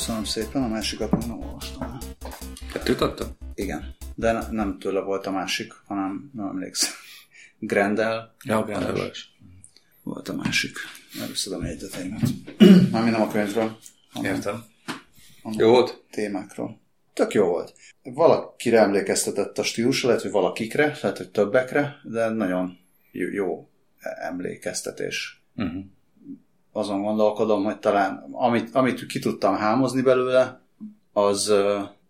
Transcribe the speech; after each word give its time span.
Köszönöm 0.00 0.24
szépen, 0.24 0.62
a 0.62 0.68
másikat 0.68 1.10
még 1.10 1.26
nem 1.26 1.40
olvastam. 1.40 1.98
Kettőt 2.72 3.00
adtam? 3.00 3.28
Igen, 3.54 3.94
de 4.14 4.32
ne, 4.32 4.50
nem 4.50 4.78
tőle 4.78 5.00
volt 5.00 5.26
a 5.26 5.30
másik, 5.30 5.72
hanem 5.86 6.30
nem 6.34 6.46
emlékszem. 6.46 6.92
Grendel. 7.58 8.34
Ja, 8.44 8.62
Grendel 8.62 9.10
is. 9.10 9.36
Volt 10.02 10.28
a 10.28 10.34
másik. 10.34 10.76
Először 11.20 11.54
a 11.54 11.66
jegyzeteimet. 11.66 12.20
Mármint 12.90 13.16
nem 13.16 13.22
a 13.22 13.30
könyvről. 13.30 13.78
Értem. 14.22 14.64
Jó 15.56 15.70
volt? 15.70 16.02
Témákról. 16.10 16.80
Tök 17.12 17.32
jó 17.32 17.46
volt. 17.46 17.74
Valakire 18.02 18.78
emlékeztetett 18.78 19.58
a 19.58 19.62
stílusra, 19.62 20.08
lehet, 20.08 20.22
hogy 20.22 20.32
valakikre, 20.32 20.84
lehet, 21.02 21.16
hogy 21.16 21.30
többekre, 21.30 22.00
de 22.02 22.28
nagyon 22.28 22.78
jó, 23.12 23.28
jó 23.28 23.68
emlékeztetés. 24.00 25.42
Uh-huh. 25.56 25.84
Azon 26.72 27.02
gondolkodom, 27.02 27.64
hogy 27.64 27.78
talán 27.78 28.28
amit, 28.32 28.74
amit 28.74 29.06
ki 29.06 29.18
tudtam 29.18 29.56
hámozni 29.56 30.02
belőle, 30.02 30.60
az 31.12 31.52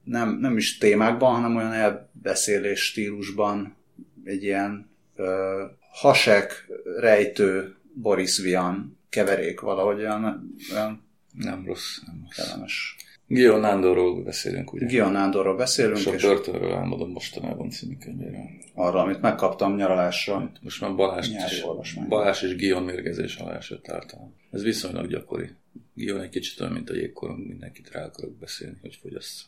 nem, 0.05 0.39
nem 0.41 0.57
is 0.57 0.79
témákban, 0.79 1.35
hanem 1.35 1.57
olyan 1.57 1.73
elbeszélés 1.73 2.81
stílusban 2.81 3.77
egy 4.25 4.43
ilyen 4.43 4.91
ö, 5.17 5.65
hasek, 5.93 6.67
rejtő, 6.99 7.77
Boris 7.95 8.39
Vian 8.39 8.99
keverék 9.09 9.61
valahogy 9.61 9.99
olyan, 9.99 10.55
olyan 10.73 11.09
nem 11.33 11.65
rossz, 11.67 11.99
nem 12.07 12.21
rossz. 12.25 12.37
kellemes. 12.37 12.97
Gion 13.33 13.61
Nándorról 13.61 14.23
beszélünk, 14.23 14.73
ugye? 14.73 14.87
Gion 14.87 15.13
Nándorról 15.13 15.57
beszélünk. 15.57 15.97
Sok 15.97 16.15
és 16.15 16.23
börtönről 16.23 16.73
álmodom 16.73 17.11
mostanában 17.11 17.71
című 17.71 17.97
könyvéről. 17.97 18.45
arra, 18.75 19.01
amit 19.01 19.21
megkaptam 19.21 19.77
nyaralásra. 19.77 20.53
Most 20.61 20.81
már 20.81 20.95
Balázs, 20.95 21.29
is. 21.29 21.95
Balázs 22.09 22.43
és 22.43 22.57
Gion 22.57 22.83
mérgezés 22.83 23.37
alá 23.37 23.57
esett 23.57 23.89
általán. 23.89 24.35
Ez 24.51 24.63
viszonylag 24.63 25.07
gyakori. 25.07 25.51
Gion 25.95 26.21
egy 26.21 26.29
kicsit 26.29 26.61
olyan, 26.61 26.73
mint 26.73 26.91
a 26.91 26.95
jégkorong, 26.95 27.47
mindenkit 27.47 27.91
rá 27.93 28.05
akarok 28.05 28.39
beszélni, 28.39 28.77
hogy 28.81 28.99
fogyassza. 29.03 29.45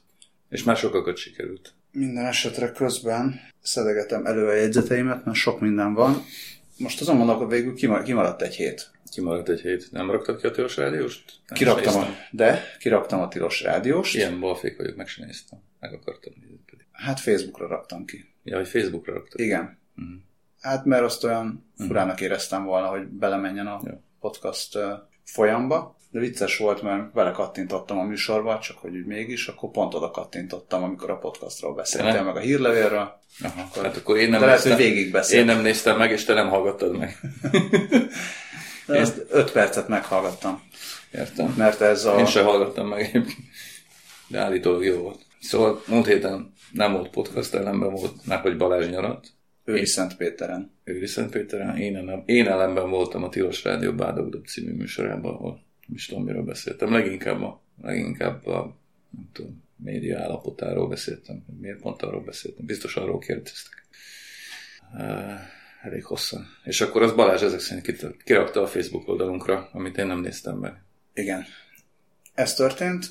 És 0.48 0.62
már 0.62 0.76
sokakat 0.76 1.16
sikerült. 1.16 1.72
Minden 1.92 2.26
esetre 2.26 2.72
közben 2.72 3.40
szedegetem 3.62 4.26
elő 4.26 4.46
a 4.46 4.54
jegyzeteimet, 4.54 5.24
mert 5.24 5.36
sok 5.36 5.60
minden 5.60 5.94
van. 5.94 6.22
Most 6.78 7.00
azon 7.00 7.16
gondolok, 7.16 7.40
hogy 7.42 7.50
végül 7.50 7.74
kimar- 7.74 8.04
kimaradt 8.04 8.42
egy 8.42 8.54
hét. 8.54 8.90
Kimaradt 9.12 9.48
egy 9.48 9.60
hét. 9.60 9.88
Nem 9.90 10.10
raktad 10.10 10.40
ki 10.40 10.46
a 10.46 10.50
tilos 10.50 10.76
rádióst? 10.76 11.32
Nem 11.46 11.58
Kiraktam 11.58 11.96
a, 11.96 12.06
de 12.30 12.62
kiraktam 12.78 13.20
a 13.20 13.28
tilos 13.28 13.62
rádióst. 13.62 14.14
Ilyen 14.14 14.40
balfék 14.40 14.76
vagyok, 14.76 14.96
meg 14.96 15.08
sem 15.08 15.26
néztem. 15.26 15.58
Meg 15.80 15.92
akartam 15.92 16.32
nézni 16.40 16.60
pedig. 16.70 16.86
Hát 16.92 17.20
Facebookra 17.20 17.66
raktam 17.66 18.04
ki. 18.04 18.24
Ja, 18.42 18.56
hogy 18.56 18.68
Facebookra 18.68 19.12
raktad. 19.12 19.40
Igen. 19.40 19.78
Mhm. 19.94 20.12
Hát 20.60 20.84
mert 20.84 21.02
azt 21.02 21.24
olyan 21.24 21.72
furának 21.76 22.20
éreztem 22.20 22.64
volna, 22.64 22.86
hogy 22.86 23.06
belemenjen 23.06 23.66
a 23.66 23.80
Jó. 23.84 23.92
podcast 24.20 24.78
folyamba. 25.24 25.96
De 26.10 26.20
vicces 26.20 26.56
volt, 26.58 26.82
mert 26.82 27.12
vele 27.12 27.30
kattintottam 27.30 27.98
a 27.98 28.02
műsorba, 28.02 28.58
csak 28.58 28.78
hogy 28.78 28.96
úgy 28.96 29.06
mégis, 29.06 29.48
akkor 29.48 29.70
pont 29.70 29.94
oda 29.94 30.10
kattintottam, 30.10 30.82
amikor 30.82 31.10
a 31.10 31.18
podcastról 31.18 31.74
beszéltél, 31.74 32.10
Tényleg? 32.10 32.34
meg 32.34 32.42
a 32.42 32.44
hírlevélről. 32.44 33.20
Aha, 33.42 33.82
hát 33.82 33.96
akkor 33.96 34.16
én 34.16 34.28
nem, 34.28 34.40
De 34.40 34.46
lehet, 34.46 34.64
néztem, 34.64 34.84
hogy 34.84 34.94
végig 34.94 35.16
én 35.30 35.44
nem 35.44 35.60
néztem 35.60 35.98
meg, 35.98 36.10
és 36.10 36.24
te 36.24 36.34
nem 36.34 36.48
hallgattad 36.48 36.96
meg. 36.98 37.18
Ezt 38.86 39.26
öt 39.28 39.52
percet 39.52 39.88
meghallgattam, 39.88 40.62
Értem. 41.12 41.54
mert 41.56 41.80
ez 41.80 42.04
a... 42.04 42.18
Én 42.18 42.26
sem 42.26 42.44
hallgattam 42.44 42.88
meg 42.88 43.00
egyébként. 43.00 43.36
De 44.28 44.38
állítólag 44.38 44.84
jó 44.84 44.96
volt. 45.02 45.20
Szóval 45.40 45.82
múlt 45.86 46.06
héten 46.06 46.52
nem 46.72 46.92
volt 46.92 47.10
podcast, 47.10 47.54
ellenben 47.54 47.90
volt, 47.90 48.26
mert 48.26 48.42
hogy 48.42 48.56
Balázs 48.56 48.88
nyarat. 48.88 49.26
Őri 49.64 49.86
Szentpéteren. 49.86 50.72
Ő 50.84 51.06
Szentpéteren, 51.06 51.76
én, 51.76 51.96
ellen, 51.96 52.22
én 52.26 52.46
ellenben 52.46 52.90
voltam 52.90 53.24
a 53.24 53.28
Tilos 53.28 53.64
Rádió 53.64 53.92
Bádogdob 53.92 54.46
című 54.46 54.72
műsorában, 54.72 55.34
ahol 55.34 55.50
nem 55.86 55.96
is 55.96 56.06
tudom, 56.06 56.24
miről 56.24 56.42
beszéltem. 56.42 56.92
Leginkább 56.92 57.42
a, 57.42 57.62
leginkább 57.82 58.46
a 58.46 58.76
nem 59.10 59.28
tudom, 59.32 59.62
média 59.76 60.20
állapotáról 60.20 60.88
beszéltem. 60.88 61.44
Miért 61.60 61.80
pont 61.80 62.02
arról 62.02 62.20
beszéltem? 62.20 62.66
Biztos 62.66 62.96
arról 62.96 63.18
kérdeztek. 63.18 63.86
Uh, 64.94 65.40
elég 65.82 66.04
hosszan. 66.04 66.46
És 66.64 66.80
akkor 66.80 67.02
az 67.02 67.12
Balázs 67.12 67.42
ezek 67.42 67.60
szerint 67.60 68.16
kirakta 68.24 68.62
a 68.62 68.66
Facebook 68.66 69.08
oldalunkra, 69.08 69.68
amit 69.72 69.98
én 69.98 70.06
nem 70.06 70.20
néztem 70.20 70.56
meg. 70.56 70.82
Igen. 71.14 71.44
Ez 72.34 72.54
történt, 72.54 73.06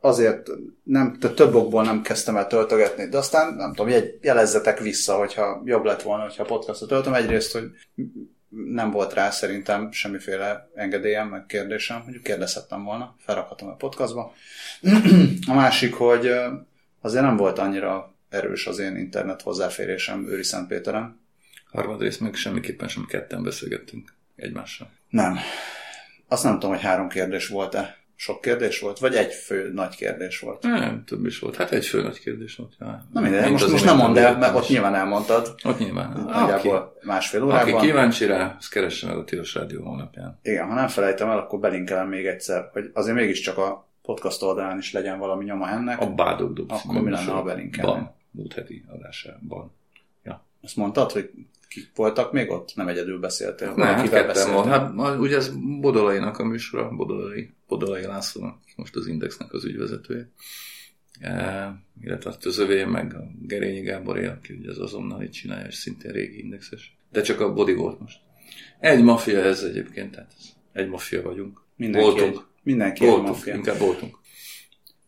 azért 0.00 0.50
nem, 0.82 1.16
de 1.20 1.28
több 1.28 1.54
okból 1.54 1.84
nem 1.84 2.02
kezdtem 2.02 2.36
el 2.36 2.46
töltögetni, 2.46 3.08
de 3.08 3.18
aztán 3.18 3.54
nem 3.54 3.74
tudom, 3.74 3.90
jegy, 3.90 4.18
jelezzetek 4.22 4.80
vissza, 4.80 5.16
hogyha 5.16 5.62
jobb 5.64 5.84
lett 5.84 6.02
volna, 6.02 6.22
hogyha 6.22 6.44
podcastot 6.44 6.88
töltöm. 6.88 7.14
Egyrészt, 7.14 7.52
hogy 7.52 7.70
nem 8.48 8.90
volt 8.90 9.12
rá 9.12 9.30
szerintem 9.30 9.92
semmiféle 9.92 10.70
engedélyem, 10.74 11.28
meg 11.28 11.46
kérdésem, 11.46 12.02
hogy 12.02 12.22
kérdezhettem 12.22 12.84
volna, 12.84 13.16
felrakhatom 13.18 13.68
a 13.68 13.74
podcastba. 13.74 14.32
A 15.48 15.54
másik, 15.54 15.94
hogy 15.94 16.30
azért 17.00 17.24
nem 17.24 17.36
volt 17.36 17.58
annyira 17.58 18.14
erős 18.28 18.66
az 18.66 18.78
én 18.78 18.96
internet 18.96 19.42
hozzáférésem 19.42 20.28
Őri 20.28 20.42
Szentpéteren. 20.42 21.22
Harmadrészt 21.74 22.20
meg 22.20 22.34
semmiképpen 22.34 22.88
sem 22.88 23.04
ketten 23.08 23.42
beszélgettünk 23.42 24.14
egymással. 24.36 24.90
Nem. 25.08 25.38
Azt 26.28 26.44
nem 26.44 26.52
tudom, 26.52 26.70
hogy 26.70 26.80
három 26.80 27.08
kérdés 27.08 27.48
volt-e. 27.48 27.96
Sok 28.16 28.40
kérdés 28.40 28.80
volt? 28.80 28.98
Vagy 28.98 29.14
egy 29.14 29.32
fő 29.32 29.72
nagy 29.72 29.96
kérdés 29.96 30.38
volt? 30.40 30.62
Nem, 30.62 31.04
több 31.06 31.26
is 31.26 31.38
volt. 31.38 31.56
Hát 31.56 31.70
egy 31.72 31.86
fő 31.86 32.02
nagy 32.02 32.20
kérdés 32.20 32.56
volt. 32.56 32.74
Ja. 32.80 33.06
Na 33.12 33.20
mindegy, 33.20 33.50
most, 33.50 33.70
most 33.70 33.84
nem 33.84 33.96
mondd 33.96 34.18
el, 34.18 34.38
mert 34.38 34.54
ott 34.54 34.68
nyilván 34.68 34.94
elmondtad. 34.94 35.54
Ott 35.64 35.78
nyilván. 35.78 36.12
Aki, 36.12 36.32
Nagyjából 36.40 36.98
másfél 37.02 37.42
aki 37.42 37.50
órában. 37.50 37.80
kíváncsi 37.80 38.26
rá, 38.26 38.54
az 38.58 38.68
keresse 38.68 39.06
meg 39.06 39.16
a 39.16 39.24
Tilos 39.24 39.54
Rádió 39.54 39.82
honlapján. 39.82 40.38
Igen, 40.42 40.66
ha 40.66 40.74
nem 40.74 40.88
felejtem 40.88 41.28
el, 41.28 41.38
akkor 41.38 41.58
belinkelem 41.58 42.08
még 42.08 42.26
egyszer, 42.26 42.68
hogy 42.72 42.90
azért 42.92 43.16
mégiscsak 43.16 43.58
a 43.58 43.88
podcast 44.02 44.42
oldalán 44.42 44.78
is 44.78 44.92
legyen 44.92 45.18
valami 45.18 45.44
nyoma 45.44 45.68
ennek. 45.70 46.00
A 46.00 46.14
Bádogdob 46.14 46.72
Akkor 46.72 47.00
mi 47.02 47.10
lenne, 47.10 47.30
ha 47.30 47.42
belinkelnénk? 47.42 47.96
Ban, 47.96 48.14
múlt 48.30 48.52
heti 48.52 48.84
adásában. 48.88 49.72
Ja. 50.22 50.44
Azt 50.62 50.76
mondtad, 50.76 51.12
hogy 51.12 51.30
kik 51.74 51.90
voltak 51.94 52.32
még 52.32 52.50
ott? 52.50 52.72
Nem 52.74 52.88
egyedül 52.88 53.18
beszéltél? 53.18 53.72
Nem, 53.76 53.94
hát 53.94 54.10
ketten 54.10 54.52
volt. 54.52 54.66
Hát 54.66 55.18
ugye 55.18 55.36
ez 55.36 55.50
Bodolainak 55.80 56.38
a 56.38 56.44
műsora, 56.44 56.90
Bodolai, 56.90 57.50
Bodolai 57.68 58.04
Lászlónak, 58.04 58.58
most 58.76 58.96
az 58.96 59.06
Indexnek 59.06 59.52
az 59.52 59.64
ügyvezetője. 59.64 60.30
E, 61.20 61.74
illetve 62.00 62.30
hát 62.30 62.44
az 62.44 62.58
övé, 62.58 62.84
meg 62.84 63.14
a 63.14 63.24
Gerényi 63.40 63.80
Gáboré, 63.80 64.26
aki 64.26 64.52
ugye 64.52 64.70
az 64.70 64.78
azonnali 64.78 65.28
csinálja, 65.28 65.66
és 65.66 65.74
szintén 65.74 66.12
régi 66.12 66.38
indexes. 66.38 66.96
De 67.10 67.20
csak 67.20 67.40
a 67.40 67.52
Bodi 67.52 67.74
volt 67.74 68.00
most. 68.00 68.18
Egy 68.80 69.02
maffia 69.02 69.40
ez 69.40 69.62
egyébként, 69.62 70.10
tehát 70.10 70.32
egy 70.72 70.88
maffia 70.88 71.22
vagyunk. 71.22 71.60
Mindenki 71.76 72.06
voltunk. 72.08 72.34
Egy, 72.34 72.42
mindenki 72.62 73.02
egy 73.02 73.08
voltunk, 73.08 73.28
maffia. 73.28 73.54
inkább 73.54 73.78
voltunk. 73.78 74.18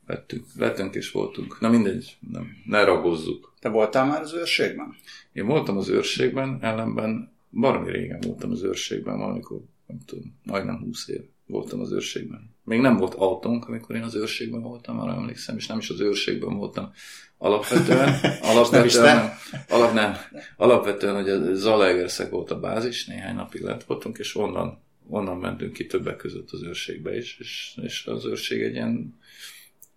Vettünk, 0.06 0.44
vettünk 0.54 0.94
és 0.94 1.10
voltunk. 1.10 1.60
Na 1.60 1.68
mindegy, 1.68 2.16
nem, 2.32 2.48
ne 2.64 2.84
ragozzuk. 2.84 3.54
Te 3.60 3.68
voltál 3.68 4.06
már 4.06 4.20
az 4.20 4.32
őrségben? 4.34 4.94
Én 5.32 5.46
voltam 5.46 5.76
az 5.76 5.88
őrségben, 5.88 6.58
ellenben 6.60 7.32
baromi 7.50 7.90
régen 7.90 8.20
voltam 8.20 8.50
az 8.50 8.62
őrségben, 8.62 9.18
valamikor, 9.18 9.60
nem 9.86 9.98
tudom, 10.06 10.38
majdnem 10.44 10.78
20 10.78 11.08
év 11.08 11.20
voltam 11.46 11.80
az 11.80 11.92
őrségben. 11.92 12.54
Még 12.64 12.80
nem 12.80 12.96
volt 12.96 13.14
autónk, 13.14 13.68
amikor 13.68 13.96
én 13.96 14.02
az 14.02 14.14
őrségben 14.14 14.62
voltam, 14.62 15.00
arra 15.00 15.14
emlékszem, 15.14 15.56
és 15.56 15.66
nem 15.66 15.78
is 15.78 15.90
az 15.90 16.00
őrségben 16.00 16.56
voltam. 16.56 16.92
Alapvetően, 17.38 18.14
alapvetően, 18.52 19.16
nem, 19.16 19.30
alap, 19.68 19.92
nem, 19.92 20.14
alapvetően, 20.56 21.14
hogy 21.14 21.28
a 21.28 21.54
Zalaegerszeg 21.54 22.30
volt 22.30 22.50
a 22.50 22.60
bázis, 22.60 23.06
néhány 23.06 23.34
napig 23.34 23.60
lent 23.60 23.84
voltunk, 23.84 24.18
és 24.18 24.36
onnan, 24.36 24.82
onnan 25.08 25.36
mentünk 25.36 25.72
ki 25.72 25.86
többek 25.86 26.16
között 26.16 26.50
az 26.50 26.62
őrségbe 26.62 27.16
is, 27.16 27.38
és, 27.38 27.78
és 27.82 28.06
az 28.06 28.24
őrség 28.24 28.62
egy 28.62 28.74
ilyen 28.74 29.18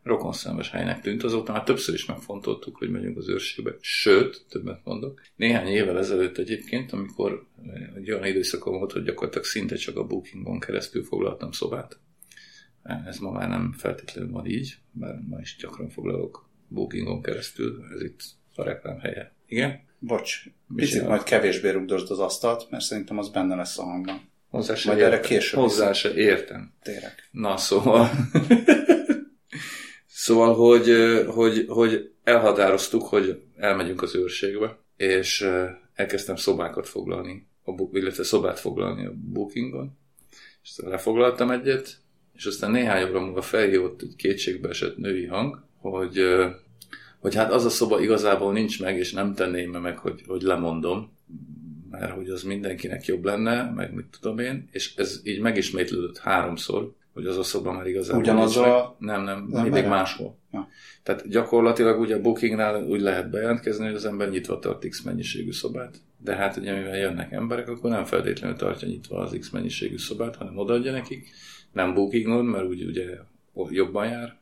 rokonszenves 0.04 0.70
helynek 0.70 1.02
tűnt. 1.02 1.24
Azóta 1.24 1.52
már 1.52 1.64
többször 1.64 1.96
is 1.96 2.06
megfontoltuk, 2.06 2.78
hogy 2.78 2.90
megyünk 2.90 3.18
az 3.18 3.30
őrségbe. 3.30 3.76
Sőt, 3.80 4.46
többet 4.50 4.82
mondok. 4.84 5.22
Néhány 5.36 5.68
évvel 5.68 5.98
ezelőtt 5.98 6.38
egyébként, 6.38 6.92
amikor 6.92 7.48
egy 7.96 8.12
olyan 8.12 8.25
időszakom 8.25 8.78
volt, 8.78 8.92
hogy 8.92 9.04
gyakorlatilag 9.04 9.46
szinte 9.46 9.75
csak 9.75 9.98
a 9.98 10.06
bookingon 10.06 10.60
keresztül 10.60 11.04
foglaltam 11.04 11.51
szobát. 11.51 12.00
Ez 13.06 13.18
ma 13.18 13.31
már 13.31 13.50
nem 13.50 13.74
feltétlenül 13.78 14.31
van 14.31 14.46
így, 14.46 14.78
mert 14.94 15.28
ma 15.28 15.40
is 15.40 15.56
gyakran 15.60 15.90
foglalok 15.90 16.50
bookingon 16.68 17.22
keresztül. 17.22 17.84
Ez 17.94 18.02
itt 18.02 18.22
a 18.56 18.63
reklám 18.63 19.00
helye. 19.00 19.34
Igen? 19.48 19.88
Bocs, 20.00 20.44
picit 20.75 21.07
majd 21.07 21.24
kevésbé 21.24 21.69
rugdosd 21.69 22.12
az 22.12 22.19
asztalt, 22.19 22.69
mert 22.69 22.84
szerintem 22.84 23.18
az 23.18 23.30
benne 23.30 23.56
lesz 23.56 23.80
a 23.80 23.84
hangban. 23.84 24.30
Hozzá 24.50 24.75
se 24.75 24.90
Majd 24.90 25.02
erre 25.02 25.16
értem. 25.16 25.30
később 25.30 25.60
Hozzá 25.60 25.94
se 25.94 26.13
értem. 26.13 26.74
Térek. 26.81 27.30
Na, 27.31 27.57
szóval... 27.57 28.10
szóval, 30.19 30.56
hogy, 30.56 30.94
hogy, 31.27 31.66
hogy 31.68 32.12
elhatároztuk, 32.24 33.01
hogy 33.01 33.42
elmegyünk 33.56 34.01
az 34.01 34.16
őrségbe, 34.16 34.77
és 34.98 35.50
elkezdtem 35.94 36.36
szobákat 36.36 36.88
foglalni, 36.88 37.48
a, 37.63 37.71
illetve 37.92 38.24
szobát 38.24 38.60
foglalni 38.60 39.06
a 39.06 39.13
bookingon, 39.16 39.98
és 40.63 40.69
aztán 40.69 40.89
lefoglaltam 40.89 41.51
egyet, 41.51 41.98
és 42.33 42.45
aztán 42.45 42.71
néhány 42.71 43.10
óra 43.10 43.19
múlva 43.19 43.42
felhívott 43.42 44.01
egy 44.01 44.16
kétségbe 44.16 44.69
esett 44.69 44.98
női 44.98 45.25
hang, 45.25 45.63
hogy, 45.77 46.24
hogy 47.19 47.36
hát 47.36 47.51
az 47.51 47.66
a 47.66 47.69
szoba 47.69 48.01
igazából 48.01 48.54
nincs 48.54 48.81
meg, 48.81 48.98
és 48.98 49.13
nem 49.13 49.33
tenném 49.33 49.71
meg, 49.71 49.98
hogy, 49.98 50.24
hogy 50.27 50.42
lemondom, 50.42 51.12
mert 51.89 52.12
hogy 52.12 52.30
az 52.30 52.44
mindenkinek 52.44 53.06
jobb 53.06 53.24
lenne, 53.24 53.71
meg 53.75 53.94
mit 53.94 54.18
tudom 54.19 54.39
én, 54.39 54.68
és 54.71 54.95
ez 54.95 55.19
így 55.24 55.39
megismétlődött 55.39 56.18
háromszor, 56.18 56.94
hogy 57.19 57.27
az 57.27 57.38
a 57.38 57.44
szoba 57.44 57.71
már 57.71 57.88
igazából 57.88 58.21
Ugyanazzal 58.21 58.63
nincs 58.63 58.75
a- 58.77 58.95
Nem, 59.00 59.24
nem, 59.24 59.38
Nem, 59.50 59.62
mindig 59.62 59.71
merre? 59.71 59.88
máshol. 59.88 60.38
Ja. 60.51 60.68
Tehát 61.04 61.30
gyakorlatilag 61.30 62.00
ugye 62.00 62.16
a 62.16 62.21
bookingnál 62.21 62.83
úgy 62.83 63.01
lehet 63.01 63.30
bejelentkezni, 63.30 63.86
hogy 63.86 63.95
az 63.95 64.06
ember 64.06 64.30
nyitva 64.30 64.60
tart 64.60 64.88
X 64.89 65.01
mennyiségű 65.01 65.51
szobát. 65.51 65.98
De 66.18 66.36
hát 66.36 66.57
ugye 66.57 66.77
mivel 66.77 66.98
jönnek 66.98 67.31
emberek, 67.31 67.69
akkor 67.69 67.89
nem 67.89 68.06
feltétlenül 68.06 68.56
tartja 68.57 68.88
nyitva 68.88 69.18
az 69.18 69.38
X 69.39 69.50
mennyiségű 69.50 69.98
szobát, 69.98 70.36
hanem 70.36 70.57
odaadja 70.57 70.92
nekik. 70.92 71.30
Nem 71.71 71.94
bookingon, 71.94 72.45
mert 72.45 72.66
úgy 72.66 72.83
ugye 72.83 73.06
jobban 73.69 74.07
jár. 74.07 74.38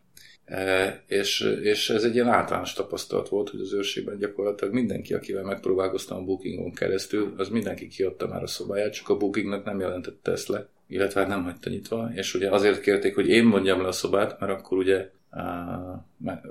E, 0.46 1.04
és, 1.08 1.58
és 1.62 1.90
ez 1.90 2.04
egy 2.04 2.14
ilyen 2.16 2.28
általános 2.28 2.74
tapasztalat 2.74 3.30
volt, 3.30 3.50
hogy 3.50 3.60
az 3.60 3.74
őrségben 3.74 4.18
gyakorlatilag 4.18 4.74
mindenki, 4.74 5.14
akivel 5.14 5.44
megpróbálkoztam 5.44 6.18
a 6.18 6.24
bookingon 6.24 6.74
keresztül, 6.74 7.34
az 7.38 7.50
mindenki 7.50 7.88
kiadta 7.88 8.28
már 8.28 8.44
a 8.44 8.48
szobáját, 8.48 8.94
csak 8.94 9.10
a 9.10 9.18
bookingnak 9.18 9.66
nem 9.66 9.80
jelentette 9.80 10.32
ezt 10.32 10.48
le, 10.48 10.70
illetve 10.88 11.20
hát 11.20 11.30
nem 11.30 11.44
hagyta 11.44 11.70
nyitva, 11.70 12.12
és 12.14 12.34
ugye 12.34 12.50
azért 12.50 12.82
kérték, 12.82 13.16
hogy 13.16 13.28
én 13.28 13.44
mondjam 13.44 13.82
le 13.82 13.88
a 13.88 13.92
szobát, 13.92 14.40
mert 14.40 14.52
akkor 14.52 14.78
ugye 14.78 15.10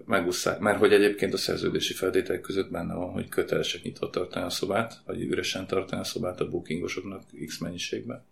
megusszák, 0.05 0.59
mert 0.59 0.79
hogy 0.79 0.93
egyébként 0.93 1.35
a 1.35 1.37
szerződési 1.37 1.93
feltételek 1.94 2.41
között 2.41 2.71
benne 2.71 2.94
van, 2.94 3.11
hogy 3.11 3.29
kötelesek 3.29 3.83
nyitva 3.83 4.11
tartani 4.11 4.44
a 4.44 4.50
szobát, 4.50 5.00
vagy 5.06 5.23
üresen 5.23 5.67
tartani 5.67 6.00
a 6.00 6.05
szobát 6.05 6.41
a 6.41 6.49
bookingosoknak 6.49 7.23
X 7.47 7.59
mennyiségben. 7.59 8.25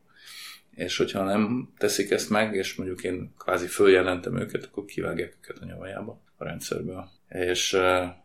És 0.75 0.97
hogyha 0.97 1.25
nem 1.25 1.73
teszik 1.79 2.11
ezt 2.11 2.31
meg, 2.31 2.55
és 2.55 2.75
mondjuk 2.75 3.05
én 3.05 3.33
kvázi 3.39 3.67
följelentem 3.67 4.39
őket, 4.39 4.65
akkor 4.65 4.85
kivágják 4.85 5.37
őket 5.43 5.63
a 5.63 5.65
nyavajába 5.65 6.21
a 6.37 6.45
rendszerből. 6.45 7.09
És 7.29 7.77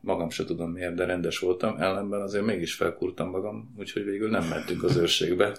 magam 0.01 0.29
se 0.29 0.45
tudom 0.45 0.71
miért, 0.71 0.95
de 0.95 1.05
rendes 1.05 1.39
voltam, 1.39 1.77
ellenben 1.77 2.21
azért 2.21 2.45
mégis 2.45 2.73
felkúrtam 2.73 3.29
magam, 3.29 3.75
úgyhogy 3.77 4.05
végül 4.05 4.29
nem 4.29 4.47
mentünk 4.47 4.83
az 4.83 4.95
őrségbe, 4.95 5.57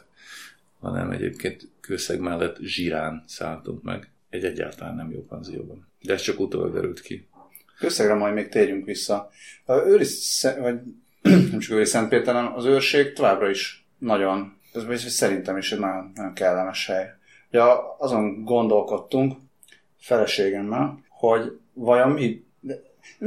hanem 0.81 1.11
egyébként 1.11 1.69
kőszeg 1.91 2.21
mellett 2.21 2.57
zsirán 2.61 3.25
szálltunk 3.27 3.83
meg. 3.83 4.11
Egy 4.29 4.45
egyáltalán 4.45 4.95
nem 4.95 5.11
jó 5.11 5.25
panzióban. 5.25 5.89
De 6.01 6.13
ez 6.13 6.21
csak 6.21 6.41
utólag 6.41 6.73
derült 6.73 7.01
ki. 7.01 7.29
Összegre 7.81 8.15
majd 8.15 8.35
még 8.35 8.49
térjünk 8.49 8.85
vissza. 8.85 9.31
A 9.65 9.75
őri, 9.75 10.05
vagy 10.61 10.81
nem 11.51 11.59
csak 11.59 11.73
őri 11.73 11.85
Szentpéter, 11.85 12.35
hanem 12.35 12.55
az 12.55 12.65
őrség 12.65 13.13
továbbra 13.13 13.51
is 13.51 13.87
nagyon, 13.99 14.57
ez 14.73 15.13
szerintem 15.13 15.57
is 15.57 15.73
egy 15.73 15.79
nagyon, 15.79 16.13
nagyon 16.15 16.33
kellemes 16.33 16.87
hely. 16.87 17.11
Ugye 17.51 17.63
azon 17.99 18.45
gondolkodtunk 18.45 19.37
feleségemmel, 19.99 21.05
hogy 21.09 21.59
vajon 21.73 22.11
mi, 22.11 22.45
nem 22.61 22.79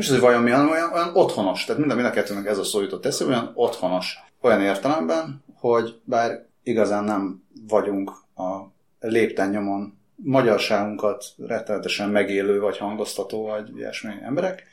is 0.02 0.06
az, 0.06 0.12
hogy 0.12 0.20
vajon 0.20 0.44
mi, 0.44 0.50
hanem 0.50 0.70
olyan, 0.70 0.94
olyan 0.94 1.16
otthonos. 1.16 1.66
Tehát 1.66 1.80
minden, 1.80 1.98
mind 1.98 2.10
a 2.10 2.14
kettőnek 2.14 2.46
ez 2.46 2.58
a 2.58 2.64
szó 2.64 2.82
jutott 2.82 3.06
eszébe, 3.06 3.32
olyan 3.32 3.52
otthonos. 3.54 4.18
Olyan 4.42 4.62
értelemben, 4.62 5.44
hogy 5.54 6.00
bár 6.04 6.46
igazán 6.64 7.04
nem 7.04 7.44
vagyunk 7.68 8.23
a 8.36 8.72
lépten 9.00 9.50
nyomon 9.50 9.98
magyarságunkat 10.16 11.26
rettenetesen 11.38 12.10
megélő, 12.10 12.60
vagy 12.60 12.78
hangoztató, 12.78 13.46
vagy 13.46 13.78
ilyesmi 13.78 14.12
emberek, 14.22 14.64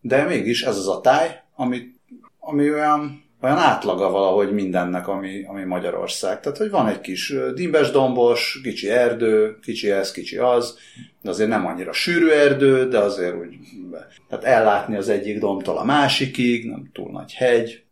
de 0.00 0.22
mégis 0.22 0.62
ez 0.62 0.76
az 0.76 0.88
a 0.88 1.00
táj, 1.00 1.40
ami, 1.56 1.94
ami 2.38 2.70
olyan, 2.72 3.24
olyan 3.42 3.56
átlaga 3.56 4.10
valahogy 4.10 4.52
mindennek, 4.52 5.08
ami, 5.08 5.44
ami 5.44 5.64
Magyarország. 5.64 6.40
Tehát, 6.40 6.58
hogy 6.58 6.70
van 6.70 6.88
egy 6.88 7.00
kis 7.00 7.34
dimbes 7.54 7.90
dombos, 7.90 8.60
kicsi 8.62 8.90
erdő, 8.90 9.58
kicsi 9.62 9.90
ez, 9.90 10.12
kicsi 10.12 10.36
az, 10.36 10.78
de 11.22 11.30
azért 11.30 11.48
nem 11.48 11.66
annyira 11.66 11.92
sűrű 11.92 12.28
erdő, 12.28 12.88
de 12.88 12.98
azért 12.98 13.36
úgy, 13.36 13.56
tehát 14.28 14.44
ellátni 14.44 14.96
az 14.96 15.08
egyik 15.08 15.38
domtól 15.38 15.78
a 15.78 15.84
másikig, 15.84 16.68
nem 16.68 16.90
túl 16.92 17.10
nagy 17.10 17.32
hegy, 17.32 17.82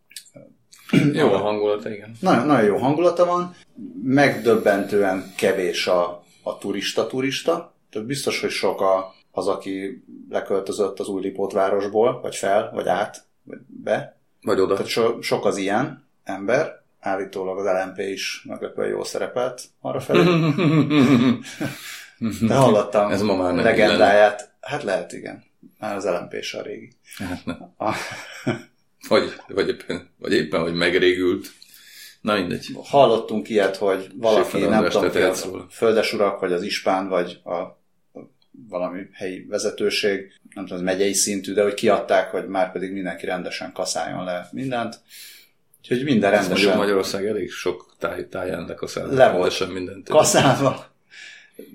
Jó 1.12 1.33
a 1.33 1.38
hangulata, 1.38 1.91
igen. 1.91 2.17
nagyon, 2.21 2.47
nagyon 2.47 2.65
jó 2.65 2.77
hangulata 2.77 3.25
van, 3.25 3.55
megdöbbentően 4.03 5.33
kevés 5.37 5.87
a, 5.87 6.25
a 6.43 6.59
turista-turista, 6.59 7.75
tehát 7.91 8.06
biztos, 8.06 8.41
hogy 8.41 8.50
sok 8.50 8.81
a, 8.81 9.15
az, 9.31 9.49
aki 9.49 10.05
leköltözött 10.31 11.00
az 11.00 11.09
új 11.09 11.23
Lipótvárosból, 11.23 12.21
vagy 12.21 12.37
fel, 12.37 12.71
vagy 12.75 12.88
át, 12.88 13.25
vagy 13.43 13.59
be. 13.67 14.17
Vagy 14.43 14.61
oda. 14.61 14.75
Tehát 14.75 14.91
so, 14.91 15.23
sok 15.23 15.44
az 15.44 15.56
ilyen 15.56 16.06
ember, 16.25 16.85
állítólag 17.00 17.59
az 17.59 17.85
LMP 17.85 17.99
is 17.99 18.44
meglepően 18.49 18.88
jól 18.88 19.05
szerepelt 19.05 19.62
arra 19.81 20.00
felé. 20.00 20.23
De 22.49 22.55
hallottam 22.55 23.11
Ez 23.11 23.23
ma 23.23 23.37
már 23.37 23.55
nem 23.55 23.65
legendáját. 23.65 24.55
Hát 24.61 24.83
lehet, 24.83 25.12
igen. 25.12 25.44
Már 25.79 25.97
az 25.97 26.05
LMP 26.05 26.33
is 26.33 26.55
a 26.55 26.62
régi. 26.62 26.93
Hát 27.19 27.44
nem. 27.44 27.75
A, 27.77 27.93
Vagy, 29.08 29.32
vagy, 29.48 29.69
éppen, 29.69 30.10
vagy 30.19 30.32
éppen, 30.32 30.60
hogy 30.60 30.75
megrégült. 30.75 31.52
Na 32.20 32.34
mindegy. 32.34 32.66
hallottunk 32.84 33.48
ilyet, 33.48 33.76
hogy 33.76 34.08
valaki, 34.14 34.58
nem 34.58 34.88
tudom, 34.88 35.10
a 35.14 35.34
róla. 35.44 35.66
földesurak, 35.70 36.40
vagy 36.40 36.52
az 36.52 36.62
ispán, 36.62 37.08
vagy 37.08 37.40
a, 37.44 37.81
valami 38.69 39.00
helyi 39.12 39.46
vezetőség, 39.48 40.32
nem 40.54 40.66
tudom, 40.66 40.78
az 40.78 40.84
megyei 40.84 41.12
szintű, 41.12 41.52
de 41.52 41.62
hogy 41.62 41.75
kiadták, 41.75 42.31
hogy 42.31 42.46
már 42.46 42.72
pedig 42.72 42.93
mindenki 42.93 43.26
rendesen 43.26 43.72
kaszáljon 43.72 44.25
le 44.25 44.48
mindent. 44.52 45.00
Úgyhogy 45.81 46.04
minden 46.04 46.32
Ezt 46.32 46.49
mondjuk 46.49 46.58
rendesen 46.58 46.76
Magyarország 46.76 47.26
elég 47.26 47.50
sok 47.50 47.94
táj, 47.99 48.28
táján 48.28 48.64
lekaszál. 48.66 49.06
Le 49.06 49.31
volt. 49.31 49.32
Rendesen 49.32 49.69
mindent. 49.69 50.08
kaszálva. 50.08 50.94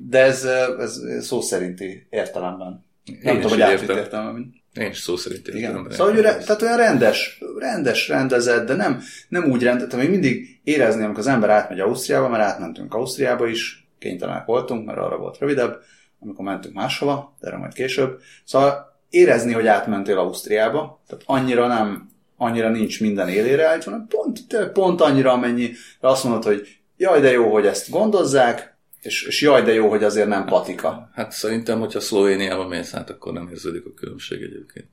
De 0.10 0.20
ez, 0.20 0.44
ez 0.80 1.00
szó 1.20 1.42
szerinti 1.42 2.08
értelemben. 2.10 2.86
Nem 3.22 3.36
Én 3.36 3.42
tudom, 3.42 3.58
is 3.58 3.80
hogy 3.80 3.90
értelemben. 3.90 4.61
Én 4.74 4.90
is 4.90 5.00
szó 5.00 5.16
szerint 5.16 5.48
Igen. 5.48 5.88
Szóval, 5.90 6.14
hogy 6.14 6.22
re, 6.22 6.38
tehát 6.38 6.62
olyan 6.62 6.78
rendes, 6.78 7.42
rendes, 7.58 8.08
rendezett, 8.08 8.68
de 8.68 8.76
nem, 8.76 9.02
nem 9.30 9.52
úgy 9.52 9.64
rendezett, 9.64 9.96
még 9.96 10.10
mindig 10.10 10.60
érezni, 10.64 11.04
amikor 11.04 11.20
az 11.20 11.28
ember 11.28 11.50
átmegy 11.50 11.80
Ausztriába, 11.80 12.30
mert 12.30 12.44
átmentünk 12.44 12.94
Ausztriába 12.94 13.48
is, 13.48 13.88
kénytelenek 14.00 14.46
voltunk, 14.46 14.86
mert 14.86 14.98
arra 14.98 15.18
volt 15.18 15.38
rövidebb, 15.38 15.82
amikor 16.20 16.46
mentünk 16.46 16.76
máshova, 16.76 17.36
de 17.40 17.48
erre 17.48 17.58
majd 17.58 17.74
később. 17.74 18.20
Szóval 18.46 19.00
érezni, 19.10 19.54
hogy 19.54 19.68
átmentél 19.68 20.18
Ausztriába, 20.18 21.02
tehát 21.08 21.24
annyira 21.26 21.68
nem, 21.68 22.10
annyira 22.38 22.70
nincs 22.70 23.02
minden 23.02 23.30
élére 23.30 23.68
állítva, 23.68 23.92
hanem 23.92 24.08
pont, 24.08 24.70
pont 24.74 25.02
annyira, 25.02 25.32
amennyire 25.32 25.74
azt 26.00 26.24
mondod, 26.24 26.44
hogy 26.44 26.68
jaj, 26.98 27.22
de 27.22 27.32
jó, 27.32 27.52
hogy 27.52 27.66
ezt 27.66 27.90
gondozzák, 27.90 28.71
és, 29.02 29.24
és 29.24 29.42
jaj, 29.42 29.62
de 29.62 29.74
jó, 29.74 29.90
hogy 29.90 30.04
azért 30.04 30.28
nem 30.28 30.46
patika. 30.46 31.10
Hát 31.14 31.32
szerintem, 31.32 31.80
hogyha 31.80 32.00
Szlovéniába 32.00 32.68
mész 32.68 32.94
át, 32.94 33.10
akkor 33.10 33.34
nem 33.34 33.48
érződik 33.50 33.86
a 33.86 33.94
különbség 33.94 34.42
egyébként. 34.42 34.88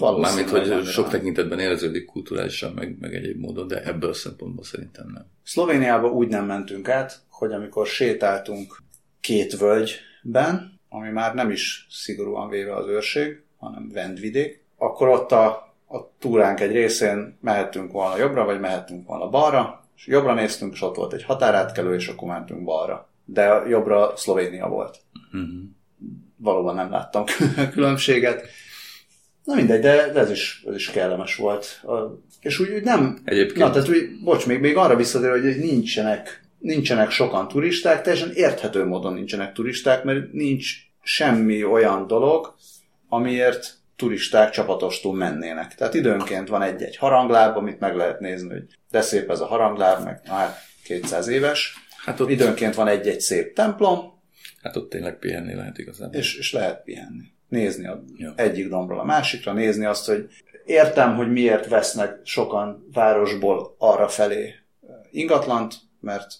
Mármint, 0.00 0.50
hogy 0.50 0.60
annyira 0.70 0.84
sok 0.84 1.04
nem. 1.04 1.12
tekintetben 1.12 1.58
érződik 1.58 2.04
kulturálisan, 2.04 2.72
meg, 2.72 2.96
meg 3.00 3.14
egyéb 3.14 3.40
módon, 3.40 3.66
de 3.66 3.82
ebből 3.82 4.10
a 4.10 4.14
szempontból 4.14 4.64
szerintem 4.64 5.10
nem. 5.14 5.26
Szlovéniába 5.44 6.08
úgy 6.08 6.28
nem 6.28 6.44
mentünk 6.46 6.88
át, 6.88 7.20
hogy 7.28 7.52
amikor 7.52 7.86
sétáltunk 7.86 8.82
két 9.20 9.58
völgyben, 9.58 10.80
ami 10.88 11.10
már 11.10 11.34
nem 11.34 11.50
is 11.50 11.86
szigorúan 11.90 12.48
véve 12.48 12.74
az 12.74 12.86
őrség, 12.86 13.42
hanem 13.58 13.90
vendvidék, 13.92 14.64
akkor 14.76 15.08
ott 15.08 15.32
a, 15.32 15.46
a 15.88 16.10
túránk 16.18 16.60
egy 16.60 16.72
részén 16.72 17.38
mehettünk 17.40 17.92
volna 17.92 18.16
jobbra, 18.16 18.44
vagy 18.44 18.60
mehettünk 18.60 19.06
volna 19.06 19.28
balra, 19.28 19.84
és 19.96 20.06
jobbra 20.06 20.34
néztünk, 20.34 20.72
és 20.72 20.82
ott 20.82 20.96
volt 20.96 21.12
egy 21.12 21.24
határátkelő, 21.24 21.94
és 21.94 22.08
akkor 22.08 22.28
mentünk 22.28 22.64
balra. 22.64 23.07
De 23.30 23.62
jobbra 23.68 24.12
Szlovénia 24.16 24.68
volt. 24.68 24.98
Uh-huh. 25.32 25.48
Valóban 26.36 26.74
nem 26.74 26.90
láttam 26.90 27.24
különbséget. 27.72 28.46
Na 29.44 29.54
mindegy, 29.54 29.80
de, 29.80 30.10
de 30.12 30.20
ez, 30.20 30.30
is, 30.30 30.62
ez 30.66 30.74
is 30.74 30.90
kellemes 30.90 31.36
volt. 31.36 31.82
És 32.40 32.58
úgy, 32.58 32.70
úgy 32.70 32.82
nem, 32.82 33.18
Egyébként 33.24 33.58
Na, 33.58 33.70
tehát 33.70 33.88
úgy, 33.88 34.20
bocs, 34.24 34.46
még, 34.46 34.60
még 34.60 34.76
arra 34.76 34.96
visszatér, 34.96 35.30
hogy 35.30 35.58
nincsenek, 35.58 36.48
nincsenek 36.58 37.10
sokan 37.10 37.48
turisták, 37.48 38.02
teljesen 38.02 38.32
érthető 38.34 38.84
módon 38.84 39.14
nincsenek 39.14 39.52
turisták, 39.52 40.04
mert 40.04 40.32
nincs 40.32 40.74
semmi 41.02 41.64
olyan 41.64 42.06
dolog, 42.06 42.54
amiért 43.08 43.78
turisták 43.96 44.50
csapatostul 44.50 45.14
mennének. 45.14 45.74
Tehát 45.74 45.94
időnként 45.94 46.48
van 46.48 46.62
egy-egy 46.62 46.96
harangláb, 46.96 47.56
amit 47.56 47.80
meg 47.80 47.96
lehet 47.96 48.20
nézni, 48.20 48.48
hogy 48.48 48.64
de 48.90 49.00
szép 49.00 49.30
ez 49.30 49.40
a 49.40 49.46
harangláb, 49.46 50.04
meg 50.04 50.20
már 50.28 50.56
200 50.84 51.28
éves. 51.28 51.87
Hát 52.08 52.20
ott, 52.20 52.30
Időnként 52.30 52.74
van 52.74 52.88
egy-egy 52.88 53.20
szép 53.20 53.54
templom, 53.54 53.98
hát 54.62 54.76
ott 54.76 54.90
tényleg 54.90 55.18
pihenni 55.18 55.54
lehet 55.54 55.78
igazából. 55.78 56.14
és, 56.14 56.38
és 56.38 56.52
lehet 56.52 56.82
pihenni. 56.84 57.24
Nézni 57.48 57.86
a 57.86 58.04
Jó. 58.16 58.30
egyik 58.36 58.68
dombról 58.68 58.98
a 58.98 59.04
másikra, 59.04 59.52
nézni 59.52 59.84
azt, 59.84 60.06
hogy 60.06 60.26
értem, 60.64 61.16
hogy 61.16 61.30
miért 61.32 61.68
vesznek 61.68 62.20
sokan 62.24 62.88
városból 62.92 63.74
arra 63.78 64.08
felé 64.08 64.54
ingatlant, 65.10 65.74
mert 66.00 66.32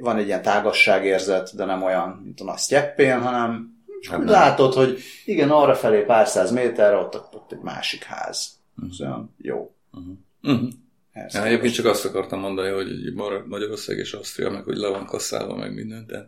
van 0.00 0.16
egy 0.16 0.26
ilyen 0.26 0.42
tágasságérzet, 0.42 1.56
de 1.56 1.64
nem 1.64 1.82
olyan, 1.82 2.20
mint 2.24 2.40
a 2.40 2.44
nagy 2.44 2.56
sztyeppén, 2.58 3.20
hanem 3.20 3.74
Hát 4.10 4.18
nem. 4.18 4.28
látod, 4.28 4.72
hogy 4.74 4.98
igen, 5.24 5.50
arra 5.50 5.74
felé 5.74 6.00
pár 6.00 6.26
száz 6.28 6.50
méterre 6.50 6.96
ott, 6.96 7.14
ott 7.14 7.52
egy 7.52 7.60
másik 7.62 8.02
ház. 8.04 8.58
Ez 8.90 9.00
olyan 9.00 9.34
jó. 9.38 9.74
Uh-huh. 9.92 10.14
Uh-huh. 10.42 10.68
Ja, 11.16 11.44
egyébként 11.44 11.74
csak 11.74 11.86
azt 11.86 12.04
akartam 12.04 12.40
mondani, 12.40 12.68
hogy 12.70 13.14
Magyarország 13.46 13.98
és 13.98 14.12
Ausztria, 14.12 14.50
meg 14.50 14.64
hogy 14.64 14.76
le 14.76 14.88
van 14.88 15.06
kasszálva, 15.06 15.56
meg 15.56 15.74
minden, 15.74 16.06
de 16.06 16.26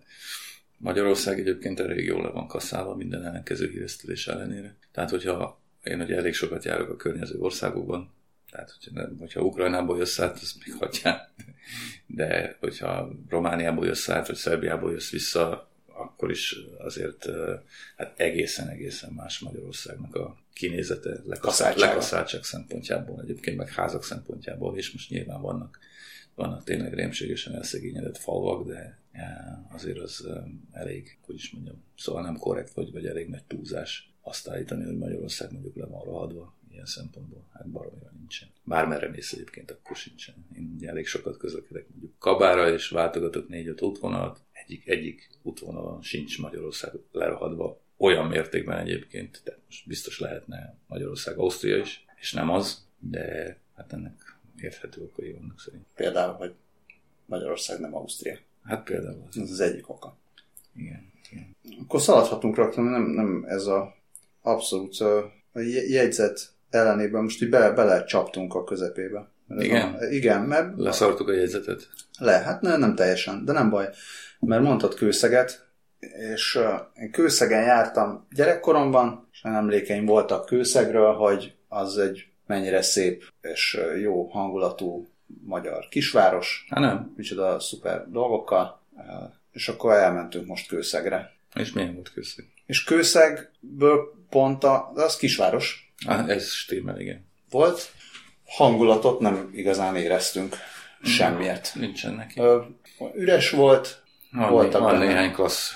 Magyarország 0.76 1.38
egyébként 1.38 1.80
elég 1.80 2.04
jól 2.04 2.23
le 2.23 2.28
van 2.28 2.47
kasszálva 2.47 2.95
minden 2.95 3.25
ellenkező 3.25 3.68
híresztelés 3.68 4.26
ellenére. 4.26 4.76
Tehát, 4.92 5.11
hogyha 5.11 5.61
én 5.85 6.00
ugye 6.00 6.16
elég 6.16 6.35
sokat 6.35 6.64
járok 6.64 6.90
a 6.90 6.97
környező 6.97 7.38
országokban, 7.38 8.12
tehát, 8.50 8.71
hogyha, 8.71 9.00
nem, 9.00 9.16
hogyha 9.18 9.40
Ukrajnából 9.40 9.99
jössz 9.99 10.18
át, 10.18 10.38
azt 10.38 10.66
még 10.66 10.75
hagyjál. 10.75 11.33
De 12.07 12.57
hogyha 12.61 13.11
Romániából 13.28 13.87
jössz 13.87 14.09
át, 14.09 14.26
vagy 14.26 14.37
Szerbiából 14.37 14.92
jössz 14.92 15.11
vissza, 15.11 15.71
akkor 15.87 16.30
is 16.30 16.57
azért 16.78 17.28
hát 17.97 18.21
egészen-egészen 18.21 19.12
más 19.12 19.38
Magyarországnak 19.38 20.14
a 20.14 20.37
kinézete, 20.59 21.21
lekaszáltság 21.25 22.43
szempontjából, 22.43 23.21
egyébként 23.23 23.57
meg 23.57 23.69
házak 23.69 24.05
szempontjából, 24.05 24.77
és 24.77 24.93
most 24.93 25.11
nyilván 25.11 25.41
vannak, 25.41 25.79
vannak 26.35 26.65
tényleg 26.65 26.95
rémségesen 26.95 27.55
elszegényedett 27.55 28.17
falvak, 28.17 28.67
de 28.67 28.99
azért 29.73 29.99
az 29.99 30.29
elég, 30.73 31.19
hogy 31.27 31.35
is 31.35 31.50
mondjam, 31.50 31.83
szóval 31.97 32.23
nem 32.23 32.37
korrekt, 32.37 32.73
vagy, 32.73 32.93
vagy 32.93 33.07
elég 33.07 33.29
nagy 33.29 33.45
túlzás 33.45 34.12
azt 34.21 34.49
állítani, 34.49 34.85
hogy 34.85 34.97
Magyarország 34.97 35.53
mondjuk 35.53 35.77
le 35.77 35.87
van 35.87 36.05
rohadva 36.05 36.55
ilyen 36.71 36.87
szempontból. 36.87 37.49
Hát 37.53 37.69
baromira 37.69 38.11
nincsen. 38.19 38.49
Bármerre 38.65 39.09
mész 39.09 39.33
egyébként, 39.33 39.71
akkor 39.71 39.97
sincsen. 39.97 40.35
Én 40.57 40.73
ugye 40.77 40.88
elég 40.88 41.07
sokat 41.07 41.37
közlekedek 41.37 41.88
mondjuk 41.88 42.19
Kabára, 42.19 42.73
és 42.73 42.88
váltogatok 42.88 43.49
négy-öt 43.49 43.83
útvonalat. 43.83 44.41
Egyik, 44.53 44.88
egyik 44.88 45.31
útvonalon 45.43 46.03
sincs 46.03 46.38
Magyarország 46.38 46.93
lerohadva 47.12 47.81
olyan 47.97 48.27
mértékben 48.27 48.79
egyébként, 48.79 49.41
tehát 49.45 49.58
most 49.69 49.87
biztos 49.87 50.19
lehetne 50.19 50.75
Magyarország, 50.87 51.39
Ausztria 51.39 51.77
is, 51.77 52.05
és 52.21 52.33
nem 52.33 52.51
az, 52.51 52.87
de 52.99 53.57
hát 53.77 53.93
ennek 53.93 54.37
érthető 54.61 55.03
okai 55.03 55.33
vannak 55.33 55.61
szerint. 55.61 55.85
Például, 55.95 56.33
hogy 56.33 56.55
Magyarország 57.27 57.81
nem 57.81 57.95
Ausztria. 57.95 58.39
Hát 58.63 58.85
például 58.85 59.25
az. 59.29 59.39
Ez 59.39 59.51
az 59.51 59.61
egyik 59.61 59.89
oka. 59.89 60.17
Igen. 60.77 61.13
igen. 61.31 61.57
Akkor 61.83 62.01
szaladhatunk 62.01 62.57
rá, 62.57 62.69
nem, 62.75 63.03
nem 63.03 63.45
ez 63.49 63.67
a 63.67 63.95
abszolút 64.43 65.01
a 65.01 65.33
jegyzet 65.89 66.53
ellenében 66.71 67.23
most 67.23 67.43
így 67.43 67.49
bele, 67.49 67.71
bele 67.71 68.05
csaptunk 68.05 68.55
a 68.55 68.65
közepébe. 68.65 69.31
Igen? 69.59 69.95
A, 69.95 70.05
igen, 70.05 70.43
mert... 70.43 70.77
Leszartuk 70.77 71.29
a 71.29 71.33
jegyzetet? 71.33 71.89
Le, 72.19 72.33
hát 72.33 72.61
ne, 72.61 72.77
nem 72.77 72.95
teljesen, 72.95 73.45
de 73.45 73.53
nem 73.53 73.71
baj. 73.71 73.89
Mert 74.41 74.63
mondtad 74.63 74.95
kőszeget, 74.95 75.68
és 76.33 76.59
én 76.97 77.11
kőszegen 77.11 77.62
jártam 77.62 78.26
gyerekkoromban, 78.31 79.28
és 79.33 79.40
emlékeim 79.43 80.07
voltak 80.07 80.47
kőszegről, 80.47 81.14
hogy 81.14 81.55
az 81.69 81.99
egy 81.99 82.26
mennyire 82.47 82.83
szép 82.83 83.33
és 83.40 83.81
jó 84.00 84.25
hangulatú 84.25 85.07
magyar 85.45 85.88
kisváros. 85.88 86.67
Hát 86.71 86.81
nem. 86.81 87.12
Micsoda 87.17 87.61
szuper 87.61 88.11
dolgokkal. 88.11 88.81
És 89.52 89.69
akkor 89.69 89.93
elmentünk 89.93 90.47
most 90.47 90.69
kőszegre. 90.69 91.33
És 91.55 91.73
milyen 91.73 91.95
volt 91.95 92.12
kőszeg? 92.12 92.45
És 92.67 92.85
kőszegből 92.85 94.14
pont 94.28 94.64
a, 94.64 94.93
az 94.95 95.17
kisváros, 95.17 95.88
Ah, 96.07 96.28
ez 96.28 96.50
stimmel, 96.50 97.00
igen. 97.00 97.26
Volt. 97.50 97.93
Hangulatot 98.45 99.21
nem 99.21 99.50
igazán 99.52 99.97
éreztünk 99.97 100.57
semmiért. 101.02 101.73
Nincsen 101.75 102.14
neki. 102.14 102.40
Üres 103.14 103.50
volt. 103.50 104.02
Van, 104.33 104.50
voltak 104.50 104.81
van 104.81 104.99
néhány 104.99 105.33
klassz 105.33 105.75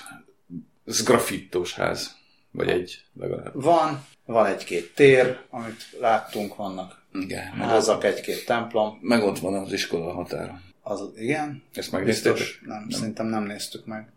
ez 0.85 1.03
grafittós 1.03 1.73
ház. 1.73 2.15
Vagy 2.51 2.69
egy 2.69 3.03
legalább. 3.13 3.61
Van, 3.61 4.05
van 4.25 4.45
egy-két 4.45 4.95
tér, 4.95 5.39
amit 5.49 5.97
láttunk, 5.99 6.55
vannak 6.55 7.01
igen, 7.13 7.45
házak, 7.45 8.03
egy-két 8.03 8.45
templom. 8.45 8.97
Meg 9.01 9.23
ott 9.23 9.39
van 9.39 9.53
az 9.53 9.73
iskola 9.73 10.13
határa. 10.13 10.61
Az, 10.81 11.09
igen? 11.15 11.63
Ezt 11.73 11.91
megnéztétek? 11.91 12.59
Nem, 12.61 12.79
nem, 12.79 12.89
szerintem 12.89 13.25
nem 13.25 13.43
néztük 13.43 13.85
meg. 13.85 14.11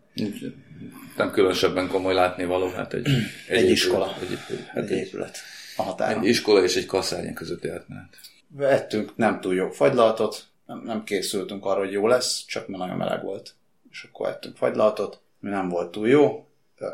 Nem 1.16 1.30
különösebben 1.30 1.88
komoly 1.88 2.14
látni 2.14 2.44
való, 2.44 2.68
hát 2.68 2.92
egy, 2.92 3.06
egy, 3.49 3.64
egy 3.64 3.70
iskola, 3.70 4.14
egy, 4.20 4.38
hát 4.66 4.85
egy, 4.85 4.90
egy 4.92 4.99
épület 5.06 5.38
a 5.76 5.82
határon. 5.82 6.23
Egy 6.23 6.28
iskola 6.28 6.62
és 6.62 6.76
egy 6.76 6.87
kasszárnyi 6.87 7.32
közötti 7.32 7.68
átmenet. 7.68 8.16
Vettünk 8.49 9.16
nem 9.16 9.40
túl 9.40 9.54
jó 9.54 9.70
fagylaltot, 9.70 10.46
nem, 10.66 10.82
nem 10.85 11.04
készültünk 11.04 11.64
arra, 11.64 11.78
hogy 11.78 11.92
jó 11.92 12.06
lesz, 12.06 12.44
csak 12.44 12.68
mert 12.68 12.82
nagyon 12.82 12.96
meleg 12.96 13.23
volt. 13.23 13.54
És 13.90 14.08
akkor 14.11 14.28
ettünk 14.28 14.56
fagylaltot, 14.56 15.20
mi 15.40 15.50
nem 15.50 15.68
volt 15.68 15.90
túl 15.90 16.08
jó. 16.08 16.45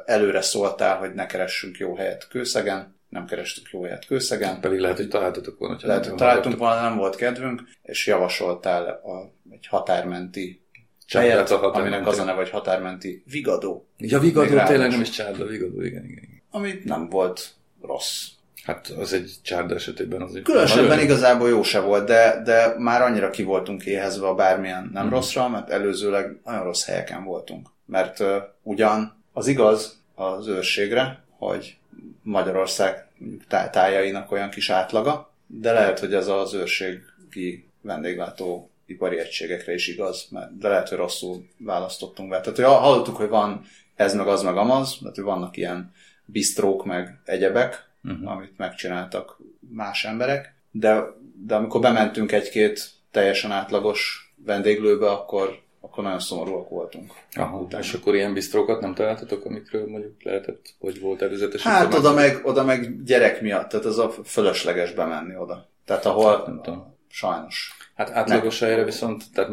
Előre 0.05 0.41
szóltál, 0.41 0.97
hogy 0.97 1.15
ne 1.15 1.27
keressünk 1.27 1.79
jó 1.79 1.95
helyet 1.95 2.29
kőszegen, 2.29 3.01
nem 3.09 3.27
kerestük 3.27 3.69
jó 3.71 3.83
helyet 3.83 4.07
kőszegen. 4.07 4.61
Pedig 4.61 4.79
lehet, 4.79 4.97
hogy 4.97 5.09
találtatok 5.09 5.59
volna. 5.59 5.79
Lehet, 5.83 6.07
hogy 6.07 6.15
találtunk 6.15 6.59
volna, 6.59 6.81
nem 6.81 6.97
volt 6.97 7.17
kedvünk, 7.17 7.63
és 7.83 8.07
javasoltál 8.07 8.85
a, 8.87 9.33
egy 9.51 9.67
határmenti 9.67 10.63
helyet, 11.09 11.51
a 11.51 11.57
határmenti. 11.57 11.95
aminek 11.95 12.07
az 12.07 12.19
a 12.19 12.25
neve, 12.25 12.37
hogy 12.37 12.51
határmenti 12.51 13.23
Vigadó. 13.27 13.87
Ja, 13.99 14.19
Vigadó, 14.19 14.65
tényleg 14.65 14.91
nem 14.91 15.01
is 15.01 15.11
Csárda, 15.11 15.47
Vigadó, 15.47 15.81
igen, 15.81 16.05
igen. 16.05 16.23
igen. 16.23 16.43
Ami 16.51 16.81
nem 16.85 17.09
volt 17.09 17.55
rossz. 17.83 18.29
Hát 18.65 18.89
az 18.89 19.13
egy 19.13 19.35
csárda 19.43 19.75
esetében 19.75 20.23
az 20.23 20.35
egy... 20.35 20.43
Különösebben 20.43 20.87
nagyon... 20.87 21.05
igazából 21.05 21.49
jó 21.49 21.63
se 21.63 21.81
volt, 21.81 22.07
de, 22.07 22.41
de 22.45 22.75
már 22.79 23.03
annyira 23.03 23.31
ki 23.31 23.43
voltunk 23.43 23.85
éhezve 23.85 24.27
a 24.27 24.35
bármilyen 24.35 24.91
nem 24.93 25.07
mm. 25.07 25.11
rosszra, 25.11 25.49
mert 25.49 25.71
előzőleg 25.71 26.41
nagyon 26.45 26.63
rossz 26.63 26.85
helyeken 26.85 27.25
voltunk. 27.25 27.69
Mert 27.87 28.21
uh, 28.21 28.29
ugyan 28.63 29.22
az 29.33 29.47
igaz 29.47 30.03
az 30.15 30.47
őrségre, 30.47 31.25
hogy 31.39 31.77
Magyarország 32.23 33.07
tá- 33.49 33.73
tájainak 33.73 34.33
olyan 34.33 34.51
kis 34.51 34.71
átlaga, 34.71 35.33
de 35.47 35.73
lehet, 35.73 35.99
hogy 35.99 36.15
ez 36.15 36.29
az 36.29 36.55
őrségi 36.55 37.69
vendéglátó 37.81 38.71
ipari 38.87 39.19
egységekre 39.19 39.75
is 39.75 39.89
igaz, 39.89 40.27
mert 40.31 40.59
de 40.59 40.69
lehet, 40.69 40.89
hogy 40.89 40.99
rosszul 40.99 41.47
választottunk 41.57 42.29
be. 42.29 42.41
Tehát 42.41 42.57
hogy 42.57 42.65
hallottuk, 42.65 43.17
hogy 43.17 43.29
van 43.29 43.65
ez 43.95 44.15
meg 44.15 44.27
az 44.27 44.43
meg 44.43 44.57
amaz, 44.57 44.99
tehát 44.99 45.15
hogy 45.15 45.25
vannak 45.25 45.57
ilyen 45.57 45.93
bistrók 46.25 46.85
meg 46.85 47.21
egyebek, 47.25 47.91
uh-huh. 48.05 48.31
amit 48.31 48.57
megcsináltak 48.59 49.39
más 49.75 50.05
emberek, 50.05 50.55
de, 50.71 51.05
de 51.47 51.55
amikor 51.55 51.81
bementünk 51.81 52.33
egy-két 52.33 52.91
teljesen 53.11 53.53
átlagos 53.53 54.33
vendéglőbe, 54.45 55.11
akkor, 55.11 55.63
akkor 55.85 56.05
nagyon 56.05 56.21
szomorúak 56.21 56.69
voltunk. 56.69 57.13
Aha, 57.33 57.59
utána. 57.59 57.83
és 57.83 57.93
akkor 57.93 58.15
ilyen 58.15 58.33
bistrókat 58.33 58.81
nem 58.81 58.95
találtatok, 58.95 59.45
amikről 59.45 59.87
mondjuk 59.87 60.23
lehetett, 60.23 60.75
hogy 60.79 61.01
volt 61.01 61.23
előzetes 61.23 61.63
Hát 61.63 61.95
oda 61.95 62.13
meg, 62.13 62.41
oda 62.45 62.65
meg 62.65 63.05
gyerek 63.05 63.41
miatt, 63.41 63.69
tehát 63.69 63.87
az 63.87 63.99
a 63.99 64.11
fölösleges 64.11 64.93
bemenni 64.93 65.37
oda. 65.37 65.69
Tehát 65.85 66.07
ahol 66.07 66.43
nem 66.47 66.61
tudom. 66.63 66.97
sajnos. 67.09 67.77
Hát 67.95 68.11
átlagos 68.11 68.59
nem. 68.59 68.69
helyre 68.69 68.85
viszont, 68.85 69.25
tehát 69.33 69.51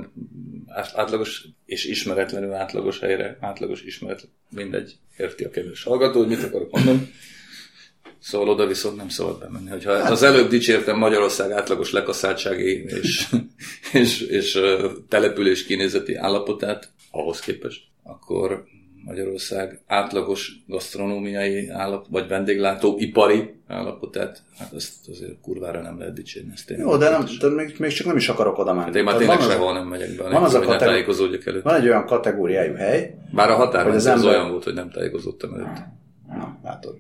átlagos 0.93 1.47
és 1.65 1.85
ismeretlenül 1.85 2.53
átlagos 2.53 2.99
helyre, 2.99 3.37
átlagos 3.39 3.81
ismeret, 3.83 4.27
mindegy, 4.49 4.97
érti 5.17 5.43
a 5.43 5.49
kedves 5.49 5.83
hallgató, 5.83 6.19
hogy 6.19 6.27
mit 6.27 6.43
akarok 6.43 6.71
mondani. 6.71 7.11
Szóval 8.19 8.49
oda 8.49 8.67
viszont 8.67 8.95
nem 8.95 9.09
szabad 9.09 9.39
bemenni. 9.39 9.69
Hogyha 9.69 9.91
az 9.91 10.23
előbb 10.23 10.49
dicsértem 10.49 10.97
Magyarország 10.97 11.51
átlagos 11.51 11.91
lekaszáltsági 11.91 12.83
és, 13.01 13.35
és, 13.93 14.21
és 14.21 14.59
település 15.09 15.65
kinézeti 15.65 16.15
állapotát, 16.15 16.89
ahhoz 17.11 17.39
képest, 17.39 17.83
akkor 18.03 18.63
Magyarország 19.05 19.81
átlagos 19.87 20.51
gasztronómiai 20.67 21.69
állapot, 21.69 22.07
vagy 22.09 22.27
vendéglátó 22.27 22.95
ipari 22.97 23.53
állapotát, 23.67 24.41
hát 24.57 24.73
azt 24.73 25.09
azért 25.09 25.41
kurvára 25.41 25.81
nem 25.81 25.99
lehet 25.99 26.13
dicsérni. 26.13 26.51
Ezt 26.53 26.73
Jó, 26.77 26.97
de, 26.97 27.09
nem, 27.09 27.25
de 27.39 27.49
még, 27.49 27.75
még, 27.79 27.91
csak 27.91 28.07
nem 28.07 28.15
is 28.15 28.29
akarok 28.29 28.57
oda 28.57 28.73
menni. 28.73 28.85
Hát 28.85 28.95
én 28.95 29.03
már 29.03 29.15
tényleg 29.15 29.41
sehol 29.41 29.73
nem 29.73 29.87
megyek 29.87 30.15
be, 30.15 30.23
van 30.23 30.43
az 30.43 30.53
a 30.53 30.59
kategóri... 30.59 31.39
előtt. 31.45 31.63
Van 31.63 31.75
egy 31.75 31.87
olyan 31.87 32.05
kategóriájú 32.05 32.73
hely. 32.73 33.15
Bár 33.31 33.49
a 33.49 33.55
határon 33.55 33.93
az, 33.93 34.05
ember... 34.05 34.27
olyan 34.27 34.51
volt, 34.51 34.63
hogy 34.63 34.73
nem 34.73 34.89
tájékozottam 34.89 35.53
előtt. 35.53 35.77
Na, 36.27 36.59
látod 36.63 36.95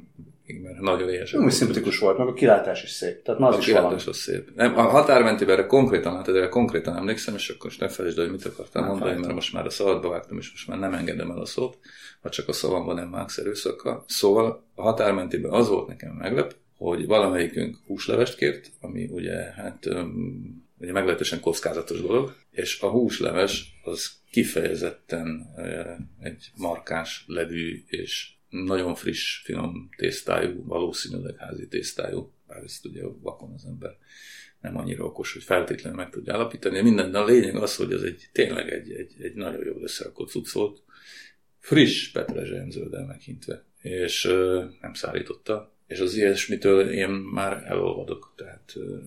mert 0.57 0.79
nagyon 0.79 1.09
éhes. 1.09 1.33
Úgy 1.33 1.51
szimpatikus 1.51 1.99
volt, 1.99 2.17
meg 2.17 2.27
a 2.27 2.33
kilátás 2.33 2.83
is 2.83 2.89
szép. 2.89 3.23
Tehát 3.23 3.41
az 3.41 3.55
a 3.55 3.57
is 3.57 3.65
kilátás 3.65 4.07
az 4.07 4.17
szép. 4.17 4.51
Nem, 4.55 4.77
a 4.77 4.81
határmentiben 4.81 5.57
erre 5.57 5.65
konkrétan 5.65 6.13
látod, 6.13 6.35
erre 6.35 6.47
konkrétan 6.47 6.95
emlékszem, 6.95 7.35
és 7.35 7.49
akkor 7.49 7.65
most 7.65 7.79
ne 7.79 7.87
felejtsd 7.87 8.17
hogy 8.19 8.31
mit 8.31 8.45
akartam 8.45 8.81
nem 8.83 8.91
mondani, 8.91 9.19
mert 9.19 9.33
most 9.33 9.53
már 9.53 9.65
a 9.65 9.69
szabadba 9.69 10.09
vágtam, 10.09 10.37
és 10.37 10.51
most 10.51 10.67
már 10.67 10.79
nem 10.79 10.93
engedem 10.93 11.31
el 11.31 11.39
a 11.39 11.45
szót, 11.45 11.77
ha 12.21 12.29
csak 12.29 12.47
a 12.47 12.53
szavamban 12.53 12.95
nem 12.95 13.11
vágsz 13.11 13.37
erőszakkal. 13.37 14.03
Szóval 14.07 14.63
a 14.75 14.81
határmentiben 14.81 15.51
az 15.51 15.67
volt 15.67 15.87
nekem 15.87 16.11
meglep, 16.11 16.55
hogy 16.77 17.05
valamelyikünk 17.05 17.77
húslevest 17.87 18.35
kért, 18.35 18.71
ami 18.81 19.07
ugye 19.11 19.35
hát 19.35 19.85
ugye 20.79 20.91
meglehetősen 20.91 21.39
kockázatos 21.39 22.01
dolog, 22.01 22.35
és 22.51 22.81
a 22.81 22.87
húsleves 22.87 23.79
az 23.83 24.11
kifejezetten 24.31 25.47
egy 26.19 26.51
markáns 26.55 27.23
levű 27.27 27.83
és 27.87 28.31
nagyon 28.49 28.95
friss, 28.95 29.41
finom 29.43 29.89
tésztájú, 29.97 30.63
valószínűleg 30.65 31.37
házi 31.37 31.67
tésztájú, 31.67 32.33
bár 32.47 32.63
ezt 32.63 32.85
ugye 32.85 33.03
vakon 33.21 33.53
az 33.53 33.65
ember 33.65 33.97
nem 34.61 34.77
annyira 34.77 35.03
okos, 35.03 35.33
hogy 35.33 35.43
feltétlenül 35.43 35.97
meg 35.97 36.09
tudja 36.09 36.33
állapítani. 36.33 36.81
Minden, 36.81 37.11
de 37.11 37.17
a 37.17 37.25
lényeg 37.25 37.55
az, 37.55 37.75
hogy 37.75 37.91
ez 37.91 38.01
egy, 38.01 38.29
tényleg 38.31 38.69
egy, 38.71 38.91
egy, 38.91 39.15
egy 39.21 39.33
nagyon 39.33 39.65
jól 39.65 39.83
összerakott 39.83 40.29
cucc 40.29 40.51
volt, 40.51 40.83
friss 41.59 42.11
petrezselyem 42.11 42.69
zölddel 42.69 43.05
meghintve, 43.05 43.63
és 43.81 44.25
ö, 44.25 44.65
nem 44.81 44.93
szállította, 44.93 45.73
és 45.87 45.99
az 45.99 46.13
ilyesmitől 46.13 46.89
én 46.89 47.09
már 47.09 47.63
elolvadok, 47.65 48.33
tehát 48.35 48.71
ö, 48.75 48.97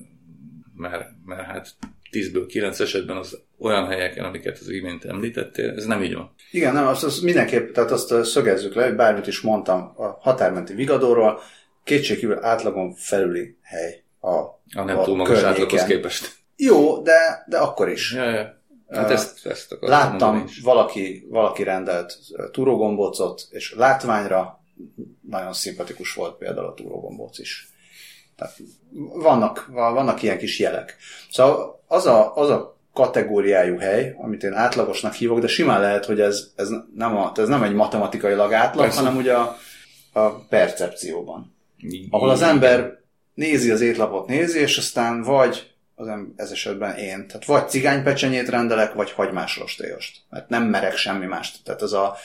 mert, 0.75 1.11
mert 1.25 1.46
hát 1.46 1.76
10-ből 2.12 2.45
9 2.49 2.81
esetben 2.81 3.16
az 3.16 3.38
olyan 3.59 3.87
helyeken, 3.87 4.25
amiket 4.25 4.59
az 4.59 4.69
imént 4.69 5.04
említettél, 5.04 5.71
ez 5.71 5.85
nem 5.85 6.02
így 6.02 6.14
van. 6.14 6.35
Igen, 6.50 6.73
nem, 6.73 6.87
azt, 6.87 7.04
azt 7.04 7.23
mindenképp, 7.23 7.73
tehát 7.73 7.90
azt 7.90 8.25
szögezzük 8.25 8.75
le, 8.75 8.85
hogy 8.85 8.95
bármit 8.95 9.26
is 9.26 9.40
mondtam 9.40 9.92
a 9.97 10.07
határmenti 10.21 10.75
Vigadóról, 10.75 11.40
kétségkívül 11.85 12.45
átlagon 12.45 12.95
felüli 12.95 13.57
hely 13.62 14.02
a, 14.21 14.37
a 14.75 14.85
nem 14.85 14.99
a 14.99 15.04
túl 15.04 15.16
magas 15.16 15.42
átlaghoz 15.42 15.85
képest. 15.85 16.40
Jó, 16.57 17.02
de, 17.02 17.45
de 17.49 17.59
akkor 17.59 17.88
is. 17.88 18.12
Ja, 18.12 18.31
ja. 18.31 18.61
Hát 18.88 19.11
ezt, 19.11 19.47
ezt 19.47 19.76
Láttam, 19.81 20.45
valaki, 20.62 21.26
valaki 21.31 21.62
rendelt 21.62 22.19
túrógombócot, 22.50 23.47
és 23.50 23.75
látványra 23.75 24.61
nagyon 25.21 25.52
szimpatikus 25.52 26.14
volt 26.14 26.37
például 26.37 26.66
a 26.66 26.75
túrógombóc 26.75 27.38
is. 27.38 27.72
Tehát 28.42 28.56
vannak, 29.22 29.66
vannak 29.72 30.22
ilyen 30.22 30.38
kis 30.38 30.58
jelek. 30.58 30.96
Szóval 31.30 31.82
az 31.87 32.06
a, 32.06 32.37
az 32.37 32.50
a 32.50 32.76
kategóriájú 32.92 33.78
hely, 33.78 34.14
amit 34.18 34.42
én 34.42 34.52
átlagosnak 34.52 35.12
hívok, 35.12 35.38
de 35.38 35.46
simán 35.46 35.80
lehet, 35.80 36.04
hogy 36.04 36.20
ez, 36.20 36.50
ez, 36.56 36.68
nem, 36.94 37.16
a, 37.16 37.32
ez 37.37 37.49
nem 37.49 37.62
egy 37.62 37.75
matematikailag 37.75 38.52
átlag, 38.52 38.84
Persze. 38.84 38.99
hanem 38.99 39.16
ugye 39.16 39.34
a, 39.34 39.56
a 40.12 40.28
percepcióban. 40.30 41.56
Ahol 42.11 42.30
az 42.30 42.42
ember 42.42 43.00
nézi 43.34 43.70
az 43.70 43.80
étlapot, 43.80 44.26
nézi, 44.26 44.58
és 44.58 44.78
aztán 44.78 45.22
vagy 45.22 45.70
az 45.94 46.08
em- 46.08 46.32
ez 46.37 46.50
esetben 46.50 46.96
én, 46.96 47.26
tehát 47.26 47.44
vagy 47.44 47.68
cigánypecsenyét 47.68 48.49
rendelek, 48.49 48.92
vagy 48.92 49.11
hagymás 49.11 49.56
rostélyost. 49.56 50.20
Mert 50.30 50.49
nem 50.49 50.62
merek 50.62 50.96
semmi 50.96 51.26
mást. 51.26 51.64
Tehát 51.64 51.82
ez 51.82 51.92
a, 51.92 52.16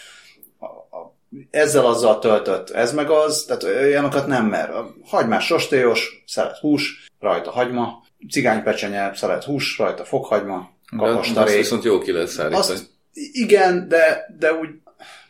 a, 0.60 0.66
a 0.66 1.16
ezzel 1.50 1.86
azzal 1.86 2.20
töltött, 2.20 2.70
ez 2.70 2.94
meg 2.94 3.10
az, 3.10 3.44
tehát 3.44 3.64
olyanokat 3.64 4.28
nem 4.28 4.46
mer. 4.46 4.70
A 4.70 4.94
hagymás 5.04 5.50
rostélyos, 5.50 6.24
szeret 6.28 6.58
hús, 6.58 7.10
rajta 7.20 7.52
hagyma, 7.52 8.04
cigánypecsenye, 8.30 9.12
szeret 9.16 9.44
hús, 9.44 9.78
rajta 9.78 10.06
fokhagyma, 10.06 10.70
kakastaré. 10.98 11.50
Azt 11.50 11.58
viszont 11.58 11.84
jó 11.84 12.00
ki 12.00 12.12
lehet 12.12 12.28
szállítani. 12.28 12.62
Azt, 12.62 12.90
igen, 13.32 13.88
de, 13.88 14.36
de 14.40 14.54
úgy, 14.54 14.70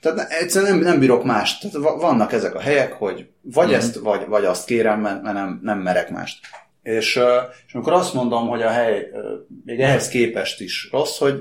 tehát 0.01 0.31
egyszerűen 0.31 0.71
nem, 0.71 0.81
nem 0.81 0.99
bírok 0.99 1.23
mást. 1.23 1.61
Tehát 1.61 1.99
vannak 1.99 2.31
ezek 2.31 2.55
a 2.55 2.59
helyek, 2.59 2.93
hogy 2.93 3.27
vagy 3.41 3.67
mm-hmm. 3.67 3.75
ezt, 3.75 3.95
vagy, 3.95 4.27
vagy 4.27 4.45
azt 4.45 4.65
kérem, 4.65 4.99
mert 4.99 5.21
nem, 5.21 5.59
nem 5.63 5.79
merek 5.79 6.09
mást. 6.09 6.39
És, 6.83 7.19
és 7.67 7.73
amikor 7.73 7.93
azt 7.93 8.13
mondom, 8.13 8.47
hogy 8.47 8.61
a 8.61 8.69
hely 8.69 9.11
még 9.65 9.79
ehhez 9.79 10.07
képest 10.07 10.61
is 10.61 10.89
rossz, 10.91 11.17
hogy 11.17 11.33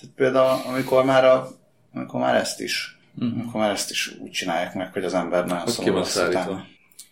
tehát 0.00 0.14
például 0.16 0.60
amikor 0.66 1.04
már, 1.04 1.24
a, 1.24 1.48
amikor 1.94 2.20
már 2.20 2.34
ezt 2.34 2.60
is 2.60 2.93
uh-huh. 3.18 3.46
akkor 3.46 3.60
már 3.60 3.70
ezt 3.70 3.90
is 3.90 4.16
úgy 4.20 4.30
csinálják 4.30 4.74
meg, 4.74 4.92
hogy 4.92 5.04
az 5.04 5.14
ember 5.14 5.46
nagyon 5.46 5.66
szomorú 5.66 6.02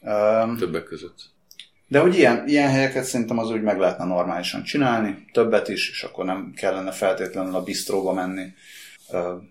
Um, 0.04 0.56
Többek 0.56 0.84
között. 0.84 1.30
De 1.88 1.98
hogy 1.98 2.16
ilyen, 2.16 2.46
ilyen 2.46 2.70
helyeket 2.70 3.04
szerintem 3.04 3.38
az 3.38 3.50
úgy 3.50 3.62
meg 3.62 3.78
lehetne 3.78 4.04
normálisan 4.04 4.62
csinálni, 4.62 5.24
többet 5.32 5.68
is, 5.68 5.90
és 5.90 6.02
akkor 6.02 6.24
nem 6.24 6.52
kellene 6.56 6.90
feltétlenül 6.90 7.54
a 7.54 7.62
bistróba 7.62 8.12
menni 8.12 8.54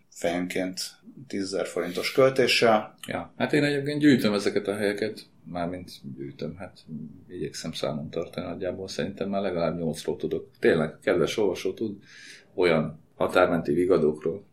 fejenként 0.09 0.81
10 1.27 1.57
forintos 1.63 2.11
költéssel. 2.11 2.95
Ja, 3.07 3.33
hát 3.37 3.53
én 3.53 3.63
egyébként 3.63 3.99
gyűjtöm 3.99 4.33
ezeket 4.33 4.67
a 4.67 4.75
helyeket, 4.75 5.19
mármint 5.43 5.91
gyűjtöm, 6.15 6.55
hát 6.55 6.79
igyekszem 7.27 7.71
számon 7.71 8.09
tartani 8.09 8.45
nagyjából, 8.45 8.87
szerintem 8.87 9.29
már 9.29 9.41
legalább 9.41 9.79
8-ról 9.79 10.17
tudok. 10.17 10.49
Tényleg, 10.59 10.97
kedves 11.01 11.37
olvasó 11.37 11.73
tud 11.73 11.97
olyan 12.53 12.99
határmenti 13.15 13.73
vigadókról, 13.73 14.45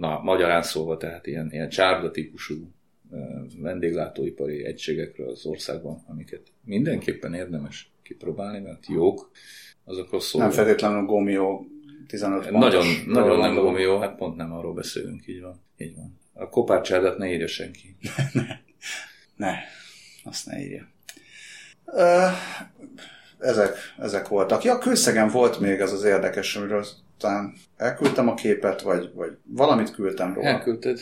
na, 0.00 0.20
magyarán 0.22 0.62
szólva, 0.62 0.96
tehát 0.96 1.26
ilyen, 1.26 1.48
ilyen 1.52 1.68
csárda 1.68 2.10
típusú 2.10 2.70
vendéglátóipari 3.56 4.64
egységekről 4.64 5.28
az 5.28 5.46
országban, 5.46 6.04
amiket 6.06 6.42
mindenképpen 6.64 7.34
érdemes 7.34 7.92
kipróbálni, 8.02 8.60
mert 8.60 8.86
jók, 8.88 9.30
azokról 9.84 10.20
szól. 10.20 10.42
Nem 10.42 10.50
feltétlenül 10.50 11.04
Gómió 11.04 11.66
15 12.06 12.50
Nagyon, 12.50 12.86
nagyon 13.06 13.38
nem 13.38 13.54
Gómió, 13.54 13.98
hát 13.98 14.16
pont 14.16 14.36
nem 14.36 14.52
arról 14.52 14.74
beszélünk, 14.74 15.26
így 15.26 15.40
van. 15.40 15.60
Így 15.76 15.94
van. 15.94 16.18
A 16.32 16.48
kopárcsádat 16.48 17.18
ne 17.18 17.32
írja 17.32 17.46
senki. 17.46 17.96
ne, 18.32 18.44
ne, 19.36 19.54
azt 20.24 20.46
ne 20.46 20.60
írja. 20.60 20.88
Ö, 21.84 22.26
ezek, 23.40 23.76
ezek 23.98 24.28
voltak. 24.28 24.64
Ja, 24.64 24.78
Kőszegen 24.78 25.28
volt 25.28 25.60
még 25.60 25.80
ez 25.80 25.92
az 25.92 26.04
érdekes, 26.04 26.56
amiről 26.56 26.84
talán 27.18 27.54
elküldtem 27.76 28.28
a 28.28 28.34
képet, 28.34 28.82
vagy, 28.82 29.10
vagy 29.14 29.36
valamit 29.46 29.90
küldtem 29.90 30.34
róla. 30.34 30.48
Elküldted. 30.48 31.00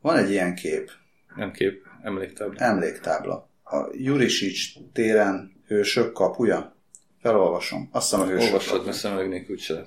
Van 0.00 0.16
egy 0.16 0.30
ilyen 0.30 0.54
kép. 0.54 0.90
Nem 1.36 1.52
kép, 1.52 1.86
emléktábla. 2.02 2.64
Emléktábla. 2.64 3.48
A 3.64 3.88
Jurisics 3.92 4.72
téren 4.92 5.52
hősök 5.66 6.12
kapuja. 6.12 6.76
Felolvasom. 7.20 7.88
Azt 7.92 8.10
hiszem 8.10 8.26
a 8.26 8.30
hősök 8.30 8.52
Olvasod, 8.52 8.84
mert 8.84 8.96
szemüveg 8.96 9.28
nélkül 9.28 9.58
se 9.58 9.86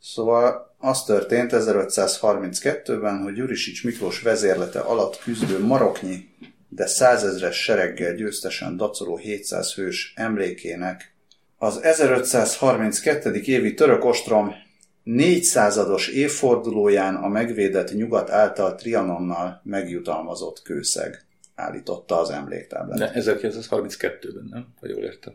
Szóval 0.00 0.74
az 0.78 1.04
történt 1.04 1.50
1532-ben, 1.54 3.22
hogy 3.22 3.36
Jurisics 3.36 3.84
Miklós 3.84 4.22
vezérlete 4.22 4.80
alatt 4.80 5.18
küzdő 5.18 5.64
maroknyi, 5.64 6.28
de 6.74 6.86
százezres 6.86 7.56
sereggel 7.56 8.14
győztesen 8.14 8.76
dacoló 8.76 9.16
700 9.16 9.74
hős 9.74 10.12
emlékének 10.16 11.14
az 11.56 11.82
1532. 11.82 13.34
évi 13.34 13.74
török 13.74 14.04
ostrom 14.04 14.54
négyszázados 15.02 16.08
évfordulóján 16.08 17.14
a 17.14 17.28
megvédett 17.28 17.94
nyugat 17.94 18.30
által 18.30 18.74
Trianonnal 18.74 19.60
megjutalmazott 19.64 20.62
kőszeg 20.62 21.26
állította 21.54 22.20
az 22.20 22.30
emléktáblát. 22.30 22.98
De 22.98 23.12
1932-ben, 23.14 24.48
nem? 24.50 24.66
Ha 24.80 24.88
jól 24.88 25.02
értem. 25.02 25.34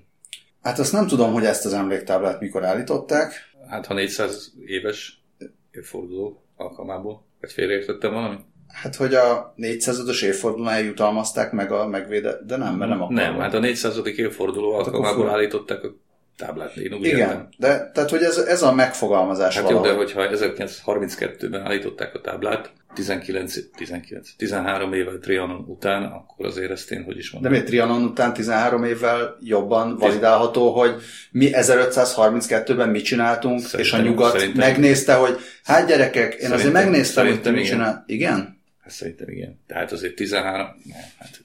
Hát 0.62 0.80
azt 0.80 0.92
nem 0.92 1.08
tudom, 1.08 1.34
hogy 1.34 1.46
ezt 1.46 1.66
az 1.66 1.74
emléktáblát 1.74 2.40
mikor 2.40 2.66
állították. 2.66 3.34
Hát 3.68 3.86
ha 3.86 3.94
400 3.94 4.54
éves 4.66 5.24
évforduló 5.72 6.44
alkalmából, 6.56 7.26
vagy 7.42 7.52
félreértettem 7.52 8.14
valamit? 8.14 8.40
Hát, 8.74 8.96
hogy 8.96 9.14
a 9.14 9.54
400. 9.56 10.22
évfordulón 10.22 10.70
eljutalmazták 10.70 11.52
meg 11.52 11.72
a 11.72 11.88
megvédett, 11.88 12.42
de 12.46 12.58
nem, 12.58 12.76
mert 12.76 12.90
nem 12.90 13.02
akkor. 13.02 13.16
Nem, 13.16 13.40
hát 13.40 13.54
a 13.54 13.60
400. 13.60 14.02
évforduló 14.16 14.78
hát 14.78 14.86
alkalmából 14.86 15.30
állították 15.30 15.84
a 15.84 15.96
táblát, 16.38 16.76
én 16.76 16.94
úgy 16.94 17.06
Igen, 17.06 17.18
értem. 17.20 17.48
de 17.58 17.92
tehát, 17.94 18.10
hogy 18.10 18.24
ez, 18.24 18.38
ez 18.38 18.62
a 18.62 18.74
megfogalmazás 18.74 19.56
Hát 19.56 19.64
valahogy. 19.64 19.88
jó, 19.88 19.92
de 19.92 19.98
hogyha 19.98 20.28
1932-ben 20.32 21.62
állították 21.62 22.16
a 22.16 22.22
táblát, 22.22 22.72
19, 22.94 23.56
19, 23.76 24.30
13 24.38 24.94
évvel 24.94 25.18
Trianon 25.18 25.66
után, 25.68 26.04
akkor 26.04 26.46
azért 26.46 26.72
ezt 26.72 26.92
én 26.92 27.04
hogy 27.04 27.18
is 27.18 27.32
mondom. 27.32 27.52
De 27.52 27.58
mi 27.58 27.64
Trianon 27.64 28.04
után 28.04 28.34
13 28.34 28.84
évvel 28.84 29.38
jobban 29.40 29.98
validálható, 29.98 30.72
hogy 30.72 30.96
mi 31.32 31.50
1532-ben 31.52 32.90
mit 32.90 33.04
csináltunk, 33.04 33.60
szerintem, 33.60 33.80
és 33.80 33.94
a 33.94 34.10
nyugat 34.10 34.54
megnézte, 34.54 35.14
hogy 35.14 35.38
hát 35.64 35.88
gyerekek, 35.88 36.34
én 36.34 36.52
azért 36.52 36.74
megnéztem, 36.74 37.28
hogy 37.28 37.42
te 37.42 37.52
mit 37.52 37.66
csinál. 37.66 38.04
Igen? 38.08 38.59
Hát 38.90 38.98
szerintem 38.98 39.30
igen. 39.30 39.60
Tehát 39.68 39.92
azért 39.92 40.16
13, 40.16 40.66
nem, 40.84 40.98
hát 41.18 41.42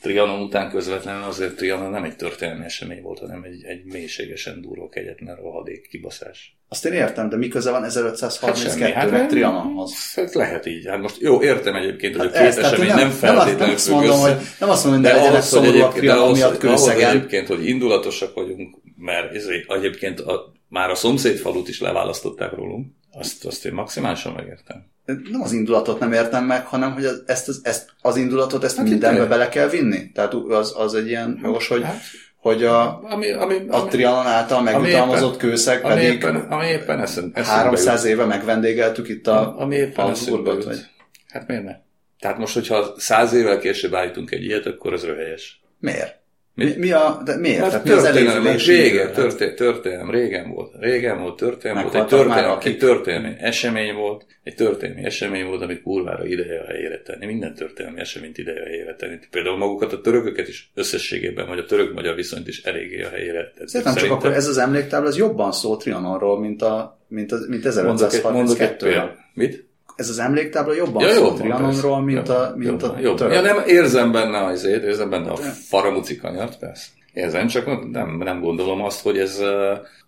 Trianon 0.00 0.40
után 0.40 0.70
közvetlenül 0.70 1.22
azért 1.22 1.56
Trianon 1.56 1.90
nem 1.90 2.04
egy 2.04 2.16
történelmi 2.16 2.64
esemény 2.64 3.02
volt, 3.02 3.18
hanem 3.18 3.42
egy, 3.42 3.64
egy 3.64 3.84
mélységesen 3.84 4.60
durva 4.60 4.88
kegyetlen 4.88 5.36
rohadék 5.36 5.88
kibaszás. 5.88 6.56
Azt 6.68 6.84
én 6.84 6.92
értem, 6.92 7.28
de 7.28 7.36
mi 7.36 7.48
köze 7.48 7.70
van 7.70 7.84
1532-nek 7.88 8.90
hát, 8.94 9.10
hát 9.10 9.28
Trianonhoz? 9.28 10.14
Hát 10.14 10.34
lehet 10.34 10.66
így. 10.66 10.86
Hát 10.86 11.00
most 11.00 11.20
jó, 11.20 11.42
értem 11.42 11.74
egyébként, 11.74 12.16
hogy 12.16 12.26
hát 12.26 12.34
a 12.34 12.38
két 12.38 12.48
ez, 12.48 12.58
esemény 12.58 12.86
nem, 12.86 12.96
nem 12.96 13.10
feltétlenül 13.10 13.66
nem 13.66 13.74
azt 13.74 13.90
mondom, 13.90 14.20
hogy, 14.20 14.36
nem 14.58 14.70
azt 14.70 14.84
mondom, 14.84 15.02
hogy 15.02 15.12
ne 15.12 15.18
legyenek 15.18 15.42
szomorúak 15.42 15.94
Trianon 15.94 16.32
miatt 16.32 16.58
kőszegen. 16.58 17.10
egyébként, 17.16 17.46
hogy 17.46 17.66
indulatosak 17.66 18.34
vagyunk, 18.34 18.76
mert 18.96 19.34
egyébként 19.68 20.20
a, 20.20 20.52
már 20.68 20.90
a 20.90 20.94
szomszéd 20.94 21.36
falut 21.36 21.68
is 21.68 21.80
leválasztották 21.80 22.52
rólunk, 22.52 22.92
azt, 23.12 23.44
azt 23.44 23.66
én 23.66 23.72
maximálisan 23.72 24.32
megértem 24.32 24.91
nem 25.04 25.40
az 25.42 25.52
indulatot 25.52 25.98
nem 25.98 26.12
értem 26.12 26.44
meg, 26.44 26.66
hanem 26.66 26.92
hogy 26.92 27.04
az, 27.04 27.22
ezt, 27.26 27.48
az, 27.48 27.60
ezt, 27.62 27.90
az 28.00 28.16
indulatot 28.16 28.64
ezt 28.64 28.76
hát 28.76 28.88
mindenbe 28.88 29.24
bele 29.24 29.48
kell 29.48 29.68
vinni. 29.68 30.10
Tehát 30.12 30.34
az, 30.34 30.74
az 30.76 30.94
egy 30.94 31.06
ilyen 31.06 31.38
jogos, 31.42 31.68
hogy, 31.68 31.82
hát, 31.82 32.00
hogy 32.36 32.64
a, 32.64 33.02
ami, 33.02 33.30
ami, 33.30 33.54
ami, 33.54 33.68
a 33.68 33.84
Trianon 33.84 34.26
által 34.26 34.62
megjutalmazott 34.62 35.36
kőszeg 35.36 35.84
ami 35.84 35.94
pedig 35.94 36.12
éppen, 36.12 36.36
ami 36.36 36.66
éppen 36.66 37.00
eszem, 37.00 37.32
300 37.34 38.04
éve 38.04 38.24
megvendégeltük 38.24 39.08
itt 39.08 39.26
a 39.26 39.58
ami 39.58 39.76
éppen 39.76 40.04
Habsburgot. 40.04 40.64
Vagy... 40.64 40.80
Hát 41.28 41.46
miért 41.46 41.64
ne? 41.64 41.74
Tehát 42.18 42.38
most, 42.38 42.54
hogyha 42.54 42.94
száz 42.96 43.32
évvel 43.32 43.58
később 43.58 43.94
állítunk 43.94 44.30
egy 44.30 44.44
ilyet, 44.44 44.66
akkor 44.66 44.92
az 44.92 45.04
röhelyes. 45.04 45.60
Miért? 45.78 46.21
Mi, 46.54 46.74
mi 46.76 46.92
a, 46.92 47.22
de 47.24 47.36
miért? 47.36 47.68
Tehát 47.68 47.84
történelem, 47.84 48.46
az 48.46 48.66
régen, 48.66 49.12
történelem, 49.12 49.56
történelem, 49.56 50.10
régen 50.10 50.50
volt. 50.50 50.72
Régen 50.80 51.20
volt, 51.20 51.36
történelem 51.36 51.82
volt, 51.82 51.94
egy 51.94 52.06
történelem, 52.06 52.58
egy 52.62 52.78
történelmi 52.78 53.34
esemény 53.38 53.94
volt, 53.94 54.26
egy 54.42 54.54
történelmi 54.54 55.04
esemény 55.04 55.46
volt, 55.46 55.62
amit 55.62 55.82
kurvára 55.82 56.26
ideje 56.26 56.60
a 56.60 56.64
helyére 56.64 57.02
tenni. 57.02 57.26
Minden 57.26 57.54
történelmi 57.54 58.00
eseményt 58.00 58.38
ideje 58.38 58.60
a 58.60 58.64
helyére 58.64 58.94
tenni. 58.94 59.18
Például 59.30 59.56
magukat 59.56 59.92
a 59.92 60.00
törököket 60.00 60.48
is 60.48 60.70
összességében, 60.74 61.46
vagy 61.48 61.58
a 61.58 61.64
török-magyar 61.64 62.14
viszonyt 62.14 62.48
is 62.48 62.62
eléggé 62.62 63.02
a 63.02 63.08
helyére 63.08 63.52
tenni. 63.56 63.68
Szerintem 63.68 63.94
csak 63.94 64.10
akkor 64.10 64.32
ez 64.32 64.48
az 64.48 64.58
emléktábla, 64.58 65.08
az 65.08 65.16
jobban 65.16 65.52
szól 65.52 65.76
Trianonról, 65.76 66.40
mint, 66.40 66.62
a, 66.62 67.00
mint, 67.08 67.32
a, 67.32 67.36
mint 67.48 67.66
1532 67.66 69.10
Mit? 69.34 69.70
Ez 69.96 70.08
az 70.08 70.18
emléktábla 70.18 70.74
jobban 70.74 71.02
ja, 71.02 71.14
szól 71.14 71.34
Trianonról, 71.34 72.00
mint 72.00 72.28
jobban, 72.28 72.52
a, 72.52 72.56
mint 72.56 72.80
jobban, 72.80 72.96
a 72.96 73.00
jobban. 73.00 73.32
Ja, 73.32 73.40
nem 73.40 73.62
érzem 73.66 74.12
benne 74.12 74.44
az 74.44 74.64
érzem 74.64 75.10
benne 75.10 75.30
a 75.30 75.36
faramuci 75.36 76.16
kanyart, 76.16 76.58
persze. 76.58 76.86
Érzem, 77.12 77.46
csak 77.46 77.90
nem, 77.90 78.16
nem 78.16 78.40
gondolom 78.40 78.82
azt, 78.82 79.02
hogy 79.02 79.18
ez 79.18 79.38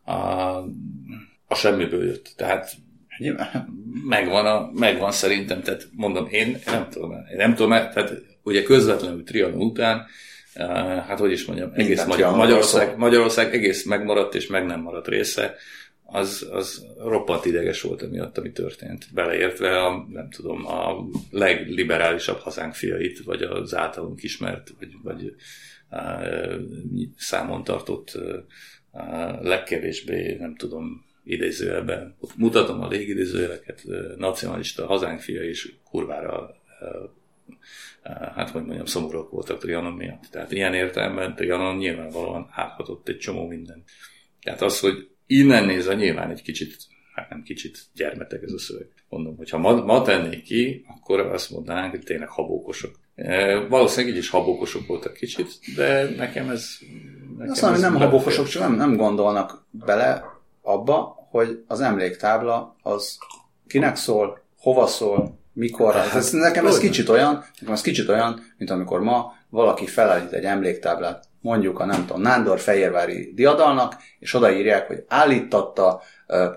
a, 0.05 0.13
a, 1.49 1.55
semmiből 1.55 2.05
jött. 2.05 2.33
Tehát 2.37 2.73
megvan, 4.09 4.47
a, 4.47 4.71
megvan 4.75 5.13
szerintem, 5.13 5.63
tehát 5.63 5.89
mondom, 5.93 6.27
én, 6.31 6.47
én 6.47 6.59
nem 6.67 6.87
tudom, 6.91 7.11
én 7.11 7.37
nem 7.37 7.55
tudom, 7.55 7.71
tehát 7.71 8.13
ugye 8.43 8.63
közvetlenül 8.63 9.25
Trianon 9.25 9.61
után, 9.61 10.07
hát 11.07 11.19
hogy 11.19 11.33
is 11.33 11.45
mondjam, 11.45 11.71
egész 11.75 12.05
Magyar, 12.05 12.37
Magyarország, 12.37 12.97
Magyarország 12.97 13.55
egész 13.55 13.85
megmaradt 13.85 14.35
és 14.35 14.47
meg 14.47 14.67
nem 14.67 14.81
maradt 14.81 15.09
része, 15.09 15.55
az, 16.07 16.49
az 16.51 16.87
roppant 16.99 17.45
ideges 17.45 17.83
volt 17.83 18.03
emiatt, 18.03 18.39
ami 18.39 18.53
történt. 18.53 19.07
Beleértve 19.15 19.83
a, 19.83 20.07
nem 20.09 20.31
tudom, 20.31 20.67
a 20.67 21.07
legliberálisabb 21.31 22.39
hazánk 22.39 22.75
fiait, 22.75 23.19
vagy 23.25 23.43
az 23.43 23.75
általunk 23.75 24.23
ismert, 24.23 24.73
vagy, 24.79 24.97
vagy 25.03 25.35
számon 27.17 27.65
tartott 27.65 28.19
legkevésbé, 29.41 30.37
nem 30.37 30.57
tudom, 30.57 31.05
idézőjelben, 31.25 32.17
mutatom 32.37 32.81
a 32.83 32.89
légidézőjeleket, 32.89 33.83
nacionalista 34.17 34.87
hazánk 34.87 35.21
fia 35.21 35.43
és 35.43 35.73
kurvára 35.85 36.63
hát 38.35 38.51
hogy 38.51 38.65
mondjam, 38.65 38.87
szomorúak 38.87 39.31
voltak 39.31 39.59
Trianon 39.59 39.93
miatt. 39.93 40.27
Tehát 40.31 40.53
ilyen 40.53 40.75
értelemben 40.75 41.35
Trianon 41.35 41.77
nyilvánvalóan 41.77 42.49
áthatott 42.51 43.09
egy 43.09 43.19
csomó 43.19 43.47
minden. 43.47 43.85
Tehát 44.43 44.63
az, 44.63 44.81
hogy 44.81 45.09
innen 45.27 45.65
nézve 45.65 45.95
nyilván 45.95 46.31
egy 46.31 46.43
kicsit, 46.43 46.77
hát 47.15 47.31
nem 47.31 47.43
kicsit 47.43 47.79
gyermetek 47.95 48.43
ez 48.43 48.53
a 48.53 48.59
szöveg. 48.59 48.87
Mondom, 49.09 49.37
hogy 49.37 49.51
ha 49.51 49.59
ma, 49.59 49.85
ma 49.85 50.03
tennék 50.03 50.43
ki, 50.43 50.85
akkor 50.97 51.21
azt 51.21 51.51
mondanánk, 51.51 51.91
hogy 51.91 52.03
tényleg 52.03 52.29
habókosok. 52.29 53.01
E, 53.15 53.59
valószínűleg 53.59 54.15
így 54.15 54.21
is 54.21 54.31
habókosok 54.31 54.87
voltak 54.87 55.13
kicsit, 55.13 55.49
de 55.77 56.11
nekem 56.17 56.51
ez... 56.51 56.79
Nekem 57.37 57.53
azt 57.53 57.63
mondom, 57.63 57.81
nem 57.81 57.97
habókosok, 57.97 58.49
csak 58.49 58.63
nem, 58.63 58.75
nem 58.75 58.97
gondolnak 58.97 59.67
bele 59.71 60.25
abba, 60.63 61.29
hogy 61.31 61.65
az 61.67 61.81
emléktábla 61.81 62.77
az 62.83 63.19
kinek 63.67 63.97
szól, 63.97 64.43
hova 64.59 64.87
szól, 64.87 65.39
mikor. 65.53 65.95
Hát, 65.95 66.15
ez, 66.15 66.31
nekem 66.31 66.67
ez 66.67 66.79
kicsit 66.79 67.09
olyan, 67.09 67.45
nekem 67.61 67.75
ez 67.75 67.81
kicsit 67.81 68.09
olyan, 68.09 68.41
mint 68.57 68.71
amikor 68.71 69.01
ma 69.01 69.33
valaki 69.49 69.87
felállít 69.87 70.33
egy 70.33 70.45
emléktáblát, 70.45 71.25
mondjuk 71.45 71.81
a 71.81 71.85
nem 71.85 72.07
tudom, 72.07 72.23
Nándor 72.23 72.59
Fehérvári 72.59 73.33
diadalnak, 73.35 73.97
és 74.19 74.35
odaírják, 74.35 74.87
hogy 74.87 75.05
állítatta 75.09 76.03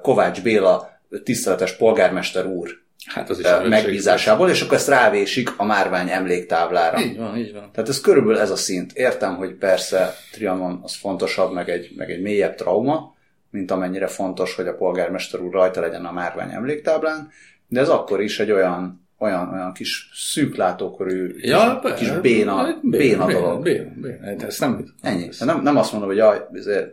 Kovács 0.01 0.41
Béla 0.41 0.89
tiszteletes 1.23 1.75
polgármester 1.75 2.45
úr 2.45 2.69
hát 3.05 3.29
az 3.29 3.39
is 3.39 3.45
megbízásából, 3.69 4.49
és 4.49 4.61
akkor 4.61 4.77
ezt 4.77 4.87
rávésik 4.87 5.49
a 5.57 5.65
márvány 5.65 6.09
emléktáblára. 6.09 6.99
Így 6.99 7.17
van, 7.17 7.37
így 7.37 7.53
van. 7.53 7.69
Tehát 7.71 7.89
ez 7.89 8.01
körülbelül 8.01 8.39
ez 8.39 8.49
a 8.49 8.55
szint. 8.55 8.91
Értem, 8.93 9.35
hogy 9.35 9.53
persze 9.53 10.15
Trianon 10.31 10.79
az 10.83 10.95
fontosabb, 10.95 11.53
meg 11.53 11.69
egy, 11.69 11.91
meg 11.95 12.11
egy 12.11 12.21
mélyebb 12.21 12.55
trauma, 12.55 13.15
mint 13.49 13.71
amennyire 13.71 14.07
fontos, 14.07 14.55
hogy 14.55 14.67
a 14.67 14.75
polgármester 14.75 15.39
úr 15.39 15.53
rajta 15.53 15.81
legyen 15.81 16.05
a 16.05 16.11
márvány 16.11 16.51
emléktáblán, 16.51 17.29
de 17.67 17.79
ez 17.79 17.89
akkor 17.89 18.21
is 18.21 18.39
egy 18.39 18.51
olyan 18.51 19.06
olyan, 19.19 19.53
olyan 19.53 19.73
kis 19.73 20.09
szűklátókorú, 20.13 21.11
ja, 21.37 21.79
kis, 21.83 21.93
kis 21.97 22.07
béna, 22.07 22.21
béna, 22.21 22.79
béna, 22.81 23.25
béna 23.25 23.39
dolog. 23.39 23.63
Béna, 23.63 23.91
béna, 23.95 24.17
béna. 24.19 24.45
Ez 24.45 24.59
nem, 24.59 24.93
Ennyi. 25.01 25.29
Nem, 25.39 25.61
nem 25.61 25.77
azt 25.77 25.91
mondom, 25.91 26.09
hogy 26.09 26.17
jaj, 26.17 26.39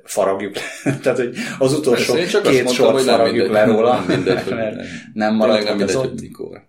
faragjuk 0.05 0.55
le. 0.55 0.63
Tehát, 1.03 1.19
hogy 1.19 1.35
az 1.59 1.73
utolsó 1.73 2.15
Persze, 2.15 2.41
két 2.41 2.71
sort 2.71 3.01
faragjuk 3.01 3.49
le 3.49 3.65
róla, 3.65 3.95
nem, 3.95 4.17
mindegy, 4.17 4.49
mert 4.55 4.81
nem 5.15 5.35
maradt 5.35 5.65
nem 5.65 5.77
mindegy, 5.77 5.97
hogy 5.97 6.21
mikor. 6.21 6.63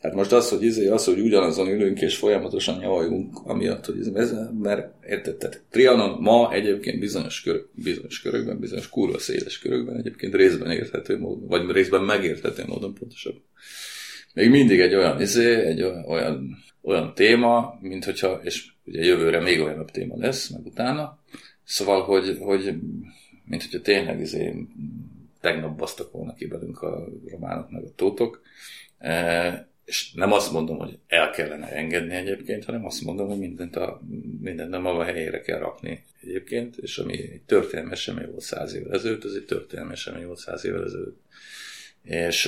Tehát 0.00 0.18
most 0.18 0.32
az, 0.32 0.48
hogy, 0.48 0.62
izé, 0.62 0.88
az, 0.88 1.04
hogy 1.04 1.20
ugyanazon 1.20 1.68
ülünk 1.68 2.00
és 2.00 2.16
folyamatosan 2.16 2.78
nyavaljunk, 2.78 3.38
amiatt, 3.44 3.84
hogy 3.84 3.96
ez, 4.14 4.32
mert 4.62 4.88
érted, 5.08 5.36
tehát 5.36 5.62
Trianon 5.70 6.20
ma 6.20 6.52
egyébként 6.52 6.98
bizonyos, 6.98 7.42
kör, 7.42 7.66
bizonyos 7.72 8.20
körökben, 8.20 8.58
bizonyos 8.58 8.88
kurva 8.88 9.18
széles 9.18 9.58
körökben 9.58 9.96
egyébként 9.96 10.34
részben 10.34 10.70
érthető 10.70 11.18
módon, 11.18 11.48
vagy 11.48 11.70
részben 11.70 12.02
megérthető 12.02 12.64
módon 12.66 12.94
pontosabb 12.94 13.34
még 14.34 14.50
mindig 14.50 14.80
egy 14.80 14.94
olyan, 14.94 15.20
izé, 15.20 15.54
egy 15.54 15.82
olyan, 15.82 16.58
olyan 16.82 17.14
téma, 17.14 17.78
mint 17.80 18.04
hogyha, 18.04 18.40
és 18.42 18.66
ugye 18.84 19.04
jövőre 19.04 19.40
még 19.40 19.60
olyanabb 19.60 19.90
téma 19.90 20.16
lesz, 20.16 20.48
meg 20.48 20.66
utána, 20.66 21.18
szóval, 21.64 22.02
hogy, 22.02 22.38
hogy 22.40 22.74
mint 23.44 23.62
hogyha 23.62 23.80
tényleg 23.80 24.20
izé, 24.20 24.66
tegnap 25.40 25.76
basztak 25.76 26.12
volna 26.12 26.34
ki 26.34 26.46
belünk 26.46 26.82
a 26.82 27.08
románok, 27.30 27.70
meg 27.70 27.84
a 27.84 27.94
tótok, 27.94 28.42
e, 28.98 29.68
és 29.84 30.12
nem 30.12 30.32
azt 30.32 30.52
mondom, 30.52 30.78
hogy 30.78 30.98
el 31.06 31.30
kellene 31.30 31.68
engedni 31.72 32.14
egyébként, 32.14 32.64
hanem 32.64 32.84
azt 32.84 33.04
mondom, 33.04 33.28
hogy 33.28 33.38
mindent, 33.38 33.76
a, 33.76 34.00
mindent 34.40 34.74
a 34.74 35.04
helyére 35.04 35.40
kell 35.40 35.58
rakni 35.58 36.04
egyébként, 36.22 36.76
és 36.76 36.98
ami 36.98 37.12
egy 37.12 37.42
történelmi 37.46 37.92
esemény 37.92 38.30
volt 38.30 38.40
száz 38.40 38.74
évvel 38.74 38.92
ezelőtt, 38.92 39.24
az 39.24 39.34
egy 39.34 39.44
történelmi 39.44 39.92
esemény 39.92 40.26
volt 40.26 40.38
száz 40.38 40.64
évvel 40.64 40.84
ezelőtt 40.84 41.20
és 42.04 42.44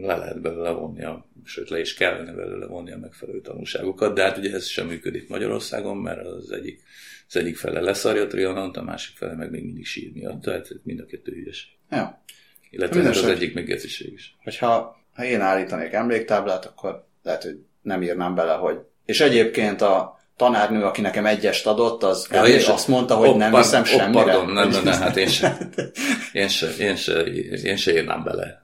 le 0.00 0.16
lehet 0.16 0.40
belőle 0.40 0.70
vonni, 0.70 1.04
a, 1.04 1.26
sőt 1.44 1.70
le 1.70 1.80
is 1.80 1.94
kellene 1.94 2.32
belőle 2.32 2.66
vonni 2.66 2.92
a 2.92 2.98
megfelelő 2.98 3.40
tanulságokat, 3.40 4.14
de 4.14 4.22
hát 4.22 4.36
ugye 4.36 4.52
ez 4.54 4.66
sem 4.66 4.86
működik 4.86 5.28
Magyarországon, 5.28 5.96
mert 5.96 6.26
az 6.26 6.50
egyik, 6.50 6.82
az 7.28 7.36
egyik 7.36 7.56
fele 7.56 7.80
leszarja 7.80 8.22
a 8.22 8.26
trianont, 8.26 8.76
a 8.76 8.82
másik 8.82 9.16
fele 9.16 9.34
meg 9.34 9.50
még 9.50 9.64
mindig 9.64 9.86
sír 9.86 10.12
miatt, 10.12 10.42
tehát 10.42 10.68
mind 10.82 11.00
a 11.00 11.06
kettő 11.06 11.32
ügyes. 11.32 11.78
Ja. 11.90 12.22
Illetve 12.70 13.02
hát 13.02 13.16
az 13.16 13.24
egyik 13.24 13.54
még 13.54 13.66
geciség 13.66 14.12
is. 14.12 14.36
Hogyha 14.42 15.02
ha 15.14 15.24
én 15.24 15.40
állítanék 15.40 15.92
emléktáblát, 15.92 16.64
akkor 16.64 17.06
lehet, 17.22 17.42
hogy 17.42 17.58
nem 17.82 18.02
írnám 18.02 18.34
bele, 18.34 18.52
hogy 18.52 18.78
és 19.04 19.20
egyébként 19.20 19.80
a 19.80 20.20
tanárnő, 20.36 20.82
aki 20.82 21.00
nekem 21.00 21.26
egyest 21.26 21.66
adott, 21.66 22.02
az 22.02 22.28
ja, 22.30 22.44
és 22.44 22.66
azt 22.66 22.88
mondta, 22.88 23.14
hogy 23.14 23.36
nem 23.36 23.54
hiszem 23.54 23.84
semmire. 23.84 24.18
Oh, 24.18 24.24
pardon, 24.24 24.52
nem, 24.52 24.68
nem, 24.68 24.82
nem, 24.82 25.00
hát 25.00 25.16
én 25.16 25.28
se, 25.28 25.56
én 26.32 26.48
se, 26.48 26.66
én 26.78 26.96
se, 26.96 27.20
én 27.62 27.76
se 27.76 27.92
írnám 27.92 28.24
bele 28.24 28.63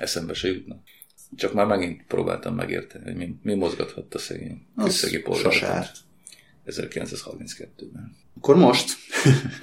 eszembe 0.00 0.34
se 0.34 0.48
jutna. 0.48 0.82
Csak 1.36 1.52
már 1.52 1.66
megint 1.66 2.04
próbáltam 2.06 2.54
megérteni, 2.54 3.04
hogy 3.04 3.16
mi, 3.16 3.36
mi 3.42 3.54
mozgathatta 3.54 4.18
szegény 4.18 4.66
küszegi 4.76 5.18
polgárokat 5.18 5.90
1932-ben. 6.66 8.16
Akkor 8.36 8.56
most, 8.56 8.96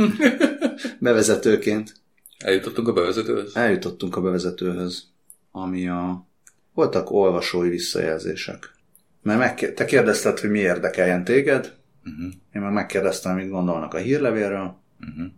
bevezetőként. 1.00 1.94
Eljutottunk 2.38 2.88
a 2.88 2.94
bevezetőhöz? 2.94 3.56
Eljutottunk 3.56 4.16
a 4.16 4.22
bevezetőhöz, 4.22 5.04
ami 5.52 5.88
a... 5.88 6.28
Voltak 6.74 7.12
olvasói 7.12 7.70
visszajelzések. 7.70 8.76
Mert 9.22 9.40
megkér... 9.40 9.74
te 9.74 9.86
kérdezted, 9.86 10.40
hogy 10.40 10.50
mi 10.50 10.60
érdekeljen 10.60 11.24
téged, 11.24 11.76
uh-huh. 12.06 12.34
én 12.54 12.62
meg 12.62 12.72
megkérdeztem, 12.72 13.36
mit 13.36 13.50
gondolnak 13.50 13.94
a 13.94 13.98
hírlevélről. 13.98 14.80
Uh-huh. 15.00 15.32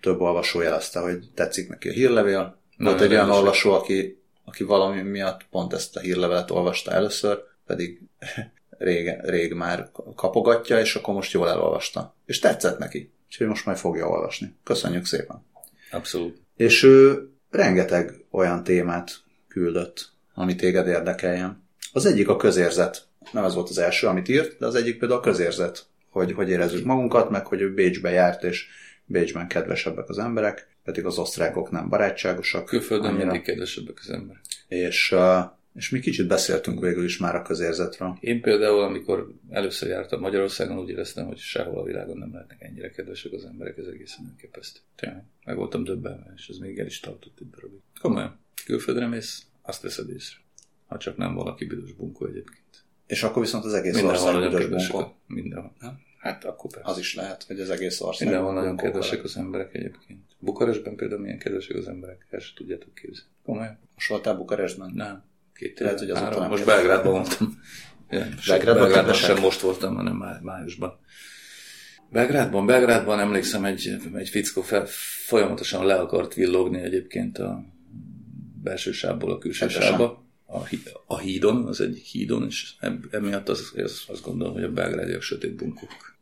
Több 0.00 0.20
olvasó 0.20 0.60
jelezte, 0.60 1.00
hogy 1.00 1.30
tetszik 1.34 1.68
neki 1.68 1.88
a 1.88 1.92
hírlevél. 1.92 2.58
Volt 2.76 3.00
egy 3.00 3.10
olyan 3.10 3.30
olvasó, 3.30 3.72
aki 3.72 4.18
aki 4.48 4.64
valami 4.64 5.02
miatt 5.02 5.46
pont 5.50 5.72
ezt 5.72 5.96
a 5.96 6.00
hírlevelet 6.00 6.50
olvasta 6.50 6.90
először, 6.90 7.42
pedig 7.66 8.00
rég, 8.78 9.10
rég 9.22 9.52
már 9.52 9.90
kapogatja, 10.14 10.80
és 10.80 10.94
akkor 10.94 11.14
most 11.14 11.32
jól 11.32 11.48
elolvasta. 11.48 12.14
És 12.26 12.38
tetszett 12.38 12.78
neki, 12.78 13.12
úgyhogy 13.26 13.46
most 13.46 13.64
majd 13.64 13.78
fogja 13.78 14.08
olvasni. 14.08 14.54
Köszönjük 14.64 15.06
szépen. 15.06 15.44
Abszolút. 15.90 16.40
És 16.56 16.82
ő 16.82 17.28
rengeteg 17.50 18.24
olyan 18.30 18.64
témát 18.64 19.10
küldött, 19.48 20.08
ami 20.34 20.54
téged 20.54 20.86
érdekeljen. 20.86 21.62
Az 21.92 22.06
egyik 22.06 22.28
a 22.28 22.36
közérzet. 22.36 23.06
Nem 23.32 23.44
ez 23.44 23.54
volt 23.54 23.68
az 23.68 23.78
első, 23.78 24.06
amit 24.06 24.28
írt, 24.28 24.58
de 24.58 24.66
az 24.66 24.74
egyik 24.74 24.98
például 24.98 25.20
a 25.20 25.22
közérzet, 25.22 25.86
hogy 26.10 26.32
hogy 26.32 26.48
érezzük 26.48 26.84
magunkat, 26.84 27.30
meg 27.30 27.46
hogy 27.46 27.60
ő 27.60 27.74
Bécsbe 27.74 28.10
járt, 28.10 28.42
és 28.44 28.66
Bécsben 29.04 29.48
kedvesebbek 29.48 30.08
az 30.08 30.18
emberek, 30.18 30.67
pedig 30.88 31.04
az 31.04 31.18
osztrákok 31.18 31.70
nem 31.70 31.88
barátságosak. 31.88 32.64
Külföldön 32.64 33.10
annyira. 33.10 33.24
mindig 33.24 33.42
kedvesebbek 33.42 33.98
az 34.00 34.10
emberek. 34.10 34.42
És, 34.68 35.14
és 35.74 35.90
mi 35.90 36.00
kicsit 36.00 36.26
beszéltünk 36.26 36.80
végül 36.80 37.04
is 37.04 37.18
már 37.18 37.34
a 37.34 37.42
közérzetről. 37.42 38.16
Én 38.20 38.40
például, 38.40 38.82
amikor 38.82 39.32
először 39.50 39.88
jártam 39.88 40.20
Magyarországon, 40.20 40.78
úgy 40.78 40.88
éreztem, 40.88 41.26
hogy 41.26 41.36
sehol 41.36 41.78
a 41.78 41.82
világon 41.82 42.18
nem 42.18 42.32
lehetnek 42.32 42.62
ennyire 42.62 42.90
kedvesek 42.90 43.32
az 43.32 43.44
emberek, 43.44 43.78
ez 43.78 43.86
egészen 43.86 44.26
elképesztő. 44.30 44.80
Tényleg, 44.96 45.24
meg 45.44 45.56
voltam 45.56 45.84
döbbenve, 45.84 46.32
és 46.36 46.48
ez 46.48 46.56
még 46.56 46.78
el 46.78 46.86
is 46.86 47.00
tartott 47.00 47.38
egy 47.40 47.50
darabig. 47.50 47.80
Komolyan, 48.00 48.38
külföldre 48.64 49.06
mész, 49.06 49.42
azt 49.62 49.82
veszed 49.82 50.10
észre. 50.10 50.36
Ha 50.86 50.98
csak 50.98 51.16
nem 51.16 51.34
valaki 51.34 51.64
büdös 51.64 51.92
bunkó 51.92 52.26
egyébként. 52.26 52.84
És 53.06 53.22
akkor 53.22 53.42
viszont 53.42 53.64
az 53.64 53.72
egész 53.72 53.94
Mindenhol 53.94 54.34
ország 54.34 54.50
büdös 54.50 54.88
bunkó. 54.88 55.16
Mindenhol. 55.26 55.72
Nem? 55.80 56.06
Hát 56.28 56.44
akkor 56.44 56.70
persze. 56.70 56.90
Az 56.90 56.98
is 56.98 57.14
lehet, 57.14 57.42
hogy 57.42 57.60
az 57.60 57.70
egész 57.70 58.00
ország. 58.00 58.28
Mindenhol 58.28 58.54
nagyon 58.54 58.76
kedvesek 58.76 59.24
az 59.24 59.36
emberek 59.36 59.74
egyébként. 59.74 60.20
Bukarestben 60.38 60.96
például 60.96 61.20
milyen 61.20 61.38
kedvesek 61.38 61.76
az 61.76 61.88
emberek, 61.88 62.26
el 62.30 62.38
sem 62.38 62.54
tudjátok 62.56 62.94
képzelni. 62.94 63.30
Komolyan. 63.44 63.78
Most 63.94 64.08
voltál 64.08 64.34
Bukarestben? 64.34 64.90
Nem. 64.94 65.24
Két 65.54 65.78
lehet, 65.78 65.98
hogy 65.98 66.10
azóta 66.10 66.38
nem 66.40 66.48
Most 66.48 66.64
Belgrádban 66.64 67.12
voltam. 67.12 67.60
Ja, 68.10 68.26
Belgrádban, 68.46 68.82
Belgrádban 68.82 69.14
sem 69.14 69.40
most 69.40 69.60
voltam, 69.60 69.94
hanem 69.94 70.16
má, 70.16 70.38
májusban. 70.42 70.98
Belgrádban, 72.10 72.66
Belgrádban 72.66 73.20
emlékszem, 73.20 73.64
egy, 73.64 73.96
egy 74.14 74.28
fickó 74.28 74.62
fel, 74.62 74.86
folyamatosan 75.26 75.86
le 75.86 75.94
akart 75.94 76.34
villogni 76.34 76.80
egyébként 76.80 77.38
a 77.38 77.64
belső 78.62 78.92
sávból 78.92 79.32
a 79.32 79.38
külső 79.38 79.68
sávba. 79.68 80.26
A, 80.46 80.58
a 81.06 81.18
hídon, 81.18 81.66
az 81.66 81.80
egyik 81.80 82.04
hídon, 82.04 82.46
és 82.46 82.74
emiatt 83.10 83.48
az, 83.48 83.72
az, 83.76 84.04
azt 84.08 84.22
gondolom, 84.22 84.52
hogy 84.52 84.62
a 84.62 84.72
belgrádiak 84.72 85.22
sötét 85.22 85.54
bunkók. 85.54 86.17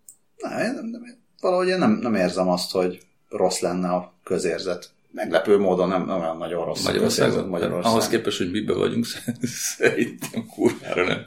Nem, 0.48 0.74
nem, 0.74 0.86
nem, 0.86 1.02
valahogy 1.40 1.68
én 1.68 1.78
nem, 1.78 1.90
nem 1.90 2.14
érzem 2.14 2.48
azt, 2.48 2.72
hogy 2.72 3.00
rossz 3.28 3.60
lenne 3.60 3.88
a 3.88 4.14
közérzet. 4.24 4.90
Meglepő 5.10 5.58
módon 5.58 5.88
nem, 5.88 6.06
nem 6.06 6.20
olyan 6.20 6.36
nagyon 6.36 6.64
rossz 6.64 6.84
Magyarországon. 6.84 7.48
Magyarországon. 7.48 7.90
Ahhoz 7.90 8.08
képest, 8.08 8.38
hogy 8.38 8.50
mibe 8.50 8.72
vagyunk, 8.72 9.06
szerintem 9.76 10.46
kurvára 10.46 11.04
nem. 11.06 11.26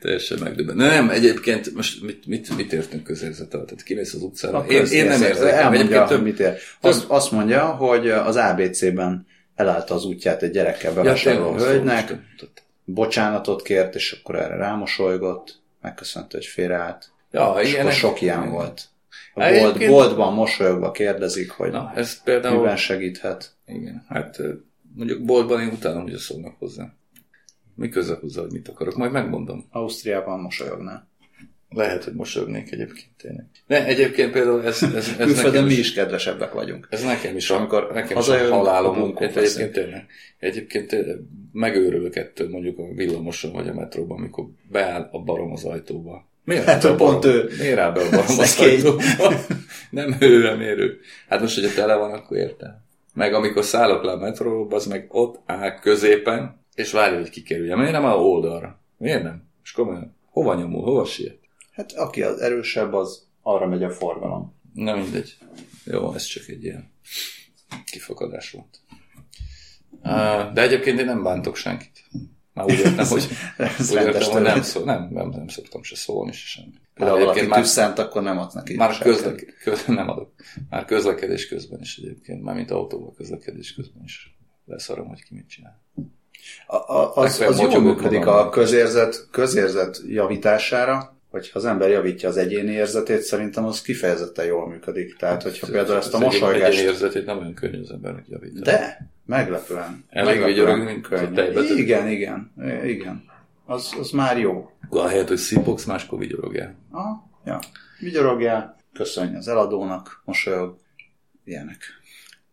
Teljesen 0.00 0.38
megdöbben. 0.38 0.76
Nem, 0.76 1.10
egyébként 1.10 1.74
most 1.74 2.02
mit, 2.02 2.26
mit, 2.26 2.56
mit 2.56 2.72
értünk 2.72 3.02
közérzet 3.04 3.54
alatt? 3.54 3.66
Tehát 3.66 3.82
kimész 3.82 4.14
az 4.14 4.22
utcára. 4.22 4.64
Én, 4.68 4.84
én 4.84 5.04
nem 5.04 5.12
közérzet. 5.12 5.28
érzek. 5.28 5.52
Elmondja, 5.52 5.80
Egyébként 5.80 6.06
több, 6.06 6.22
mit 6.22 6.40
ér. 6.40 6.56
Azt, 6.80 7.04
azt 7.08 7.30
mondja, 7.30 7.64
hogy 7.66 8.10
az 8.10 8.36
ABC-ben 8.36 9.26
elállta 9.54 9.94
az 9.94 10.04
útját 10.04 10.42
egy 10.42 10.50
gyerekkel 10.50 10.94
bevásároló 10.94 11.56
tényleg, 11.56 11.66
hölgynek, 11.66 12.14
bocsánatot 12.84 13.62
kért, 13.62 13.94
és 13.94 14.12
akkor 14.12 14.36
erre 14.36 14.56
rámosolygott, 14.56 15.60
megköszönte, 15.80 16.36
hogy 16.36 16.46
félreállt. 16.46 17.10
Ja, 17.30 17.56
És 17.62 17.72
ilyenek- 17.72 17.92
sok 17.92 18.20
ilyen 18.20 18.50
volt. 18.50 18.88
A 19.34 19.40
Hát 19.40 19.52
bolt, 19.52 19.64
egyébként- 19.64 19.90
boltban 19.90 20.34
mosolyogva 20.34 20.90
kérdezik, 20.90 21.50
hogy 21.50 21.70
Na, 21.70 21.92
ez 21.94 22.22
például... 22.22 22.60
miben 22.60 22.76
segíthet. 22.76 23.52
Igen, 23.66 24.04
hát 24.08 24.40
mondjuk 24.94 25.24
boltban 25.24 25.60
én 25.60 25.68
utálom, 25.68 26.02
hogy 26.02 26.16
szólnak 26.16 26.54
hozzá. 26.58 26.94
Mi 27.74 27.88
köze 27.88 28.14
hozzá, 28.20 28.40
hogy 28.40 28.52
mit 28.52 28.68
akarok, 28.68 28.96
majd 28.96 29.12
megmondom. 29.12 29.64
Ausztriában 29.70 30.40
mosolyognál. 30.40 31.08
Lehet, 31.70 32.04
hogy 32.04 32.12
mosolyognék 32.14 32.72
egyébként 32.72 33.10
tényleg. 33.16 33.46
Ne, 33.66 33.86
egyébként 33.86 34.32
például 34.32 34.64
ez, 34.66 34.82
ez, 34.82 35.14
ez 35.18 35.42
nekem 35.42 35.64
mi 35.64 35.72
is, 35.72 35.78
is 35.78 35.92
kedvesebbek 35.92 36.52
vagyunk. 36.52 36.86
ez 36.90 37.02
nekem 37.02 37.36
is, 37.36 37.50
amikor 37.50 37.86
nekem 37.92 38.08
is 38.08 38.12
hazajön, 38.14 38.52
a 38.52 38.56
halálom. 38.56 39.16
Egyébként 39.18 39.72
tényleg, 39.72 40.06
egyébként 40.38 40.88
tényleg 40.88 41.16
megőrülök 41.52 42.16
ettől 42.16 42.48
mondjuk 42.48 42.78
a 42.78 42.82
villamoson 42.94 43.52
vagy 43.52 43.68
a 43.68 43.74
metróban, 43.74 44.18
amikor 44.18 44.44
beáll 44.70 45.08
a 45.12 45.18
barom 45.22 45.52
az 45.52 45.64
ajtóba. 45.64 46.27
Miért 46.48 46.64
Hát 46.64 46.84
a 46.84 46.94
pont 46.94 47.24
ő. 47.24 47.50
Miért 47.58 47.78
a? 47.78 49.32
Nem 49.90 50.16
ő, 50.20 50.42
nem 50.42 50.60
ér 50.60 50.78
ő. 50.78 51.00
Hát 51.28 51.40
most, 51.40 51.60
hogyha 51.60 51.74
tele 51.74 51.94
van, 51.94 52.12
akkor 52.12 52.36
értem. 52.36 52.84
Meg 53.14 53.34
amikor 53.34 53.64
szállok 53.64 54.02
le 54.02 54.12
a 54.12 54.16
metróba, 54.16 54.76
az 54.76 54.86
meg 54.86 55.06
ott 55.08 55.40
áll 55.46 55.78
középen, 55.78 56.64
és 56.74 56.92
várja, 56.92 57.18
hogy 57.18 57.30
kikerülje. 57.30 57.76
Miért 57.76 57.92
nem 57.92 58.04
áll 58.04 58.16
oldalra? 58.16 58.80
Miért 58.96 59.22
nem? 59.22 59.48
És 59.64 59.72
komolyan, 59.72 60.16
hova 60.30 60.54
nyomul, 60.54 60.82
hova 60.82 61.04
siet? 61.04 61.38
Hát 61.72 61.92
aki 61.92 62.22
az 62.22 62.40
erősebb, 62.40 62.92
az 62.92 63.26
arra 63.42 63.66
megy 63.66 63.82
a 63.82 63.90
forgalom. 63.90 64.54
Nem 64.74 64.98
mindegy. 64.98 65.36
Jó, 65.84 66.14
ez 66.14 66.24
csak 66.24 66.48
egy 66.48 66.64
ilyen 66.64 66.90
kifakadás 67.84 68.50
volt. 68.50 68.80
De 70.54 70.62
egyébként 70.62 70.98
én 70.98 71.04
nem 71.04 71.22
bántok 71.22 71.56
senkit. 71.56 71.97
Már 72.58 72.66
úgy 72.66 72.78
értem, 72.78 73.06
hogy, 73.06 73.28
Ez 73.56 73.90
úgy 73.90 73.96
értem, 73.96 74.30
hogy 74.30 74.42
nem, 74.42 74.62
szó, 74.62 74.84
nem, 74.84 75.08
nem, 75.10 75.28
nem 75.28 75.48
szoktam 75.48 75.82
se 75.82 75.96
szólni, 75.96 76.32
se 76.32 76.46
semmi. 76.46 76.72
Például 76.94 77.18
valaki 77.18 77.46
már, 77.46 77.60
tüsszent, 77.60 77.98
akkor 77.98 78.22
nem 78.22 78.38
adsz 78.38 78.54
neki. 78.54 78.76
már 78.76 78.98
közlek, 78.98 79.58
köz, 79.62 79.84
nem 80.00 80.08
adok. 80.08 80.32
Már 80.70 80.84
közlekedés 80.84 81.48
közben 81.48 81.80
is 81.80 81.96
egyébként, 81.96 82.42
már 82.42 82.54
mint 82.54 82.70
autóval 82.70 83.12
közlekedés 83.16 83.74
közben 83.74 84.02
is 84.04 84.36
leszarom, 84.66 85.08
hogy 85.08 85.22
ki 85.22 85.34
mit 85.34 85.48
csinál. 85.48 85.82
A, 86.66 86.76
a, 86.76 87.16
az, 87.16 87.38
Legfeljebb 87.38 87.52
az 87.52 87.72
jól 87.72 87.82
működik 87.82 88.26
a 88.26 88.48
közérzet, 88.48 89.28
közérzet 89.30 90.00
javítására, 90.06 91.17
hogyha 91.30 91.58
az 91.58 91.64
ember 91.64 91.90
javítja 91.90 92.28
az 92.28 92.36
egyéni 92.36 92.72
érzetét, 92.72 93.20
szerintem 93.20 93.64
az 93.64 93.82
kifejezetten 93.82 94.46
jól 94.46 94.68
működik. 94.68 95.16
Tehát, 95.16 95.42
hogyha 95.42 95.66
például 95.66 95.98
ezt 95.98 96.14
a 96.14 96.16
Az 96.16 96.22
mosolygást... 96.22 96.78
egyén 96.78 96.88
érzetét 96.88 97.26
nem 97.26 97.38
olyan 97.38 97.54
könnyű 97.54 97.80
az 97.80 97.90
embernek 97.90 98.24
javítani. 98.28 98.60
De, 98.60 99.10
meglepően. 99.26 100.04
Elég 100.08 100.40
meglepően 100.40 101.00
könnyű. 101.00 101.74
Igen, 101.76 102.08
igen, 102.08 102.52
igen. 102.84 103.24
Az, 103.66 103.94
az 103.98 104.10
már 104.10 104.38
jó. 104.38 104.70
Ahelyett, 104.88 105.28
hogy 105.28 105.36
szipogsz, 105.36 105.84
máskor 105.84 106.18
vigyorogjál. 106.18 106.74
Aha, 106.90 107.28
ja. 107.44 107.58
Vigyorogjál, 108.00 108.76
köszönj 108.92 109.36
az 109.36 109.48
eladónak, 109.48 110.22
mosolyog, 110.24 110.76
ilyenek. 111.44 111.78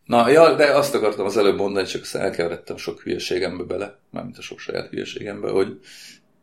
Na, 0.05 0.29
ja, 0.29 0.55
de 0.55 0.65
azt 0.65 0.95
akartam 0.95 1.25
az 1.25 1.37
előbb 1.37 1.57
mondani, 1.57 1.85
csak 1.85 2.05
elkeveredtem 2.13 2.77
sok 2.77 3.01
hülyeségembe 3.01 3.63
bele, 3.63 3.99
mármint 4.09 4.37
a 4.37 4.41
sok 4.41 4.59
saját 4.59 4.89
hülyeségembe, 4.89 5.49
hogy 5.49 5.79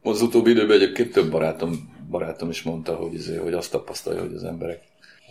az 0.02 0.22
utóbbi 0.22 0.50
időben 0.50 0.76
egyébként 0.76 1.12
több 1.12 1.30
barátom, 1.30 1.96
barátom 2.10 2.50
is 2.50 2.62
mondta, 2.62 2.94
hogy, 2.94 3.14
izé, 3.14 3.36
hogy 3.36 3.52
azt 3.52 3.70
tapasztalja, 3.70 4.20
hogy 4.20 4.34
az 4.34 4.44
emberek 4.44 4.82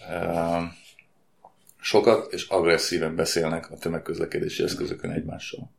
uh, 0.09 0.63
sokat 1.81 2.33
és 2.33 2.47
agresszíven 2.47 3.15
beszélnek 3.15 3.71
a 3.71 3.77
tömegközlekedési 3.77 4.63
eszközökön 4.63 5.11
egymással. 5.11 5.71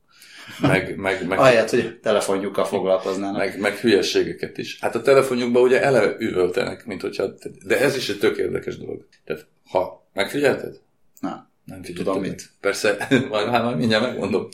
Meg, 0.61 0.97
meg, 0.97 1.27
meg, 1.27 1.39
Ahelyett, 1.39 1.71
hogy 1.71 1.99
telefonjukkal 2.01 2.65
foglalkoznának. 2.65 3.39
meg, 3.39 3.61
meg 3.61 3.77
hülyeségeket 3.77 4.59
is. 4.59 4.79
Hát 4.81 4.95
a 4.95 5.03
telefonjukban 5.03 5.63
ugye 5.63 5.83
ele 5.83 6.17
üvöltenek, 6.19 6.87
mint 6.87 7.01
hogyha, 7.01 7.35
de 7.65 7.81
ez 7.81 7.97
is 7.97 8.09
egy 8.09 8.19
tök 8.19 8.37
érdekes 8.37 8.79
dolog. 8.79 9.07
Tehát, 9.25 9.47
ha 9.71 10.09
megfigyelted? 10.13 10.81
Na, 11.21 11.51
Nem 11.65 11.83
figyeltem 11.83 12.05
Tudom 12.05 12.21
meg. 12.21 12.31
mit. 12.31 12.51
Persze, 12.61 13.09
majd, 13.31 13.49
hát 13.49 13.63
majd 13.63 13.77
mindjárt 13.77 14.05
megmondom. 14.05 14.49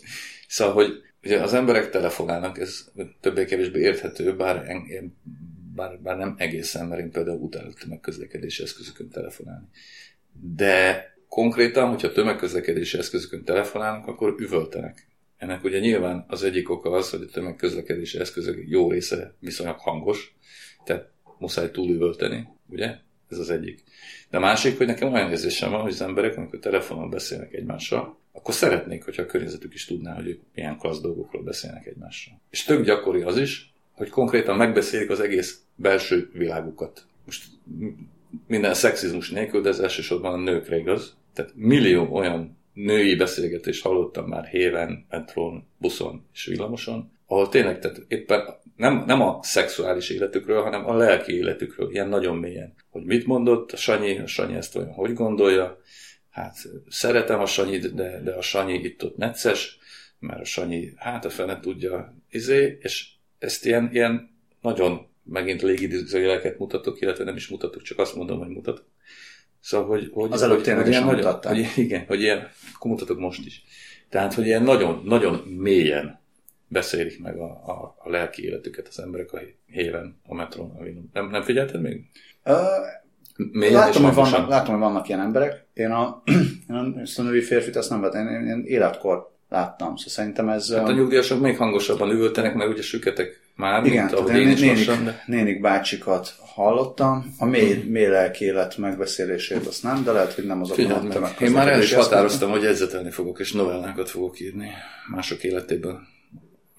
Szóval, 0.48 0.74
hogy 0.74 1.02
ugye 1.28 1.42
az 1.42 1.54
emberek 1.54 1.90
telefonálnak, 1.90 2.58
ez 2.58 2.90
többé-kevésbé 3.20 3.80
érthető, 3.80 4.36
bár, 4.36 4.64
en, 4.68 5.16
bár, 5.74 6.00
bár 6.00 6.16
nem 6.16 6.34
egészen, 6.38 6.86
mert 6.86 7.00
én 7.00 7.10
például 7.10 7.38
utálok 7.38 7.74
tömegközlekedési 7.74 8.62
eszközökön 8.62 9.08
telefonálni. 9.08 9.66
De 10.54 11.04
konkrétan, 11.28 11.88
hogyha 11.88 12.12
tömegközlekedési 12.12 12.98
eszközökön 12.98 13.44
telefonálnak, 13.44 14.06
akkor 14.06 14.34
üvöltenek. 14.38 15.06
Ennek 15.36 15.64
ugye 15.64 15.78
nyilván 15.78 16.24
az 16.28 16.42
egyik 16.42 16.70
oka 16.70 16.90
az, 16.90 17.10
hogy 17.10 17.22
a 17.22 17.32
tömegközlekedési 17.32 18.18
eszközök 18.18 18.64
jó 18.66 18.90
része 18.90 19.34
viszonylag 19.40 19.78
hangos, 19.78 20.36
tehát 20.84 21.10
muszáj 21.38 21.70
túlüvölteni, 21.70 22.48
ugye? 22.68 22.94
Ez 23.30 23.38
az 23.38 23.50
egyik. 23.50 23.82
De 24.30 24.36
a 24.36 24.40
másik, 24.40 24.76
hogy 24.76 24.86
nekem 24.86 25.12
olyan 25.12 25.30
érzésem 25.30 25.70
van, 25.70 25.80
hogy 25.80 25.92
az 25.92 26.02
emberek, 26.02 26.36
amikor 26.36 26.58
telefonon 26.58 27.10
beszélnek 27.10 27.52
egymással, 27.52 28.18
akkor 28.38 28.54
szeretnék, 28.54 29.04
hogyha 29.04 29.22
a 29.22 29.26
környezetük 29.26 29.74
is 29.74 29.84
tudná, 29.84 30.14
hogy 30.14 30.26
ők 30.26 30.40
milyen 30.54 30.78
klassz 30.78 31.00
dolgokról 31.00 31.42
beszélnek 31.42 31.86
egymással. 31.86 32.40
És 32.50 32.64
tök 32.64 32.84
gyakori 32.84 33.22
az 33.22 33.38
is, 33.38 33.72
hogy 33.92 34.08
konkrétan 34.08 34.56
megbeszélik 34.56 35.10
az 35.10 35.20
egész 35.20 35.60
belső 35.74 36.30
világukat. 36.32 37.06
Most 37.24 37.44
minden 38.46 38.74
szexizmus 38.74 39.30
nélkül, 39.30 39.60
de 39.60 39.68
ez 39.68 39.78
elsősorban 39.78 40.32
a 40.32 40.42
nőkre 40.42 40.76
igaz. 40.76 41.16
Tehát 41.34 41.52
millió 41.54 42.14
olyan 42.14 42.56
női 42.72 43.16
beszélgetést 43.16 43.82
hallottam 43.82 44.28
már 44.28 44.44
héven, 44.44 45.06
metrón, 45.10 45.66
buszon 45.78 46.24
és 46.32 46.44
villamoson, 46.44 47.10
ahol 47.26 47.48
tényleg 47.48 47.78
tehát 47.78 48.02
éppen 48.08 48.40
nem, 48.76 49.04
nem 49.06 49.22
a 49.22 49.38
szexuális 49.42 50.10
életükről, 50.10 50.62
hanem 50.62 50.86
a 50.86 50.96
lelki 50.96 51.32
életükről, 51.32 51.90
ilyen 51.90 52.08
nagyon 52.08 52.36
mélyen. 52.36 52.74
Hogy 52.90 53.04
mit 53.04 53.26
mondott 53.26 53.72
a 53.72 53.76
Sanyi, 53.76 54.18
a 54.18 54.26
Sanyi 54.26 54.54
ezt 54.54 54.76
olyan 54.76 54.92
hogy 54.92 55.14
gondolja, 55.14 55.80
hát 56.38 56.68
szeretem 56.88 57.40
a 57.40 57.46
Sanyit, 57.46 57.94
de, 57.94 58.20
de 58.22 58.32
a 58.32 58.42
Sanyi 58.42 58.74
itt-ott 58.74 59.16
necces, 59.16 59.78
mert 60.18 60.40
a 60.40 60.44
Sanyi, 60.44 60.92
hát 60.96 61.24
a 61.24 61.30
fene 61.30 61.60
tudja, 61.60 62.16
izé, 62.30 62.78
és 62.80 63.08
ezt 63.38 63.66
ilyen, 63.66 63.88
ilyen 63.92 64.30
nagyon 64.60 65.06
megint 65.22 65.62
légidőzőjeleket 65.62 66.58
mutatok, 66.58 67.00
illetve 67.00 67.24
nem 67.24 67.36
is 67.36 67.48
mutatok, 67.48 67.82
csak 67.82 67.98
azt 67.98 68.14
mondom, 68.14 68.38
hogy 68.38 68.48
mutatok. 68.48 68.86
Szóval, 69.60 69.88
hogy, 69.88 70.10
hogy, 70.12 70.32
Az 70.32 70.42
előbb 70.42 70.54
hogy, 70.54 70.64
tényleg 70.64 70.86
ilyen 70.86 71.02
mutattál. 71.02 71.54
hogy, 71.54 71.66
igen, 71.76 72.06
hogy 72.06 72.20
ilyen, 72.20 72.48
akkor 72.74 72.90
mutatok 72.90 73.18
most 73.18 73.46
is. 73.46 73.64
Tehát, 74.08 74.34
hogy 74.34 74.46
ilyen 74.46 74.62
nagyon, 74.62 75.02
nagyon 75.04 75.34
mélyen 75.48 76.20
beszélik 76.68 77.20
meg 77.20 77.38
a, 77.38 77.50
a, 77.50 77.96
a 77.98 78.10
lelki 78.10 78.44
életüket 78.44 78.88
az 78.88 78.98
emberek 78.98 79.32
a 79.32 79.40
héven, 79.66 80.20
a 80.26 80.34
metron. 80.34 80.70
A 80.70 80.82
nem, 81.12 81.30
nem 81.30 81.42
figyelted 81.42 81.80
még? 81.80 82.04
Ö, 82.42 82.52
Mélyen 83.52 83.74
látom, 83.74 84.02
hogy 84.02 84.14
vannak, 84.14 84.48
látom, 84.48 84.74
hogy 84.74 84.82
vannak 84.82 85.08
ilyen 85.08 85.20
emberek. 85.20 85.66
Én 85.74 85.90
a, 85.90 86.22
én 86.70 87.00
ezt 87.02 87.18
a 87.18 87.22
női 87.22 87.40
férfit 87.40 87.76
azt 87.76 87.90
nem 87.90 88.00
vettem, 88.00 88.28
én, 88.28 88.46
én 88.46 88.62
életkor 88.66 89.30
láttam. 89.48 89.96
Szóval 89.96 90.12
szerintem 90.12 90.48
ez... 90.48 90.72
Hát 90.72 90.88
a 90.88 90.90
ö, 90.90 90.94
nyugdíjasok 90.94 91.40
még 91.40 91.56
hangosabban 91.56 92.10
üvöltenek, 92.10 92.54
meg 92.54 92.68
ugye 92.68 92.82
süketek 92.82 93.40
már, 93.56 93.84
Igen, 93.84 94.04
mint 94.04 94.16
ahogy 94.16 94.34
én 94.34 94.46
én 94.46 94.52
is 94.52 94.60
nénik, 94.60 94.86
lassan, 94.86 95.04
de... 95.04 95.22
nénik 95.26 95.60
bácsikat 95.60 96.34
hallottam. 96.54 97.34
A 97.38 97.44
mély, 97.44 97.84
mély 97.88 98.06
lelki 98.06 98.44
élet 98.44 98.76
megbeszélését 98.76 99.66
azt 99.66 99.82
nem, 99.82 100.04
de 100.04 100.12
lehet, 100.12 100.32
hogy 100.32 100.44
nem 100.44 100.60
azok 100.60 100.76
Figyeld 100.76 100.98
a 100.98 101.02
meg, 101.02 101.12
tömegközlekedési 101.12 101.58
én 101.58 101.64
már 101.64 101.74
el 101.74 101.82
is 101.82 101.94
határoztam, 101.94 102.50
hogy 102.50 102.62
jegyzetelni 102.62 103.10
fogok, 103.10 103.38
és 103.38 103.52
novellákat 103.52 104.08
fogok 104.08 104.40
írni 104.40 104.70
mások 105.10 105.44
életében. 105.44 106.08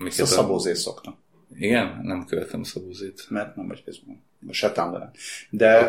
Ezt 0.05 0.21
a 0.21 0.25
szabózét 0.25 0.75
szoktam, 0.75 1.15
Igen? 1.55 1.99
Nem 2.03 2.25
követem 2.25 2.63
szabózét. 2.63 3.25
mert 3.29 3.55
nem 3.55 3.67
vagy 3.67 3.83
közben. 3.83 4.27
Se 4.51 4.71
támlelen. 4.71 5.11
De, 5.49 5.85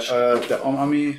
de 0.48 0.54
am- 0.54 0.78
ami... 0.78 1.14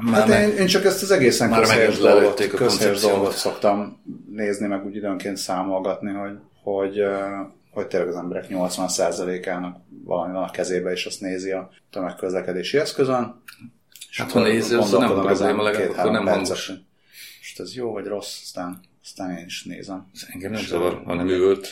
Már 0.00 0.14
Hát 0.14 0.28
meg- 0.28 0.48
én, 0.48 0.56
én 0.56 0.66
csak 0.66 0.84
ezt 0.84 1.02
az 1.02 1.10
egészen 1.10 1.52
közhelyes 1.52 1.98
dolgot, 1.98 2.46
közhelyes 2.46 3.00
dolgot 3.00 3.32
szoktam 3.34 4.02
nézni, 4.30 4.66
meg 4.66 4.84
úgy 4.86 4.96
időnként 4.96 5.36
számolgatni, 5.36 6.12
hogy, 6.12 6.38
hogy, 6.62 7.02
hogy 7.70 7.86
tényleg 7.86 8.08
az 8.08 8.16
emberek 8.16 8.46
80%-ának 8.50 9.76
valami 10.04 10.32
van 10.32 10.42
a 10.42 10.50
kezébe, 10.50 10.90
és 10.92 11.06
azt 11.06 11.20
nézi 11.20 11.50
a 11.50 11.70
tömegközlekedési 11.90 12.78
eszközön. 12.78 13.42
És 14.10 14.20
Hát, 14.20 14.30
ha 14.30 14.40
nézi, 14.42 14.74
az 14.74 14.90
nem 14.90 15.08
probléma, 15.08 15.62
legalább 15.62 15.90
akkor 15.90 16.10
nem 16.10 16.24
percesen. 16.24 16.86
Most 17.38 17.60
ez 17.60 17.74
jó 17.74 17.92
vagy 17.92 18.06
rossz, 18.06 18.38
aztán, 18.42 18.80
aztán 19.02 19.36
én 19.36 19.44
is 19.44 19.64
nézem. 19.64 20.06
Ez 20.14 20.26
engem 20.32 20.52
nem 20.52 20.62
zavar, 20.62 21.02
ha 21.04 21.14
nem 21.14 21.28
üvölt. 21.28 21.68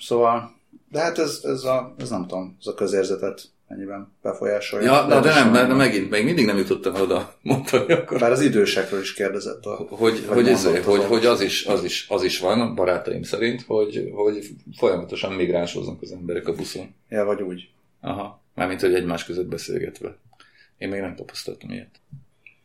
Szóval, 0.00 0.56
de 0.90 1.00
hát 1.00 1.18
ez, 1.18 1.40
ez, 1.42 1.64
a, 1.64 1.94
ez 1.98 2.10
nem 2.10 2.26
tudom, 2.26 2.56
ez 2.60 2.66
a 2.66 2.74
közérzetet 2.74 3.42
mennyiben 3.68 4.12
befolyásolja. 4.22 4.92
Ja, 4.92 5.06
na, 5.06 5.20
de 5.20 5.34
nem, 5.34 5.50
mert 5.50 5.66
mert 5.66 5.78
megint, 5.78 6.10
még 6.10 6.24
mindig 6.24 6.46
nem 6.46 6.56
jutottam 6.56 6.94
oda 6.94 7.34
mondani 7.42 7.92
akkor. 7.92 8.18
Bár 8.18 8.30
az 8.30 8.40
idősekről 8.40 9.00
is 9.00 9.14
kérdezett. 9.14 9.64
A, 9.64 9.74
hogy, 9.88 10.24
hogy, 10.26 10.48
ez, 10.48 10.84
hogy, 10.84 11.04
hogy 11.04 11.26
az, 11.26 11.40
is, 11.40 11.66
az, 11.66 11.84
is, 11.84 12.06
az 12.08 12.22
is 12.22 12.38
van, 12.40 12.74
barátaim 12.74 13.22
szerint, 13.22 13.62
hogy, 13.62 14.10
hogy 14.14 14.48
folyamatosan 14.76 15.32
migránsoznak 15.32 16.02
az 16.02 16.12
emberek 16.12 16.48
a 16.48 16.52
buszon. 16.52 16.94
Ja, 17.08 17.24
vagy 17.24 17.42
úgy. 17.42 17.68
Aha, 18.00 18.42
mármint, 18.54 18.80
hogy 18.80 18.94
egymás 18.94 19.24
között 19.24 19.46
beszélgetve. 19.46 20.16
Én 20.78 20.88
még 20.88 21.00
nem 21.00 21.14
tapasztaltam 21.14 21.70
ilyet. 21.70 22.00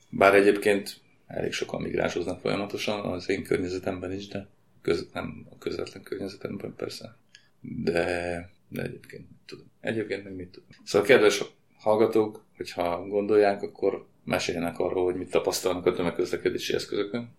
Bár 0.09 0.35
egyébként 0.35 1.01
elég 1.27 1.51
sokan 1.51 1.81
migránsoznak 1.81 2.39
folyamatosan, 2.39 2.99
az 2.99 3.29
én 3.29 3.43
környezetemben 3.43 4.11
is, 4.11 4.27
de 4.27 4.47
köz, 4.81 5.07
nem 5.13 5.45
a 5.49 5.57
közvetlen 5.57 6.03
környezetemben 6.03 6.73
persze. 6.77 7.15
De, 7.61 8.49
de 8.73 8.81
egyébként 8.81 9.27
tudom. 9.45 9.65
Egyébként 9.79 10.23
meg 10.23 10.35
mit 10.35 10.49
tudom. 10.49 10.69
Szóval 10.83 11.07
kedves 11.07 11.43
hallgatók, 11.77 12.45
hogyha 12.57 13.07
gondolják, 13.07 13.61
akkor 13.61 14.07
meséljenek 14.23 14.79
arról, 14.79 15.03
hogy 15.03 15.15
mit 15.15 15.29
tapasztalnak 15.29 15.85
a 15.85 15.93
tömegközlekedési 15.93 16.73
eszközökön. 16.73 17.29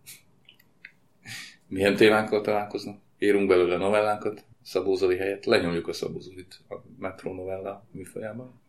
Milyen 1.68 1.97
témákkal 1.97 2.40
találkoznak. 2.40 3.01
Írunk 3.18 3.49
belőle 3.49 3.77
novellánkat, 3.77 4.44
Szabózoli 4.62 5.16
helyett. 5.16 5.44
Lenyomjuk 5.44 5.88
a 5.88 5.92
Szabózolit 5.92 6.61
a 6.68 6.75
metró 6.99 7.35
novella 7.35 7.87
műfajában. 7.90 8.61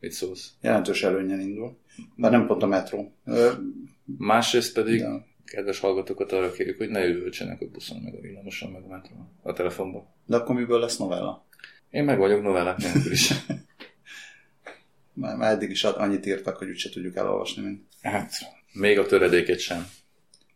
Mit 0.00 0.12
szólsz? 0.12 0.52
Jelentős 0.60 1.02
előnyen 1.02 1.40
indul. 1.40 1.76
Bár 2.16 2.30
nem 2.30 2.46
pont 2.46 2.62
a 2.62 2.66
metró. 2.66 3.12
Másrészt 4.04 4.74
pedig 4.74 5.00
de. 5.00 5.26
kedves 5.44 5.80
hallgatókat 5.80 6.32
arra 6.32 6.52
kérjük, 6.52 6.76
hogy 6.76 6.88
ne 6.88 7.06
üvöltsenek 7.06 7.60
a 7.60 7.66
buszon, 7.66 8.00
meg 8.02 8.14
a 8.14 8.20
villamoson, 8.20 8.70
meg 8.70 8.82
a 8.82 8.88
metrón, 8.88 9.28
a 9.42 9.52
telefonban. 9.52 10.06
De 10.26 10.36
akkor 10.36 10.54
miből 10.54 10.80
lesz 10.80 10.96
novella? 10.96 11.46
Én 11.94 12.04
meg 12.04 12.18
vagyok 12.18 12.42
novellák 12.42 12.76
nélkül 12.76 13.12
is. 13.12 13.32
már, 15.12 15.52
eddig 15.52 15.70
is 15.70 15.84
annyit 15.84 16.26
írtak, 16.26 16.56
hogy 16.56 16.68
úgyse 16.68 16.90
tudjuk 16.90 17.16
elolvasni. 17.16 17.62
Mint. 17.62 17.82
Hát, 18.02 18.32
még 18.72 18.98
a 18.98 19.06
töredéket 19.06 19.58
sem. 19.58 19.86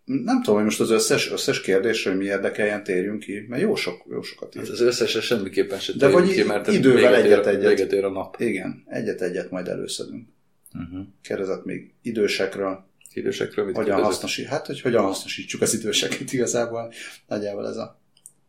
Nem 0.05 0.43
tudom, 0.43 0.55
hogy 0.55 0.65
most 0.65 0.81
az 0.81 0.91
összes, 0.91 1.31
összes 1.31 1.61
kérdésre, 1.61 2.11
hogy 2.11 2.19
mi 2.19 2.25
érdekeljen, 2.25 2.85
térjünk 2.85 3.21
ki, 3.21 3.47
mert 3.49 3.63
jó, 3.63 3.75
sok, 3.75 4.05
jó 4.11 4.23
sokat 4.23 4.55
írt. 4.55 4.65
Hát 4.65 4.75
az 4.75 4.81
összesre 4.81 5.21
semmiképpen 5.21 5.79
sem 5.79 5.99
De 5.99 6.09
vagy 6.09 6.31
ki, 6.31 6.43
mert 6.43 6.67
idővel 6.67 7.15
egyet-egyet. 7.15 7.93
Ér 7.93 8.05
a 8.05 8.11
nap. 8.11 8.37
Igen, 8.41 8.85
egyet-egyet 8.87 9.51
majd 9.51 9.69
előszedünk. 9.69 10.29
Uh-huh. 10.75 11.07
Kérdezett 11.23 11.65
még 11.65 11.93
idősekről. 12.03 12.87
Idősekről 13.13 13.65
mit 13.65 13.77
hogyan 13.77 14.03
hasznosít, 14.03 14.47
Hát, 14.47 14.67
hogy 14.67 14.81
hogyan 14.81 15.03
hasznosítsuk 15.03 15.61
az 15.61 15.75
időseket 15.75 16.33
igazából. 16.33 16.93
Nagyjából 17.27 17.69
ez 17.69 17.77
a 17.77 18.01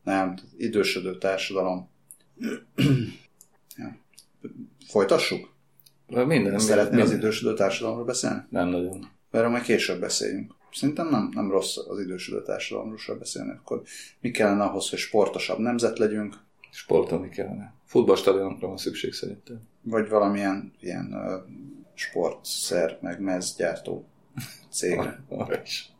nem, 0.03 0.35
idősödő 0.57 1.17
társadalom. 1.17 1.97
ja. 3.77 3.97
Folytassuk? 4.87 5.53
Minden. 6.07 6.59
Szeretnél 6.59 6.89
minden. 6.89 7.07
az 7.07 7.13
idősödő 7.13 7.53
társadalomról 7.53 8.05
beszélni? 8.05 8.41
Nem 8.49 8.67
nagyon. 8.67 9.11
Erről 9.31 9.49
majd 9.49 9.63
később 9.63 9.99
beszéljünk. 9.99 10.55
Szerintem 10.71 11.09
nem, 11.09 11.29
nem 11.33 11.51
rossz 11.51 11.77
az 11.77 11.99
idősödő 11.99 12.41
társadalomról 12.41 13.17
beszélni. 13.19 13.51
Akkor 13.51 13.81
mi 14.21 14.31
kellene 14.31 14.63
ahhoz, 14.63 14.89
hogy 14.89 14.99
sportosabb 14.99 15.59
nemzet 15.59 15.97
legyünk? 15.97 16.35
Sportolni 16.71 17.29
kellene. 17.29 17.73
Futballstadionokra 17.85 18.67
van 18.67 18.77
szükség 18.77 19.13
szerintem. 19.13 19.59
Vagy 19.81 20.09
valamilyen 20.09 20.73
ilyen 20.79 21.13
uh, 21.13 21.53
sportszer, 21.93 22.97
meg 23.01 23.21
mezgyártó 23.21 24.07
cégre. 24.69 25.23
Arra 25.29 25.61
is. 25.61 25.91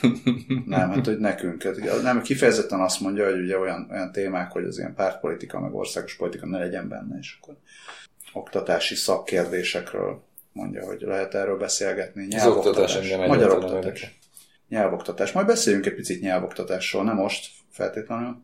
nem, 0.66 0.90
hát 0.90 1.06
hogy 1.06 1.18
nekünk. 1.18 1.62
Hát, 1.62 2.02
nem, 2.02 2.22
kifejezetten 2.22 2.80
azt 2.80 3.00
mondja, 3.00 3.30
hogy 3.30 3.40
ugye 3.40 3.58
olyan, 3.58 3.88
olyan 3.90 4.12
témák, 4.12 4.50
hogy 4.50 4.64
az 4.64 4.78
ilyen 4.78 4.94
pártpolitika, 4.94 5.60
meg 5.60 5.74
országos 5.74 6.16
politika 6.16 6.46
ne 6.46 6.58
legyen 6.58 6.88
benne, 6.88 7.18
és 7.18 7.38
akkor 7.40 7.56
oktatási 8.32 8.94
szakkérdésekről 8.94 10.22
mondja, 10.52 10.84
hogy 10.84 11.00
lehet 11.00 11.34
erről 11.34 11.56
beszélgetni. 11.56 12.24
Nyelvoktatás, 12.24 12.96
engem 12.96 13.28
magyar 13.28 13.50
oktatás. 13.50 14.18
Nyelvoktatás. 14.68 15.32
Majd 15.32 15.46
beszéljünk 15.46 15.86
egy 15.86 15.94
picit 15.94 16.20
nyelvoktatásról, 16.20 17.04
nem 17.04 17.16
most 17.16 17.50
feltétlenül. 17.70 18.36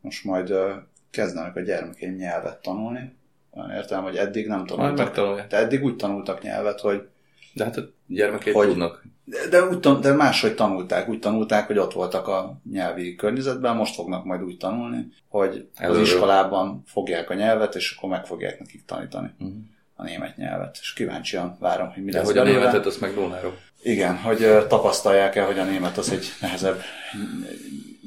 Most 0.00 0.24
majd 0.24 0.50
uh, 0.50 0.70
kezdenek 1.10 1.56
a 1.56 1.60
gyermekeim 1.60 2.14
nyelvet 2.14 2.62
tanulni. 2.62 3.16
Olyan 3.50 3.70
értem, 3.70 4.02
hogy 4.02 4.16
eddig 4.16 4.46
nem 4.46 4.66
tanultak. 4.66 5.46
De 5.48 5.56
eddig 5.56 5.84
úgy 5.84 5.96
tanultak 5.96 6.42
nyelvet, 6.42 6.80
hogy 6.80 7.08
de 7.54 7.64
hát 7.64 7.76
a 7.76 7.92
gyermekek 8.08 8.54
hogy, 8.54 8.68
tudnak. 8.68 9.06
De, 9.24 9.48
de, 9.50 9.64
úgy, 9.64 9.98
de 10.00 10.12
máshogy 10.12 10.54
tanulták. 10.54 11.08
Úgy 11.08 11.18
tanulták, 11.18 11.66
hogy 11.66 11.78
ott 11.78 11.92
voltak 11.92 12.28
a 12.28 12.60
nyelvi 12.72 13.14
környezetben, 13.14 13.76
most 13.76 13.94
fognak 13.94 14.24
majd 14.24 14.42
úgy 14.42 14.56
tanulni, 14.56 15.08
hogy 15.28 15.68
Előről. 15.74 16.00
az 16.00 16.08
iskolában 16.08 16.82
fogják 16.86 17.30
a 17.30 17.34
nyelvet, 17.34 17.74
és 17.74 17.94
akkor 17.96 18.10
meg 18.10 18.26
fogják 18.26 18.58
nekik 18.58 18.84
tanítani. 18.84 19.30
Uh-huh 19.38 19.56
a 20.00 20.04
német 20.04 20.36
nyelvet, 20.36 20.78
és 20.80 20.92
kíváncsian 20.92 21.56
várom, 21.60 21.90
hogy 21.92 22.04
mi 22.04 22.10
De 22.10 22.18
lesz 22.18 22.26
hogy 22.26 22.38
a 22.38 22.42
németet, 22.42 22.86
azt 22.86 23.00
meg 23.00 23.16
Lónáról. 23.16 23.56
Igen, 23.82 24.16
hogy 24.16 24.66
tapasztalják 24.68 25.36
el, 25.36 25.46
hogy 25.46 25.58
a 25.58 25.64
német 25.64 25.98
az 25.98 26.12
egy 26.12 26.26
nehezebb, 26.40 26.80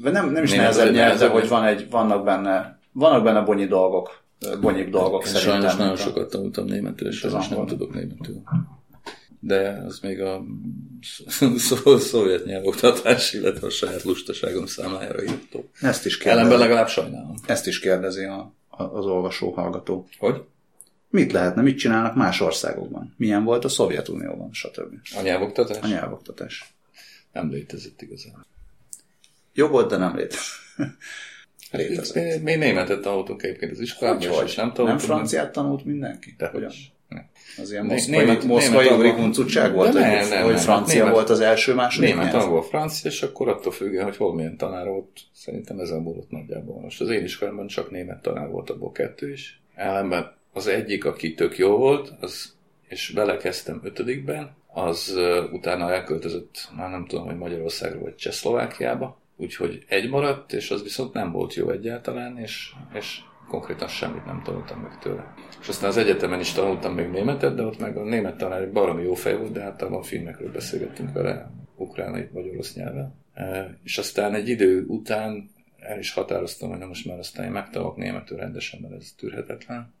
nem, 0.02 0.30
nem 0.30 0.42
is 0.42 0.50
német 0.50 0.66
nehezebb 0.66 0.94
nyelv, 0.94 1.18
de 1.18 1.28
hogy 1.28 1.48
van 1.48 1.64
egy, 1.64 1.90
vannak 1.90 2.24
benne, 2.24 2.78
vannak 2.92 3.22
benne 3.22 3.40
bonyi 3.40 3.66
dolgok, 3.66 4.22
bonyik 4.60 4.88
dolgok 4.88 5.24
Én 5.26 5.32
szerintem. 5.32 5.60
Sajnos 5.60 5.76
nagyon 5.76 5.96
sokat 5.96 6.30
tanultam 6.30 6.64
németül, 6.64 7.08
és 7.08 7.18
sajnos 7.18 7.48
nem 7.48 7.66
tudok 7.66 7.94
németül. 7.94 8.42
De 9.44 9.82
az 9.86 9.98
még 9.98 10.20
a 10.20 10.44
szovjet 11.98 12.44
nyelvoktatás, 12.44 13.32
illetve 13.32 13.66
a 13.66 13.70
saját 13.70 14.02
lustaságom 14.02 14.66
számára 14.66 15.22
írtó. 15.22 15.70
Ezt 15.80 16.06
is 16.06 16.16
kérdezi. 16.16 16.38
Ellenben 16.38 16.58
legalább 16.58 16.88
sajnálom. 16.88 17.34
Ezt 17.46 17.66
is 17.66 17.78
kérdezi 17.78 18.24
a, 18.24 18.54
az 18.68 19.06
olvasó, 19.06 19.50
hallgató. 19.50 20.08
Hogy? 20.18 20.42
Mit 21.08 21.32
lehetne, 21.32 21.62
mit 21.62 21.78
csinálnak 21.78 22.14
más 22.14 22.40
országokban? 22.40 23.14
Milyen 23.16 23.44
volt 23.44 23.64
a 23.64 23.68
Szovjetunióban, 23.68 24.52
stb. 24.52 24.94
A 25.16 25.20
nyelvoktatás? 25.22 25.82
A 25.82 25.86
nyelvoktatás. 25.86 26.74
Nem 27.32 27.50
létezett 27.50 28.02
igazán. 28.02 28.46
Jó 29.52 29.68
volt, 29.68 29.90
de 29.90 29.96
nem 29.96 30.16
létezett. 30.16 30.46
létezett. 31.70 32.42
Mi 32.42 32.54
németet 32.54 33.00
tanultunk 33.00 33.42
egyébként 33.42 33.72
az 33.72 33.80
iskolában, 33.80 34.28
hogy, 34.28 34.44
és 34.44 34.54
nem 34.54 34.72
tanultunk. 34.72 34.88
Nem 34.88 34.98
franciát 34.98 35.52
tanult 35.52 35.84
mindenki? 35.84 36.34
De 36.38 36.46
hogyan? 36.46 36.72
Az 37.58 37.70
ilyen 37.70 37.84
moszkvai, 37.84 38.16
német, 38.16 38.44
moszkvai 38.44 38.88
urikuncucság 38.88 39.74
volt, 39.74 39.92
ne, 39.92 40.20
hogy, 40.20 40.28
nem, 40.28 40.44
hogy 40.44 40.60
francia 40.60 40.98
német, 40.98 41.14
volt 41.14 41.30
az 41.30 41.40
első, 41.40 41.74
második 41.74 42.08
Német, 42.08 42.34
angol, 42.34 42.62
francia, 42.62 43.10
és 43.10 43.22
akkor 43.22 43.48
attól 43.48 43.72
függően, 43.72 44.04
hogy 44.04 44.16
hol 44.16 44.34
milyen 44.34 44.56
tanár 44.56 44.86
volt, 44.86 45.20
szerintem 45.32 45.78
ezen 45.78 46.00
múlott 46.00 46.30
nagyjából. 46.30 46.80
Most 46.80 47.00
az 47.00 47.08
én 47.08 47.24
iskolámban 47.24 47.66
csak 47.66 47.90
német 47.90 48.22
tanár 48.22 48.48
volt, 48.48 48.70
abból 48.70 48.92
kettő 48.92 49.32
is. 49.32 49.60
Ellenben 49.74 50.32
az 50.52 50.66
egyik, 50.66 51.04
aki 51.04 51.34
tök 51.34 51.58
jó 51.58 51.76
volt, 51.76 52.12
az, 52.20 52.54
és 52.88 53.12
belekezdtem 53.14 53.80
ötödikben, 53.84 54.54
az 54.72 55.12
uh, 55.16 55.52
utána 55.52 55.92
elköltözött, 55.92 56.68
már 56.76 56.90
nem 56.90 57.06
tudom, 57.06 57.26
hogy 57.26 57.36
Magyarországra 57.36 58.00
vagy 58.00 58.14
Csehszlovákiába, 58.14 59.20
úgyhogy 59.36 59.84
egy 59.88 60.08
maradt, 60.08 60.52
és 60.52 60.70
az 60.70 60.82
viszont 60.82 61.12
nem 61.12 61.32
volt 61.32 61.54
jó 61.54 61.70
egyáltalán, 61.70 62.38
és, 62.38 62.72
és 62.94 63.18
konkrétan 63.52 63.88
semmit 63.88 64.24
nem 64.24 64.42
tanultam 64.44 64.80
meg 64.80 64.98
tőle. 64.98 65.34
És 65.60 65.68
aztán 65.68 65.88
az 65.88 65.96
egyetemen 65.96 66.40
is 66.40 66.52
tanultam 66.52 66.94
még 66.94 67.08
németet, 67.08 67.54
de 67.54 67.62
ott 67.62 67.78
meg 67.78 67.96
a 67.96 68.04
német 68.04 68.36
tanár 68.36 68.62
egy 68.62 68.72
baromi 68.72 69.02
jó 69.02 69.14
fej 69.14 69.36
volt, 69.36 69.52
de 69.52 69.62
általában 69.62 70.02
filmekről 70.02 70.50
beszélgettünk 70.50 71.12
vele, 71.12 71.50
ukránai 71.76 72.28
vagy 72.32 72.48
orosz 72.48 72.74
nyelven. 72.74 73.14
E, 73.34 73.78
és 73.82 73.98
aztán 73.98 74.34
egy 74.34 74.48
idő 74.48 74.84
után 74.86 75.50
el 75.78 75.98
is 75.98 76.12
határoztam, 76.12 76.68
hogy 76.68 76.78
nem 76.78 76.88
most 76.88 77.06
már 77.06 77.18
aztán 77.18 77.44
én 77.44 77.52
megtanulok 77.52 77.96
németül 77.96 78.38
rendesen, 78.38 78.80
mert 78.80 78.94
ez 78.94 79.12
tűrhetetlen 79.16 79.94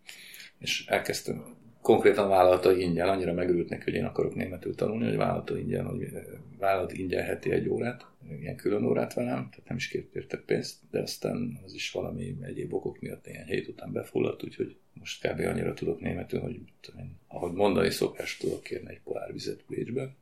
és 0.62 0.84
elkezdtem 0.86 1.44
konkrétan 1.82 2.28
vállalta 2.28 2.76
ingyen, 2.76 3.08
annyira 3.08 3.32
megörült 3.32 3.68
neki, 3.68 3.84
hogy 3.84 3.94
én 3.94 4.04
akarok 4.04 4.34
németül 4.34 4.74
tanulni, 4.74 5.04
hogy 5.04 5.16
vállalta 5.16 5.58
ingyen, 5.58 5.86
hogy 5.86 6.02
eh, 6.02 6.22
vállalat 6.58 6.92
ingyen 6.92 7.24
heti 7.24 7.50
egy 7.50 7.68
órát, 7.68 8.06
ilyen 8.40 8.56
külön 8.56 8.84
órát 8.84 9.14
velem, 9.14 9.48
tehát 9.50 9.68
nem 9.68 9.76
is 9.76 9.88
kért 9.88 10.14
érte 10.14 10.36
pénzt, 10.36 10.76
de 10.90 11.00
aztán 11.00 11.60
az 11.64 11.74
is 11.74 11.90
valami 11.90 12.36
egyéb 12.40 12.74
okok 12.74 13.00
miatt 13.00 13.26
ilyen 13.26 13.44
hét 13.44 13.68
után 13.68 13.92
befulladt, 13.92 14.44
úgyhogy 14.44 14.76
most 14.92 15.28
kb. 15.28 15.40
annyira 15.40 15.74
tudok 15.74 16.00
németül, 16.00 16.40
hogy 16.40 16.60
én, 16.98 17.16
ahogy 17.28 17.52
mondani 17.52 17.90
szokás, 17.90 18.36
tudok 18.36 18.62
kérni 18.62 18.90
egy 18.90 19.00
pohár 19.00 19.32
vizet 19.32 19.64
Bécsbe, 19.68 20.14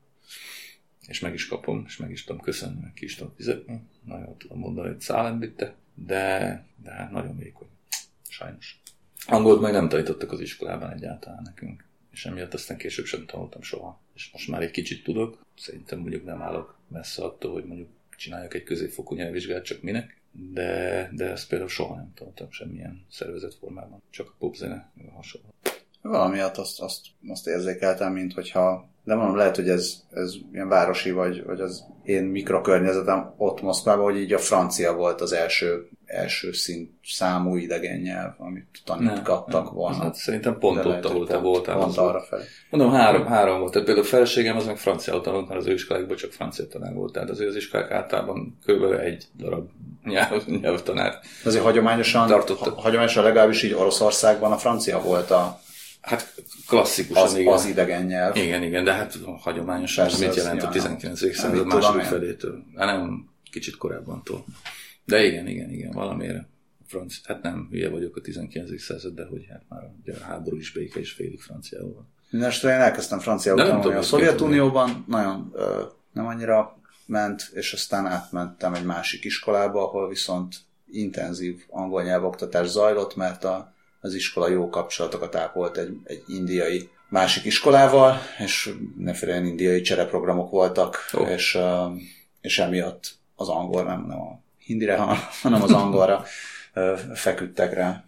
és 1.06 1.20
meg 1.20 1.34
is 1.34 1.46
kapom, 1.46 1.84
és 1.86 1.96
meg 1.96 2.10
is 2.10 2.24
tudom 2.24 2.40
köszönni, 2.40 2.80
meg 2.80 2.92
ki 2.92 3.04
is 3.04 3.14
tudom 3.14 3.32
fizetni. 3.36 3.80
Nagyon 4.04 4.38
tudom 4.38 4.58
mondani, 4.58 4.88
hogy 4.88 5.00
szállembitte, 5.00 5.74
de, 5.94 6.64
de 6.82 6.90
hát 6.90 7.10
nagyon 7.10 7.36
vékony. 7.36 7.68
Sajnos. 8.28 8.79
Angolt 9.26 9.60
meg 9.60 9.72
nem 9.72 9.88
tanítottak 9.88 10.32
az 10.32 10.40
iskolában 10.40 10.92
egyáltalán 10.92 11.42
nekünk, 11.44 11.84
és 12.12 12.26
emiatt 12.26 12.54
aztán 12.54 12.76
később 12.76 13.04
sem 13.04 13.26
tanultam 13.26 13.62
soha. 13.62 14.00
És 14.14 14.30
most 14.32 14.48
már 14.48 14.62
egy 14.62 14.70
kicsit 14.70 15.04
tudok, 15.04 15.44
szerintem 15.56 15.98
mondjuk 15.98 16.24
nem 16.24 16.42
állok 16.42 16.78
messze 16.88 17.24
attól, 17.24 17.52
hogy 17.52 17.64
mondjuk 17.64 17.88
csináljak 18.16 18.54
egy 18.54 18.62
középfokú 18.62 19.14
nyelvvizsgát, 19.14 19.64
csak 19.64 19.82
minek, 19.82 20.20
de, 20.32 21.10
de 21.12 21.30
ezt 21.30 21.48
például 21.48 21.70
soha 21.70 21.94
nem 21.94 22.12
tanultam 22.14 22.50
semmilyen 22.50 23.04
szervezett 23.10 23.54
formában, 23.54 24.02
csak 24.10 24.28
a 24.28 24.34
popzene 24.38 24.92
hasonló. 25.14 25.54
Valamiatt 26.02 26.56
azt, 26.56 26.80
azt, 26.80 27.00
azt 27.28 27.46
érzékeltem, 27.46 28.12
mint 28.12 28.32
hogyha 28.32 28.90
de 29.04 29.14
mondom, 29.14 29.36
lehet, 29.36 29.56
hogy 29.56 29.68
ez, 29.68 29.94
ez 30.10 30.34
ilyen 30.52 30.68
városi, 30.68 31.10
vagy, 31.10 31.44
vagy 31.44 31.60
az 31.60 31.84
én 32.04 32.24
mikrokörnyezetem 32.24 33.34
ott 33.36 33.62
Moszkvában, 33.62 34.04
hogy 34.04 34.20
így 34.20 34.32
a 34.32 34.38
francia 34.38 34.94
volt 34.94 35.20
az 35.20 35.32
első, 35.32 35.88
első 36.06 36.52
szint 36.52 36.90
számú 37.04 37.56
idegen 37.56 38.00
nyelv, 38.00 38.32
amit 38.38 38.66
tanítgattak 38.84 39.72
volna. 39.72 40.02
Hát 40.02 40.14
szerintem 40.14 40.58
pont 40.58 40.84
ott, 40.84 41.04
ahol 41.04 41.26
te 41.26 41.36
voltál. 41.36 41.76
Pont 41.76 41.96
arra 41.96 42.20
felé. 42.20 42.42
Mondom, 42.70 42.92
három, 42.92 43.26
három 43.26 43.58
volt. 43.58 43.72
Tehát 43.72 43.86
például 43.86 44.06
a 44.06 44.10
feleségem 44.10 44.56
az 44.56 44.66
meg 44.66 44.76
francia 44.78 45.20
tanult, 45.20 45.48
mert 45.48 45.60
az 45.60 45.66
ő 45.66 45.72
iskolákban 45.72 46.16
csak 46.16 46.32
francia 46.32 46.66
tanár 46.66 46.94
volt. 46.94 47.12
Tehát 47.12 47.30
azért 47.30 47.50
az 47.50 47.56
iskolák 47.56 47.90
általában 47.90 48.58
kb. 48.66 48.82
egy 48.92 49.26
darab 49.36 49.68
nyelv, 50.04 50.46
nyelvtanár. 50.46 51.18
Azért 51.44 51.62
hagyományosan, 51.62 52.28
ha, 52.30 52.70
hagyományosan 52.76 53.24
legalábbis 53.24 53.62
így 53.62 53.72
Oroszországban 53.72 54.52
a 54.52 54.56
francia 54.56 55.00
volt 55.00 55.30
a, 55.30 55.60
Hát 56.00 56.34
klasszikusan, 56.66 57.22
az, 57.22 57.36
igen. 57.36 57.52
az 57.52 57.66
idegen 57.66 58.04
nyelv. 58.04 58.36
Igen, 58.36 58.62
igen, 58.62 58.84
de 58.84 58.92
hát 58.92 59.18
hagyományosan 59.40 60.04
Persze, 60.04 60.26
mit 60.26 60.36
jelent 60.36 60.62
a 60.62 60.68
19. 60.68 61.34
század 61.36 61.66
második 61.66 62.02
felétől? 62.02 62.64
Hát 62.76 62.86
nem 62.86 63.28
kicsit 63.50 63.76
korábbantól. 63.76 64.44
De 65.04 65.24
igen, 65.24 65.46
igen, 65.46 65.70
igen, 65.70 65.90
valamire. 65.92 66.48
Franc, 66.86 67.14
hát 67.24 67.42
nem, 67.42 67.68
hülye 67.70 67.88
vagyok 67.88 68.16
a 68.16 68.20
19. 68.20 68.82
század, 68.82 69.14
de 69.14 69.24
hogy 69.24 69.46
hát 69.50 69.62
már 69.68 69.90
ugye 70.02 70.12
a 70.12 70.24
háború 70.24 70.56
is 70.56 70.72
béke 70.72 71.00
és 71.00 71.12
félig 71.12 71.40
franciául. 71.40 72.06
Mindenesetre 72.30 72.74
én 72.74 72.80
elkezdtem 72.80 73.18
franciául 73.18 73.58
tanulni 73.58 73.98
a 73.98 74.02
Szovjetunióban, 74.02 75.04
nagyon 75.08 75.50
ö, 75.54 75.82
nem 76.12 76.26
annyira 76.26 76.78
ment, 77.06 77.50
és 77.54 77.72
aztán 77.72 78.06
átmentem 78.06 78.74
egy 78.74 78.84
másik 78.84 79.24
iskolába, 79.24 79.82
ahol 79.82 80.08
viszont 80.08 80.54
intenzív 80.86 81.64
angol 81.68 82.02
nyelvoktatás 82.02 82.66
zajlott, 82.66 83.16
mert 83.16 83.44
a 83.44 83.74
az 84.00 84.14
iskola 84.14 84.48
jó 84.48 84.68
kapcsolatokat 84.68 85.34
ápolt 85.34 85.76
egy, 85.76 85.96
egy 86.04 86.22
indiai 86.26 86.88
másik 87.08 87.44
iskolával, 87.44 88.18
és 88.38 88.74
mindenféle 88.96 89.36
indiai 89.36 89.80
csereprogramok 89.80 90.50
voltak, 90.50 90.96
oh. 91.12 91.30
és, 91.30 91.58
és 92.40 92.58
emiatt 92.58 93.18
az 93.34 93.48
angol, 93.48 93.82
nem, 93.82 94.04
nem 94.06 94.20
a 94.20 94.40
hindire, 94.58 94.96
hanem 95.42 95.62
az 95.62 95.72
angolra 95.72 96.24
feküdtek 97.14 97.74
rá. 97.74 98.04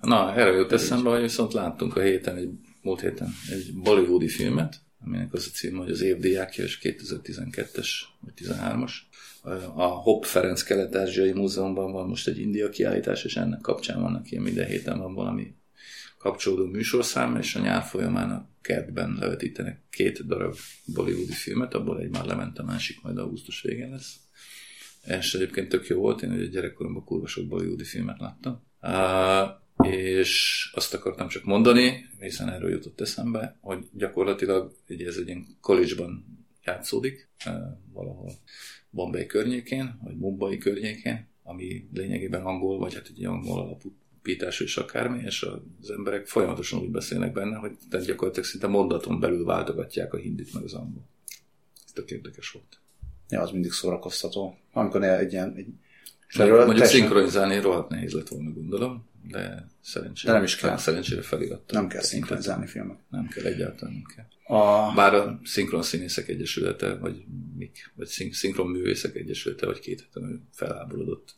Na, 0.00 0.34
erre 0.34 0.50
jut 0.50 0.72
eszembe, 0.72 1.10
hogy 1.10 1.20
viszont 1.20 1.52
láttunk 1.52 1.96
a 1.96 2.00
héten, 2.00 2.36
egy, 2.36 2.50
múlt 2.82 3.00
héten 3.00 3.28
egy 3.50 3.72
bollywoodi 3.74 4.28
filmet, 4.28 4.76
aminek 5.04 5.32
az 5.32 5.46
a 5.46 5.56
cím, 5.56 5.76
hogy 5.76 5.90
az 5.90 6.00
évdiákja, 6.00 6.64
és 6.64 6.78
2012-es 6.82 7.88
vagy 8.20 8.32
13-as 8.36 8.92
a 9.74 9.84
Hopp 9.84 10.24
Ferenc 10.24 10.62
Kelet-Ázsiai 10.62 11.32
Múzeumban 11.32 11.92
van 11.92 12.08
most 12.08 12.28
egy 12.28 12.38
India 12.38 12.68
kiállítás, 12.68 13.24
és 13.24 13.36
ennek 13.36 13.60
kapcsán 13.60 14.00
vannak 14.00 14.30
ilyen 14.30 14.42
minden 14.42 14.66
héten 14.66 14.98
van 14.98 15.14
valami 15.14 15.54
kapcsolódó 16.18 16.66
műsorszám, 16.66 17.36
és 17.36 17.54
a 17.54 17.60
nyár 17.60 17.82
folyamán 17.82 18.30
a 18.30 18.48
kertben 18.60 19.16
levetítenek 19.20 19.80
két 19.90 20.26
darab 20.26 20.56
bollywoodi 20.84 21.32
filmet, 21.32 21.74
abból 21.74 22.00
egy 22.00 22.10
már 22.10 22.24
lement, 22.24 22.58
a 22.58 22.64
másik 22.64 23.02
majd 23.02 23.18
augusztus 23.18 23.62
végén 23.62 23.90
lesz. 23.90 24.16
És 25.06 25.34
egyébként 25.34 25.68
tök 25.68 25.86
jó 25.86 26.00
volt, 26.00 26.22
én 26.22 26.32
ugye 26.32 26.46
gyerekkoromban 26.46 27.04
kurva 27.04 27.26
sok 27.26 27.46
bollywoodi 27.46 27.84
filmet 27.84 28.18
láttam. 28.18 28.62
És 29.82 30.70
azt 30.74 30.94
akartam 30.94 31.28
csak 31.28 31.44
mondani, 31.44 32.08
hiszen 32.20 32.48
erről 32.48 32.70
jutott 32.70 33.00
eszembe, 33.00 33.56
hogy 33.60 33.88
gyakorlatilag 33.92 34.76
ugye 34.88 35.06
ez 35.06 35.16
egy 35.16 35.26
ilyen 35.26 35.46
college-ban 35.60 36.24
játszódik, 36.64 37.28
valahol 37.92 38.32
Bombay 38.90 39.26
környékén, 39.26 39.98
vagy 40.04 40.16
Mumbai 40.16 40.58
környékén, 40.58 41.26
ami 41.42 41.88
lényegében 41.94 42.44
angol, 42.44 42.78
vagy 42.78 42.94
hát 42.94 43.10
egy 43.16 43.24
angol 43.24 43.60
alapú 43.60 43.92
pítás 44.22 44.60
és 44.60 44.76
akármi, 44.76 45.22
és 45.24 45.46
az 45.80 45.90
emberek 45.90 46.26
folyamatosan 46.26 46.80
úgy 46.80 46.90
beszélnek 46.90 47.32
benne, 47.32 47.56
hogy 47.56 47.76
tehát 47.90 48.06
gyakorlatilag 48.06 48.48
szinte 48.48 48.66
mondaton 48.66 49.20
belül 49.20 49.44
váltogatják 49.44 50.14
a 50.14 50.16
hindit 50.16 50.54
meg 50.54 50.62
az 50.62 50.74
angol. 50.74 51.02
Ez 51.84 51.92
tök 51.92 52.10
érdekes 52.10 52.50
volt. 52.50 52.80
Ja, 53.28 53.40
az 53.40 53.50
mindig 53.50 53.72
szórakoztató. 53.72 54.58
Amikor 54.72 55.04
egy 55.04 55.32
ilyen... 55.32 55.54
Egy... 55.56 55.66
Erről 56.34 56.56
mondjuk 56.56 56.76
teljesen... 56.76 57.00
szinkronizálni 57.00 57.60
rohadt 57.60 57.88
nehéz 57.88 58.12
lett 58.12 58.28
volna, 58.28 58.50
gondolom, 58.50 59.08
de 59.28 59.66
szerencsére, 59.80 60.32
de 60.32 60.38
nem 60.38 60.46
is 60.46 60.56
kell. 60.56 60.76
szerencsére 60.76 61.22
felirattam. 61.22 61.80
Nem 61.80 61.88
kell 61.88 62.02
szinkronizálni 62.02 62.66
filmek. 62.66 62.98
Nem 63.08 63.28
kell, 63.28 63.44
egyáltalán 63.44 63.94
nem 63.94 64.04
kell. 64.16 64.56
A... 64.58 64.94
Bár 64.94 65.14
a 65.14 65.40
Szinkron 65.44 65.82
Színészek 65.82 66.28
Egyesülete, 66.28 66.94
vagy 66.94 67.24
mik, 67.56 67.92
vagy 67.94 68.06
Szinkron 68.32 68.66
Művészek 68.66 69.16
Egyesülete, 69.16 69.66
vagy 69.66 69.80
két 69.80 70.00
heten 70.00 70.48
felháborodott 70.52 71.34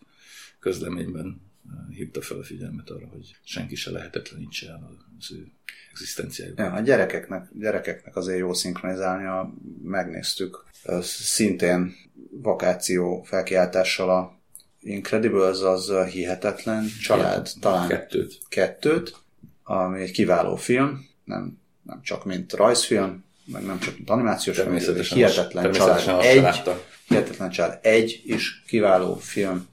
közleményben 0.59 1.41
eh, 1.69 1.97
hívta 1.97 2.23
fel 2.23 2.39
a 2.39 2.43
figyelmet 2.43 2.91
arra, 2.91 3.07
hogy 3.07 3.37
senki 3.45 3.75
se 3.75 3.91
lehetetlenítse 3.91 4.69
el 4.69 4.97
az 5.19 5.33
ő 5.33 5.53
egzisztenciájukat. 5.93 6.67
Ja, 6.67 6.73
a 6.73 6.81
gyerekeknek, 6.81 7.49
gyerekeknek 7.53 8.17
azért 8.17 8.39
jó 8.39 8.53
szinkronizálni, 8.53 9.53
megnéztük 9.83 10.65
szintén 11.03 11.95
vakáció 12.31 13.23
felkiáltással 13.23 14.11
a 14.11 14.34
Incredibles 14.85 15.61
az 15.61 15.93
hihetetlen 16.11 16.87
család, 17.03 17.47
ja, 17.55 17.61
talán 17.61 17.89
kettőt. 17.89 18.39
kettőt, 18.49 19.17
ami 19.63 20.01
egy 20.01 20.11
kiváló 20.11 20.57
film, 20.57 21.09
nem 21.25 21.63
nem 21.85 22.03
csak 22.03 22.25
mint 22.25 22.53
rajzfilm, 22.53 23.25
meg 23.45 23.65
nem 23.65 23.79
csak 23.79 23.97
mint 23.97 24.11
animációs 24.11 24.59
film, 24.59 24.77
hihetetlen 25.05 25.73
család 25.73 26.25
egy, 26.25 26.63
hihetetlen 27.09 27.51
család 27.51 27.79
egy 27.83 28.23
is 28.25 28.63
kiváló 28.67 29.15
film, 29.15 29.69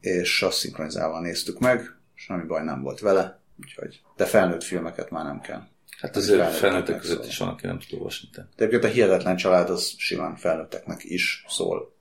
és 0.00 0.42
azt 0.42 0.58
szinkronizálva 0.58 1.20
néztük 1.20 1.58
meg, 1.58 1.96
semmi 2.14 2.46
baj 2.46 2.64
nem 2.64 2.82
volt 2.82 3.00
vele, 3.00 3.40
úgyhogy, 3.60 4.00
de 4.16 4.24
felnőtt 4.24 4.62
filmeket 4.62 5.10
már 5.10 5.24
nem 5.24 5.40
kell. 5.40 5.62
Hát 6.00 6.16
azért 6.16 6.54
felnőttek 6.54 7.00
között 7.00 7.26
is 7.26 7.38
van, 7.38 7.48
aki 7.48 7.66
nem 7.66 7.78
tud 7.78 7.98
olvasni. 7.98 8.28
De 8.32 8.46
egyébként 8.56 8.84
a 8.84 8.88
Hihetetlen 8.94 9.36
család 9.36 9.70
az 9.70 9.94
simán 9.96 10.36
felnőtteknek 10.36 11.04
is 11.04 11.44
szóló 11.48 11.92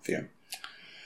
film. 0.00 0.28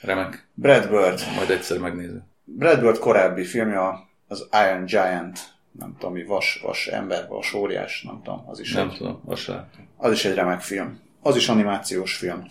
Remek. 0.01 0.47
Brad 0.53 0.89
Bird. 0.89 1.19
Majd 1.35 1.49
egyszer 1.49 1.77
megnézem. 1.77 2.23
Brad 2.43 2.79
Bird 2.79 2.97
korábbi 2.97 3.43
filmje 3.43 3.79
az 4.27 4.47
Iron 4.51 4.85
Giant 4.85 5.59
nem 5.71 5.95
tudom, 5.99 6.13
mi 6.13 6.23
vas, 6.23 6.59
vas 6.63 6.87
ember, 6.87 7.27
vas 7.27 7.53
óriás, 7.53 8.01
nem 8.03 8.21
tudom, 8.23 8.43
az 8.47 8.59
is 8.59 8.73
nem 8.73 8.89
egy, 8.89 8.97
tudom, 8.97 9.21
vas 9.23 9.51
Az 9.97 10.11
is 10.11 10.25
egy 10.25 10.33
remek 10.33 10.61
film. 10.61 10.99
Az 11.21 11.35
is 11.35 11.49
animációs 11.49 12.15
film. 12.15 12.45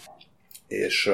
És, 0.66 1.10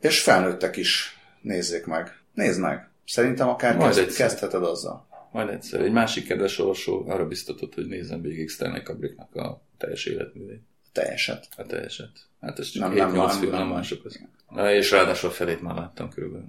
és 0.00 0.22
felnőttek 0.22 0.76
is 0.76 1.18
nézzék 1.40 1.86
meg. 1.86 2.18
Nézd 2.34 2.60
meg. 2.60 2.88
Szerintem 3.06 3.48
akár 3.48 3.76
Majd 3.76 3.94
kezd, 3.94 4.16
kezdheted 4.16 4.64
azzal. 4.64 5.06
Majd 5.32 5.48
egyszer. 5.48 5.80
Egy 5.80 5.92
másik 5.92 6.26
kedves 6.26 6.58
olvasó 6.58 7.04
arra 7.08 7.26
biztatott, 7.26 7.74
hogy 7.74 7.86
nézzem 7.86 8.20
végig 8.20 8.48
Stanley 8.48 8.82
Kubricknak 8.82 9.34
a 9.34 9.62
teljes 9.78 10.04
életművét. 10.04 10.62
Teljeset. 10.92 11.48
A 11.56 11.62
teljeset. 11.62 12.10
Hát 12.40 12.58
ez 12.58 12.68
csak 12.68 12.94
nem, 12.94 13.10
7-8 13.10 13.12
nem, 13.12 13.28
film, 13.28 13.50
nem, 13.50 13.60
nem 13.60 13.68
mások. 13.68 14.04
Az. 14.04 14.20
Na, 14.48 14.72
és 14.72 14.90
ráadásul 14.90 15.28
a 15.28 15.32
felét 15.32 15.60
már 15.60 15.74
láttam 15.74 16.10
körülbelül. 16.10 16.48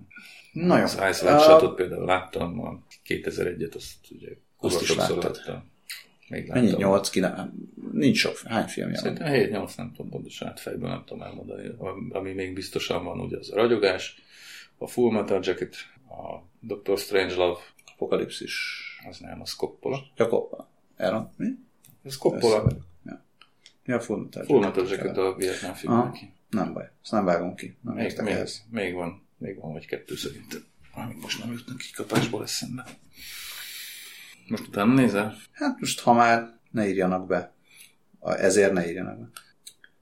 Na 0.51 0.77
jó. 0.77 0.83
Az 0.83 0.93
Ice 0.93 1.05
White 1.05 1.35
uh, 1.35 1.41
Shot-ot 1.41 1.75
például 1.75 2.05
láttam, 2.05 2.59
a 2.65 2.79
2001-et, 3.07 3.75
azt 3.75 3.95
ugye 4.09 4.27
azt 4.57 4.81
is 4.81 4.95
láttad. 4.95 5.41
Még 6.29 6.47
láttam. 6.47 6.63
Mennyi? 6.63 6.75
8, 6.77 7.09
9? 7.09 7.39
Nincs 7.91 8.17
sok. 8.17 8.37
Hány 8.37 8.67
filmje 8.67 9.01
van? 9.01 9.15
Szerintem 9.17 9.63
7-8, 9.63 9.77
nem 9.77 9.91
tudom 9.95 10.11
pontosan, 10.11 10.47
hát 10.47 10.59
fejből 10.59 10.89
nem 10.89 11.03
tudom 11.05 11.23
elmondani. 11.23 11.71
Ami 12.09 12.31
még 12.31 12.53
biztosan 12.53 13.03
van, 13.03 13.19
ugye 13.19 13.37
az 13.37 13.51
a 13.51 13.55
ragyogás, 13.55 14.21
a 14.77 14.87
Full 14.87 15.11
Metal 15.11 15.39
Jacket, 15.43 15.75
a 16.09 16.43
Doctor 16.59 16.97
Strangelove, 16.97 17.59
Apokalipszis. 17.93 18.79
Az 19.09 19.19
nem, 19.19 19.41
az 19.41 19.53
Coppola. 19.53 20.03
Ja, 20.15 20.27
Coppola. 20.27 20.69
Erre, 20.95 21.31
mi? 21.37 21.47
Ez 22.03 22.17
Coppola. 22.17 22.67
Ja. 23.91 23.97
ja, 23.97 24.03
Full 24.03 24.19
Metal 24.19 24.43
Full 24.43 24.59
Metal 24.59 24.87
Jacket 24.87 25.17
a 25.17 25.35
Vietnám 25.37 25.73
film 25.73 25.97
neki. 25.97 26.33
Nem 26.49 26.73
baj, 26.73 26.89
ezt 27.01 27.11
nem 27.11 27.25
vágom 27.25 27.55
ki. 27.55 27.77
Nem 27.81 27.95
még, 27.95 28.21
még, 28.21 28.35
még, 28.69 28.93
van, 28.93 29.27
még 29.37 29.59
van 29.59 29.71
vagy 29.71 29.85
kettő 29.85 30.15
szerintem. 30.15 30.59
Most 31.21 31.39
nem 31.39 31.51
jutnak 31.51 31.77
kikapásból 31.77 32.43
eszembe. 32.43 32.85
Most 34.47 34.67
utána 34.67 34.93
nézel? 34.93 35.35
Hát 35.51 35.79
most, 35.79 35.99
ha 35.99 36.13
már 36.13 36.59
ne 36.71 36.87
írjanak 36.87 37.27
be. 37.27 37.53
Ezért 38.21 38.73
ne 38.73 38.87
írjanak 38.87 39.19
be. 39.19 39.29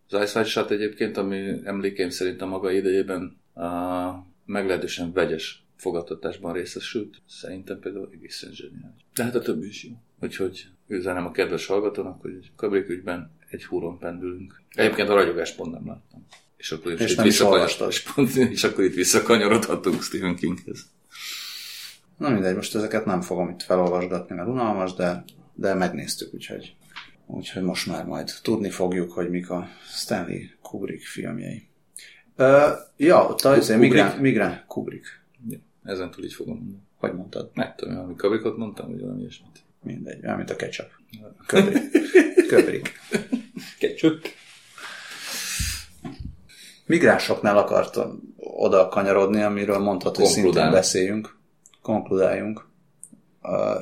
Az 0.09 0.21
Ice 0.23 0.39
White 0.39 0.51
Shot 0.51 0.71
egyébként, 0.71 1.17
ami 1.17 1.59
emlékeim 1.63 2.09
szerint 2.09 2.41
a 2.41 2.45
maga 2.45 2.71
idejében 2.71 3.37
a 3.53 4.27
meglehetősen 4.45 5.13
vegyes 5.13 5.65
fogadtatásban 5.75 6.53
részesült. 6.53 7.21
Szerintem 7.27 7.79
például 7.79 8.09
egészen 8.13 8.51
zseniális. 8.51 9.05
De 9.13 9.23
hát 9.23 9.35
a 9.35 9.41
többi 9.41 9.67
is 9.67 9.83
jó. 9.83 9.91
Úgyhogy 10.21 10.67
üzenem 10.87 11.25
a 11.25 11.31
kedves 11.31 11.65
hallgatónak, 11.65 12.21
hogy 12.21 12.51
Kabrik 12.55 12.89
ügyben 12.89 13.31
egy 13.49 13.65
húron 13.65 13.99
pendülünk. 13.99 14.61
Egyébként 14.73 15.09
a 15.09 15.13
ragyogást 15.13 15.55
pont 15.55 15.71
nem 15.71 15.87
láttam. 15.87 16.25
És 16.57 16.71
akkor, 16.71 16.91
és 16.91 17.11
itt 17.11 17.23
és, 17.23 18.03
pont, 18.13 18.35
és 18.35 18.63
akkor 18.63 18.83
itt 18.83 18.93
visszakanyarodhatunk 18.93 20.01
Stephen 20.01 20.35
Kinghez. 20.35 20.85
Na 22.17 22.29
mindegy, 22.29 22.55
most 22.55 22.75
ezeket 22.75 23.05
nem 23.05 23.21
fogom 23.21 23.49
itt 23.49 23.61
felolvasgatni, 23.61 24.35
mert 24.35 24.47
unalmas, 24.47 24.93
de, 24.93 25.23
de 25.53 25.73
megnéztük, 25.73 26.33
úgyhogy, 26.33 26.75
úgyhogy 27.25 27.63
most 27.63 27.87
már 27.87 28.05
majd 28.05 28.31
tudni 28.41 28.69
fogjuk, 28.69 29.11
hogy 29.11 29.29
mik 29.29 29.49
a 29.49 29.67
Stanley 29.83 30.39
Kubrick 30.61 31.05
filmjei. 31.05 31.67
Uh, 32.37 32.69
ja, 32.97 33.27
ott 33.27 33.41
az 33.41 33.69
Migrán, 33.69 34.19
Migrán 34.19 34.63
Kubrick. 34.67 35.21
Ja, 35.47 35.57
ezen 35.83 36.11
túl 36.11 36.23
így 36.23 36.33
fogom 36.33 36.57
mondani. 36.57 36.83
Hogy 36.97 37.13
mondtad? 37.13 37.49
Nem 37.53 37.73
tudom, 37.75 37.95
valami 37.95 38.15
Kubrickot 38.15 38.57
mondtam, 38.57 38.89
vagy 38.89 39.01
valami 39.01 39.19
ilyesmit. 39.19 39.63
Mindegy, 39.83 40.23
olyan, 40.23 40.37
mint 40.37 40.49
a 40.49 40.55
ketchup. 40.55 40.89
Köbrik. 41.45 41.91
Köbrik. 42.49 42.99
Ketchup. 43.79 44.27
Migránsoknál 46.85 47.57
akartam 47.57 48.33
oda 48.37 48.87
kanyarodni, 48.89 49.41
amiről 49.41 49.77
mondhat, 49.79 50.15
hogy 50.15 50.25
szintén 50.25 50.43
Konkludálni. 50.43 50.75
beszéljünk. 50.75 51.37
Konkludáljunk. 51.81 52.67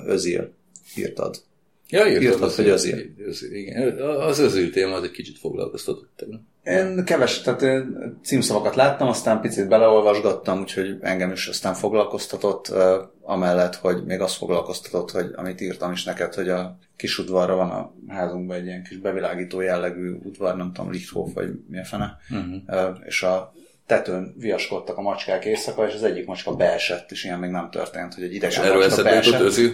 Özil 0.05 0.53
írtad. 0.95 1.43
Ja, 1.89 2.05
írtad, 2.07 2.23
Írtad, 2.23 2.41
az 2.41 2.55
hogy 2.55 2.67
özil. 2.67 2.97
özil. 3.17 3.53
Igen, 3.55 3.99
az 3.99 4.39
özil 4.39 4.71
téma 4.71 4.95
az 4.95 5.03
egy 5.03 5.11
kicsit 5.11 5.39
foglalkoztatott 5.39 6.09
tegnap. 6.15 6.41
Én 6.63 7.03
keves, 7.05 7.41
tehát 7.41 7.61
én 7.61 8.17
címszavakat 8.23 8.75
láttam, 8.75 9.07
aztán 9.07 9.41
picit 9.41 9.67
beleolvasgattam, 9.67 10.59
úgyhogy 10.59 10.97
engem 11.01 11.31
is 11.31 11.47
aztán 11.47 11.73
foglalkoztatott, 11.73 12.73
amellett, 13.21 13.75
hogy 13.75 14.05
még 14.05 14.19
azt 14.19 14.35
foglalkoztatott, 14.37 15.11
hogy 15.11 15.31
amit 15.35 15.61
írtam 15.61 15.91
is 15.91 16.03
neked, 16.03 16.33
hogy 16.33 16.49
a 16.49 16.77
kis 16.95 17.17
udvarra 17.17 17.55
van 17.55 17.69
a 17.69 17.93
házunkban 18.07 18.57
egy 18.57 18.65
ilyen 18.65 18.83
kis 18.83 18.97
bevilágító 18.97 19.61
jellegű 19.61 20.17
udvar, 20.23 20.55
nem 20.55 20.71
tudom, 20.73 20.91
Lichthof, 20.91 21.33
vagy 21.33 21.49
mi 21.69 21.79
a 21.79 21.83
fene, 21.85 22.17
Uh-huh. 22.29 22.97
És 23.05 23.23
a 23.23 23.53
tetőn 23.85 24.35
viaskodtak 24.37 24.97
a 24.97 25.01
macskák 25.01 25.45
éjszaka, 25.45 25.87
és 25.87 25.93
az 25.93 26.03
egyik 26.03 26.25
macska 26.25 26.55
beesett, 26.55 27.11
és 27.11 27.23
ilyen 27.23 27.39
még 27.39 27.49
nem 27.49 27.69
történt, 27.71 28.13
hogy 28.13 28.23
egy 28.23 28.33
idegen 28.33 28.63
erről 28.63 28.77
macska 28.79 29.03
beesett. 29.03 29.41
özil? 29.41 29.71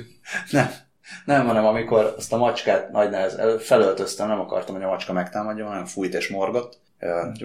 Nem, 0.51 0.70
nem, 1.26 1.45
hanem 1.45 1.66
amikor 1.66 2.14
azt 2.18 2.34
a 2.34 2.38
macskát 2.38 2.91
nagy 2.91 3.10
nehez 3.10 3.38
felöltöztem, 3.60 4.28
nem 4.28 4.39
akartam, 4.39 4.76
hogy 4.76 4.84
a 4.84 4.88
macska 4.88 5.14
megtámadjon, 5.14 5.68
hanem 5.68 5.86
fújt 5.86 6.14
és 6.14 6.30
morgott. 6.30 6.80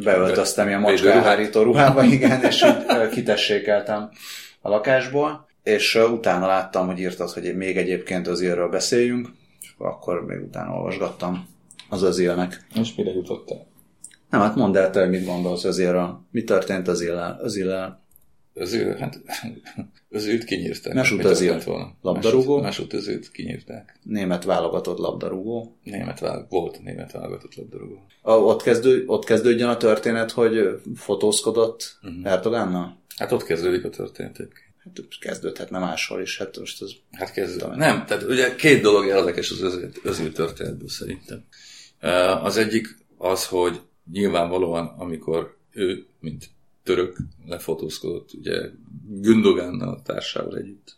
Beöltöztem 0.05 0.69
ilyen 0.69 0.81
macska 0.81 1.11
elhárító 1.11 1.63
ruhába, 1.63 2.03
igen, 2.17 2.43
és 2.43 2.63
így 2.63 3.09
kitessékeltem 3.09 4.11
a 4.61 4.69
lakásból, 4.69 5.47
és 5.63 5.95
utána 5.95 6.47
láttam, 6.47 6.87
hogy 6.87 6.99
írtad, 6.99 7.31
hogy 7.31 7.57
még 7.57 7.77
egyébként 7.77 8.27
az 8.27 8.41
ilyenről 8.41 8.69
beszéljünk, 8.69 9.29
és 9.61 9.75
akkor 9.79 10.25
még 10.27 10.43
utána 10.43 10.75
olvasgattam 10.75 11.47
az 11.89 12.03
özélnek. 12.03 12.67
És 12.75 12.95
mire 12.95 13.11
jutottál? 13.11 13.67
Nem, 14.31 14.41
hát 14.41 14.55
mondd 14.55 14.77
el 14.77 14.91
te, 14.91 15.07
mit 15.07 15.27
gondolsz 15.27 15.65
özélről. 15.65 16.21
Mi 16.31 16.45
történt 16.45 16.89
az 16.89 17.01
illel? 17.01 17.41
Az 17.43 17.57
illel? 17.57 18.07
Özil, 18.59 18.97
hát 18.97 19.21
özült 20.09 20.45
kinyírták. 20.45 20.95
Mesut 20.95 21.19
Mi 21.19 21.25
Özil. 21.25 21.47
történt 21.47 21.65
volna? 21.65 21.97
Labdarúgó? 22.01 22.61
Mesut, 22.61 22.63
Mesut 22.63 22.93
özült 22.93 23.31
kinyírták. 23.31 23.99
Német 24.03 24.45
válogatott 24.45 24.99
labdarúgó. 24.99 25.79
Német 25.83 26.21
vág, 26.21 26.49
volt 26.49 26.83
német 26.83 27.13
válogatott 27.13 27.55
labdarúgó. 27.55 28.07
A, 28.23 28.33
ott, 28.33 28.63
kezdő, 28.63 29.05
ott 29.07 29.25
kezdődjön 29.25 29.69
a 29.69 29.77
történet, 29.77 30.31
hogy 30.31 30.81
fotózkodott 30.95 31.99
uh-huh. 32.03 32.33
Erdogánnal? 32.33 33.03
Hát 33.17 33.33
ott 33.33 33.45
kezdődik 33.45 33.85
a 33.85 33.91
történet. 33.91 34.37
Hát 34.79 35.09
kezdődhetne 35.21 35.79
máshol 35.79 36.21
is, 36.21 36.39
hát 36.39 36.59
most 36.59 36.83
ez... 36.83 36.91
Hát 37.13 37.33
kezd. 37.33 37.59
Tudom. 37.59 37.77
Nem, 37.77 38.05
tehát 38.07 38.23
ugye 38.23 38.55
két 38.55 38.83
dolog 38.83 39.07
érdekes 39.07 39.51
az 39.51 39.61
özül, 39.61 39.91
özül 40.03 40.33
történetből 40.33 40.89
szerintem. 40.89 41.45
Az 42.43 42.57
egyik 42.57 42.97
az, 43.17 43.47
hogy 43.47 43.81
nyilvánvalóan, 44.13 44.87
amikor 44.87 45.57
ő, 45.73 46.07
mint 46.21 46.51
török 46.89 47.17
lefotózkodott, 47.47 48.33
ugye 48.33 48.71
Gündogánnal 49.09 50.03
társával 50.03 50.57
együtt, 50.57 50.97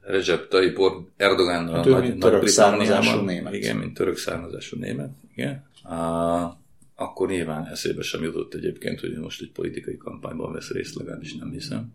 Recep 0.00 0.48
Tayyip 0.48 0.78
Erdogánnal 1.16 1.74
Hát 1.74 1.86
a 1.86 1.88
nagy, 1.88 2.02
mint 2.02 2.20
török 2.20 2.46
származású 2.46 3.20
német. 3.20 3.54
Igen, 3.54 3.76
mint 3.76 3.94
török 3.94 4.16
származású 4.16 4.78
német. 4.78 5.10
Igen. 5.34 5.64
Uh, 5.84 6.52
akkor 6.94 7.28
nyilván 7.28 7.66
eszébe 7.66 8.02
sem 8.02 8.22
jutott 8.22 8.54
egyébként, 8.54 9.00
hogy 9.00 9.16
most 9.16 9.42
egy 9.42 9.52
politikai 9.52 9.96
kampányban 9.96 10.52
vesz 10.52 10.70
részt, 10.70 10.94
legalábbis 10.94 11.34
nem 11.34 11.50
hiszem. 11.50 11.92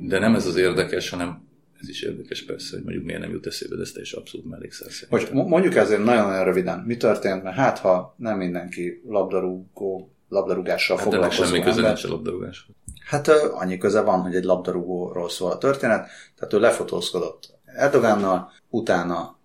De 0.00 0.18
nem 0.18 0.34
ez 0.34 0.46
az 0.46 0.56
érdekes, 0.56 1.08
hanem 1.08 1.42
ez 1.80 1.88
is 1.88 2.02
érdekes 2.02 2.44
persze, 2.44 2.74
hogy 2.74 2.84
mondjuk 2.84 3.04
miért 3.04 3.20
nem 3.20 3.30
jut 3.30 3.46
eszébe, 3.46 3.76
de 3.76 3.82
ez 3.82 3.90
teljesen 3.90 4.18
abszolút 4.18 4.46
mellékszer 4.46 4.88
Hogy 5.08 5.28
mondjuk 5.32 5.74
ezért 5.74 6.04
nagyon-nagyon 6.04 6.44
röviden, 6.44 6.78
mi 6.86 6.96
történt, 6.96 7.42
mert 7.42 7.56
hát 7.56 7.78
ha 7.78 8.14
nem 8.18 8.36
mindenki 8.38 9.02
labdarúgó, 9.06 10.12
labdarúgással 10.32 10.96
Hát 10.96 11.04
foglalkozó 11.04 11.44
semmi 11.44 11.60
köze 11.60 11.76
ember, 11.76 11.92
nincs 11.92 12.04
a 12.04 12.08
labdarúgáshoz. 12.08 12.74
Hát 13.06 13.28
annyi 13.28 13.78
köze 13.78 14.00
van, 14.00 14.20
hogy 14.20 14.34
egy 14.34 14.44
labdarúgóról 14.44 15.28
szól 15.28 15.50
a 15.50 15.58
történet, 15.58 16.08
tehát 16.36 16.52
ő 16.52 16.58
lefotózkodott 16.58 17.50
Erdogánnal, 17.64 18.52
utána 18.68 19.38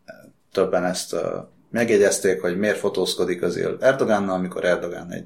többen 0.51 0.83
ezt 0.83 1.15
megjegyezték, 1.69 2.41
hogy 2.41 2.57
miért 2.57 2.77
fotózkodik 2.77 3.41
azért 3.41 3.83
Erdogánnal, 3.83 4.35
amikor 4.35 4.65
Erdogán 4.65 5.11
egy 5.11 5.25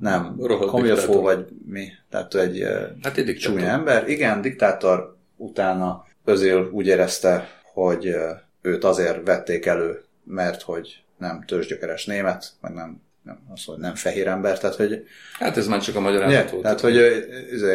nem 0.00 0.36
komilfó 0.66 1.20
vagy 1.20 1.46
mi, 1.66 1.88
tehát 2.10 2.34
ő 2.34 2.40
egy 2.40 2.62
Hát 3.02 3.16
egy 3.16 3.24
diktátor. 3.24 3.56
csúnya 3.56 3.70
ember. 3.70 4.08
Igen, 4.08 4.40
diktátor, 4.40 5.16
utána 5.36 6.04
Özil 6.24 6.68
úgy 6.72 6.86
érezte, 6.86 7.48
hogy 7.72 8.14
őt 8.62 8.84
azért 8.84 9.26
vették 9.26 9.66
elő, 9.66 10.02
mert 10.24 10.62
hogy 10.62 11.02
nem 11.18 11.44
tőzsgyökeres 11.46 12.06
német, 12.06 12.52
meg 12.60 12.74
nem, 12.74 13.00
nem, 13.28 13.38
az, 13.54 13.64
hogy 13.64 13.78
nem 13.78 13.94
fehér 13.94 14.26
ember, 14.26 14.58
tehát 14.58 14.76
hogy 14.76 15.04
Hát 15.32 15.56
ez 15.56 15.66
már 15.66 15.82
csak 15.82 15.96
a 15.96 16.00
magyarázat 16.00 16.50
volt. 16.50 16.62
tehát, 16.62 16.80
hogy 16.80 16.94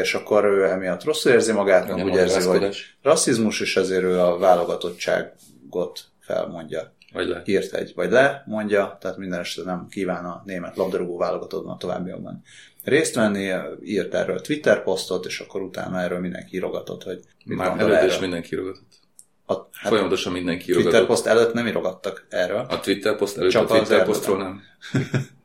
és 0.02 0.14
akkor 0.14 0.46
ő 0.46 0.64
emiatt 0.64 1.04
rosszul 1.04 1.32
érzi 1.32 1.52
magát, 1.52 1.88
Meg 1.88 2.00
a 2.00 2.04
úgy 2.04 2.16
érzi, 2.16 2.48
hogy 2.48 2.76
rasszizmus, 3.02 3.60
és 3.62 3.76
ezért 3.78 4.04
ő 4.04 4.20
a 4.20 4.38
válogatottságot 4.38 6.00
felmondja. 6.20 6.94
Vagy 7.14 7.28
le. 7.28 7.42
Írt 7.46 7.74
egy, 7.74 7.92
vagy 7.96 8.12
le, 8.12 8.44
mondja, 8.46 8.98
tehát 9.02 9.18
minden 9.18 9.40
esetre 9.40 9.72
nem 9.72 9.88
kíván 9.90 10.26
a 10.26 10.42
német 10.46 10.76
labdarúgó 10.76 11.18
válogatottban 11.18 11.78
továbbiakban 11.78 12.42
részt 12.84 13.16
venni, 13.16 13.52
írt 13.84 14.14
erről 14.14 14.42
Twitter 14.42 14.84
posztot, 14.84 15.26
és 15.26 15.40
akkor 15.40 15.62
utána 15.62 16.02
erről 16.02 16.20
mindenki 16.20 16.56
írogatott, 16.56 17.04
hogy 17.04 17.20
mit 17.46 17.58
Már 17.58 17.80
előtt 17.80 17.96
is 18.04 18.08
erről. 18.08 18.20
mindenki 18.20 18.54
írogatott. 18.54 18.92
A, 19.46 19.54
hát 19.54 19.90
Folyamatosan 19.92 20.32
mindenki 20.32 20.64
Twitter 20.64 20.82
írogatott. 20.82 21.08
poszt 21.08 21.28
előtt 21.28 21.54
nem 21.54 21.68
írogattak 21.68 22.26
erről. 22.30 22.66
A 22.70 22.80
Twitter 22.80 23.16
poszt 23.16 23.38
előtt 23.38 23.52
Csak 23.52 23.70
a 23.70 23.76
Twitter 23.78 24.06
posztról 24.06 24.38
nem. 24.38 24.62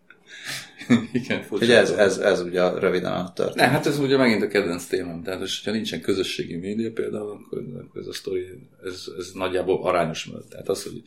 Igen, 1.13 1.43
furcsa. 1.43 1.65
Ugye 1.65 1.79
ez, 1.79 1.91
ez, 1.91 2.19
ez 2.19 2.41
ugye 2.41 2.79
röviden 2.79 3.13
a 3.13 3.33
történet. 3.33 3.67
Ne, 3.67 3.73
hát 3.73 3.87
ez 3.87 3.99
ugye 3.99 4.17
megint 4.17 4.43
a 4.43 4.49
kedvenc 4.49 4.87
témám. 4.87 5.23
Tehát, 5.23 5.41
most, 5.41 5.57
hogyha 5.57 5.73
nincsen 5.73 6.01
közösségi 6.01 6.57
média 6.57 6.93
például, 6.93 7.31
akkor, 7.31 7.59
akkor 7.59 8.01
ez 8.01 8.07
a 8.07 8.13
sztori, 8.13 8.69
ez, 8.85 9.05
ez 9.19 9.31
nagyjából 9.35 9.83
arányos 9.83 10.25
volt. 10.25 10.49
Tehát 10.49 10.69
az, 10.69 10.83
hogy 10.83 11.03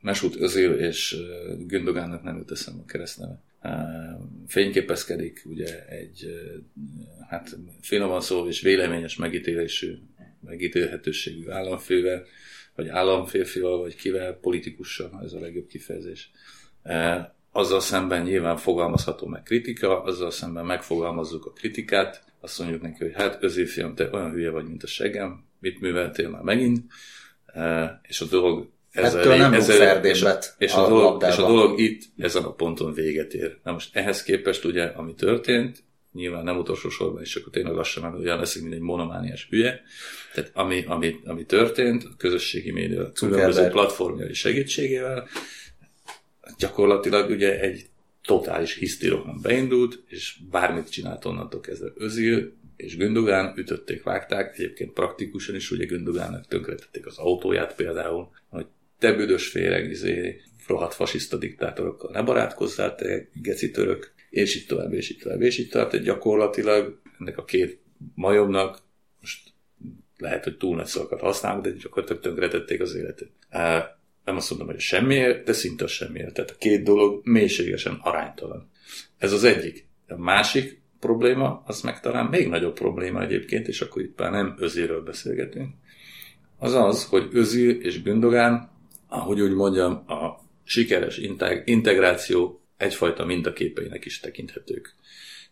Mesut 0.00 0.40
Özil 0.40 0.72
és 0.72 1.16
Gündogánnak 1.66 2.22
nem 2.22 2.36
jut 2.36 2.50
eszembe 2.50 2.82
a 2.82 2.86
keresztneve. 2.86 3.42
Fényképezkedik 4.46 5.42
ugye 5.44 5.86
egy, 5.88 6.26
hát 7.28 7.56
finoman 7.80 8.20
szó 8.20 8.48
és 8.48 8.60
véleményes 8.60 9.16
megítélésű, 9.16 9.94
megítélhetőségű 10.40 11.48
államfővel, 11.48 12.24
vagy 12.74 12.88
államférfival, 12.88 13.78
vagy 13.78 13.96
kivel, 13.96 14.32
politikussal, 14.32 15.20
ez 15.24 15.32
a 15.32 15.40
legjobb 15.40 15.66
kifejezés. 15.66 16.30
Azzal 17.52 17.80
szemben 17.80 18.22
nyilván 18.22 18.56
fogalmazható 18.56 19.26
meg 19.26 19.42
kritika, 19.42 20.02
azzal 20.02 20.30
szemben 20.30 20.64
megfogalmazzuk 20.64 21.46
a 21.46 21.52
kritikát, 21.52 22.24
azt 22.40 22.58
mondjuk 22.58 22.82
neki, 22.82 23.04
hogy 23.04 23.14
hát 23.14 23.42
Özil 23.42 23.66
fiam, 23.66 23.94
te 23.94 24.08
olyan 24.12 24.30
hülye 24.30 24.50
vagy, 24.50 24.66
mint 24.66 24.82
a 24.82 24.86
seggem, 24.86 25.44
mit 25.60 25.80
műveltél 25.80 26.28
már 26.28 26.42
megint, 26.42 26.84
Uh, 27.54 27.90
és 28.08 28.20
a 28.20 28.24
dolog 28.24 28.68
Ettől 28.92 29.36
nem 29.36 29.54
rúg 29.54 29.68
és, 29.68 29.76
ferdénbet 29.76 30.54
és, 30.58 30.72
a 30.72 30.84
a 30.84 30.88
dolog, 30.88 31.24
és 31.28 31.36
a 31.36 31.46
dolog 31.46 31.80
itt 31.80 32.02
ezen 32.18 32.44
a 32.44 32.52
ponton 32.52 32.92
véget 32.92 33.34
ér. 33.34 33.58
Na 33.62 33.72
most 33.72 33.96
ehhez 33.96 34.22
képest 34.22 34.64
ugye, 34.64 34.84
ami 34.84 35.14
történt, 35.14 35.82
nyilván 36.12 36.44
nem 36.44 36.58
utolsó 36.58 36.88
sorban, 36.88 37.22
és 37.22 37.34
akkor 37.34 37.52
tényleg 37.52 37.74
lassan 37.74 38.02
már 38.02 38.14
olyan 38.14 38.38
leszünk, 38.38 38.64
mint 38.64 38.76
egy 38.76 38.82
monomániás 38.82 39.46
hülye. 39.50 39.80
Tehát 40.34 40.50
ami, 40.54 40.84
ami, 40.86 41.16
ami 41.24 41.44
történt, 41.44 42.04
a 42.04 42.16
közösségi 42.16 42.72
média 42.72 43.12
különböző 43.12 43.68
platformjai 43.68 44.34
segítségével, 44.34 45.28
gyakorlatilag 46.58 47.30
ugye 47.30 47.60
egy 47.60 47.88
totális 48.22 48.74
hisztirohan 48.74 49.38
beindult, 49.42 50.02
és 50.06 50.38
bármit 50.50 50.90
csinált 50.90 51.24
onnantól 51.24 51.60
kezdve 51.60 51.92
Özil 51.94 52.52
és 52.76 52.96
Gündogán, 52.96 53.54
ütötték, 53.56 54.02
vágták, 54.02 54.58
egyébként 54.58 54.92
praktikusan 54.92 55.54
is 55.54 55.70
ugye 55.70 55.84
Gündogánnak 55.84 56.46
tönkretették 56.46 57.06
az 57.06 57.18
autóját 57.18 57.74
például, 57.74 58.30
hogy 58.48 58.66
te 58.98 59.12
büdös 59.12 59.48
féreg, 59.48 59.90
izé, 59.90 60.40
rohadt 60.66 60.94
fasiszta 60.94 61.36
diktátorokkal 61.36 62.10
ne 62.10 62.22
barátkozzál, 62.22 62.94
te 62.94 63.28
geci 63.32 63.70
török, 63.70 64.12
és 64.30 64.56
így 64.56 64.66
tovább, 64.66 64.92
és 64.92 65.10
így 65.10 65.18
tovább, 65.18 65.42
és 65.42 65.58
így 65.58 65.68
tovább. 65.68 65.90
Tehát 65.90 66.06
gyakorlatilag 66.06 67.00
ennek 67.18 67.38
a 67.38 67.44
két 67.44 67.80
majomnak 68.14 68.78
most 69.20 69.52
lehet, 70.16 70.44
hogy 70.44 70.56
túl 70.56 70.76
nagy 70.76 70.86
szavakat 70.86 71.20
használunk, 71.20 71.64
de 71.64 71.70
gyakorlatilag 71.70 72.22
tönkretették 72.22 72.80
az 72.80 72.94
életét. 72.94 73.30
Nem 74.24 74.36
azt 74.36 74.50
mondom, 74.50 74.68
hogy 74.68 74.80
semmiért, 74.80 75.44
de 75.44 75.52
szinte 75.52 75.86
semmiért. 75.86 76.34
Tehát 76.34 76.50
a 76.50 76.56
két 76.58 76.82
dolog 76.82 77.20
mélységesen 77.24 77.98
aránytalan. 78.02 78.70
Ez 79.18 79.32
az 79.32 79.44
egyik. 79.44 79.86
A 80.08 80.16
másik 80.16 80.80
probléma, 81.00 81.62
az 81.66 81.80
meg 81.80 82.00
talán 82.00 82.26
még 82.26 82.48
nagyobb 82.48 82.74
probléma 82.74 83.22
egyébként, 83.22 83.68
és 83.68 83.80
akkor 83.80 84.02
itt 84.02 84.18
már 84.18 84.30
nem 84.30 84.54
özéről 84.58 85.02
beszélgetünk, 85.02 85.74
az 86.58 86.74
az, 86.74 87.04
hogy 87.04 87.28
Özil 87.32 87.70
és 87.70 88.02
Gündogán, 88.02 88.70
ahogy 89.08 89.40
úgy 89.40 89.54
mondjam, 89.54 89.92
a 89.92 90.40
sikeres 90.64 91.18
integ- 91.18 91.68
integráció 91.68 92.60
egyfajta 92.76 93.24
mintaképeinek 93.24 94.04
is 94.04 94.20
tekinthetők. 94.20 94.94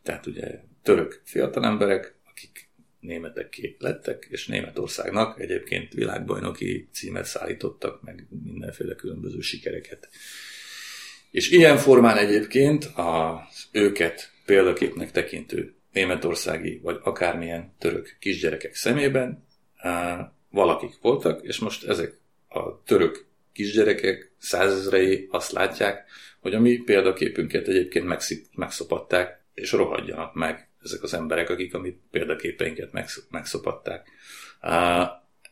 Tehát 0.03 0.27
ugye 0.27 0.61
török 0.83 1.21
fiatalemberek, 1.25 2.15
akik 2.31 2.68
németek 3.01 3.77
lettek, 3.79 4.27
és 4.31 4.47
Németországnak 4.47 5.41
egyébként 5.41 5.93
világbajnoki 5.93 6.89
címet 6.93 7.25
szállítottak, 7.25 8.03
meg 8.03 8.27
mindenféle 8.45 8.95
különböző 8.95 9.41
sikereket. 9.41 10.09
És 11.31 11.51
ilyen 11.51 11.77
formán 11.77 12.17
egyébként 12.17 12.85
az 12.95 13.69
őket 13.73 14.33
példaképnek 14.47 15.11
tekintő 15.11 15.75
németországi, 15.93 16.81
vagy 16.83 16.99
akármilyen 17.03 17.75
török 17.79 18.17
kisgyerekek 18.19 18.75
szemében 18.75 19.47
valakik 20.51 20.93
voltak, 21.01 21.45
és 21.45 21.59
most 21.59 21.89
ezek 21.89 22.19
a 22.49 22.83
török 22.83 23.27
kisgyerekek 23.53 24.33
százezrei 24.39 25.27
azt 25.31 25.53
látják, 25.53 26.05
hogy 26.41 26.55
a 26.55 26.61
mi 26.61 26.77
példaképünket 26.77 27.69
egyébként 27.69 28.35
megszopatták, 28.55 29.45
és 29.55 29.73
rohadjanak 29.73 30.35
meg 30.35 30.68
ezek 30.83 31.03
az 31.03 31.15
emberek, 31.15 31.51
akik 31.51 31.75
a 31.75 31.79
mi 31.79 31.99
példaképeinket 32.11 32.93
megszopatták. 33.31 34.11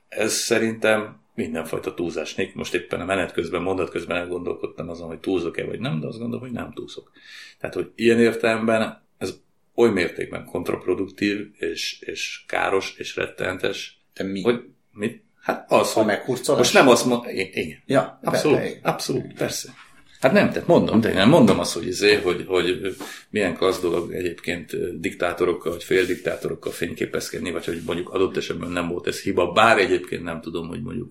Ez 0.08 0.32
szerintem 0.32 1.20
mindenfajta 1.34 1.94
túlzásnék. 1.94 2.54
Most 2.54 2.74
éppen 2.74 3.00
a 3.00 3.04
menet 3.04 3.32
közben, 3.32 3.62
mondat 3.62 3.90
közben 3.90 4.16
elgondolkodtam 4.16 4.88
azon, 4.88 5.08
hogy 5.08 5.20
túlzok-e 5.20 5.64
vagy 5.64 5.80
nem, 5.80 6.00
de 6.00 6.06
azt 6.06 6.18
gondolom, 6.18 6.44
hogy 6.44 6.54
nem 6.54 6.72
túlzok. 6.72 7.10
Tehát, 7.58 7.74
hogy 7.74 7.92
ilyen 7.94 8.20
értelemben 8.20 9.02
ez 9.18 9.34
oly 9.74 9.90
mértékben 9.90 10.44
kontraproduktív, 10.44 11.46
és, 11.58 12.00
és 12.00 12.44
káros, 12.46 12.94
és 12.96 13.16
rettenetes. 13.16 14.00
De 14.14 14.24
mi? 14.24 14.42
Hogy, 14.42 14.64
mit? 14.92 15.22
Hát 15.40 15.72
az, 15.72 15.96
a 15.96 16.02
hogy 16.02 16.56
most 16.56 16.72
nem 16.72 16.88
azt 16.88 17.06
mondom, 17.06 17.28
igen. 17.28 17.82
Ja, 17.86 18.18
abszolút, 18.22 18.58
persze, 18.58 18.78
abszolút, 18.82 19.34
persze. 19.34 19.74
Hát 20.20 20.32
nem, 20.32 20.50
tehát 20.50 20.68
mondom, 20.68 21.00
de 21.00 21.12
nem 21.12 21.28
mondom 21.28 21.58
azt, 21.58 21.74
hogy, 21.74 21.86
izé, 21.86 22.14
hogy, 22.14 22.44
hogy 22.46 22.96
milyen 23.30 23.56
az 23.58 23.80
dolog 23.80 24.12
egyébként 24.12 24.98
diktátorokkal, 25.00 25.72
vagy 25.72 25.84
féldiktátorokkal 25.84 26.72
fényképezkedni, 26.72 27.50
vagy 27.50 27.64
hogy 27.64 27.82
mondjuk 27.86 28.10
adott 28.10 28.36
esetben 28.36 28.70
nem 28.70 28.88
volt 28.88 29.06
ez 29.06 29.22
hiba, 29.22 29.52
bár 29.52 29.78
egyébként 29.78 30.22
nem 30.22 30.40
tudom, 30.40 30.68
hogy 30.68 30.82
mondjuk 30.82 31.10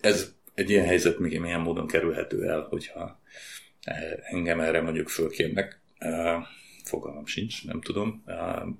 ez 0.00 0.32
egy 0.54 0.70
ilyen 0.70 0.86
helyzet 0.86 1.18
még 1.18 1.40
milyen 1.40 1.60
módon 1.60 1.86
kerülhető 1.86 2.42
el, 2.48 2.66
hogyha 2.70 3.20
engem 4.30 4.60
erre 4.60 4.80
mondjuk 4.80 5.08
fölkérnek 5.08 5.80
fogalmam 6.84 7.26
sincs, 7.26 7.66
nem 7.66 7.80
tudom, 7.80 8.24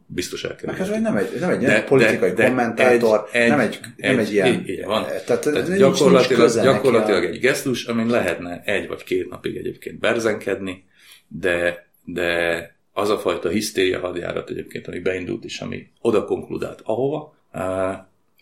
biztos 0.07 0.45
elkerül. 0.45 0.73
Meg 0.73 0.81
ez 0.81 0.89
nem 0.89 1.17
egy, 1.17 1.41
nem 1.41 1.51
egy 1.51 1.59
de, 1.59 1.83
politikai 1.83 2.29
de, 2.29 2.35
de 2.35 2.47
kommentátor, 2.47 3.29
egy, 3.33 3.49
nem 3.49 3.61
egy, 3.61 3.81
egy, 3.97 4.11
nem 4.11 4.19
egy 4.19 4.33
ilyen... 4.33 4.69
Így, 4.69 4.85
van. 4.85 5.05
Tehát, 5.27 5.43
tehát 5.43 5.77
gyakorlatilag, 5.77 6.53
nincs 6.53 6.65
gyakorlatilag 6.65 7.25
egy 7.25 7.39
gesztus, 7.39 7.85
amin 7.85 8.07
lehetne 8.07 8.63
egy 8.65 8.89
vagy 8.89 9.05
két 9.05 9.29
napig 9.29 9.57
egyébként 9.57 9.99
berzenkedni, 9.99 10.85
de, 11.29 11.87
de 12.05 12.71
az 12.93 13.11
a 13.11 13.19
fajta 13.19 13.49
hisztéria 13.49 14.01
hadjárat 14.01 14.51
egyébként, 14.51 14.89
ami 14.89 14.99
beindult 14.99 15.45
is, 15.45 15.61
ami 15.61 15.91
oda 16.01 16.25
konkludált 16.25 16.81
ahova, 16.85 17.37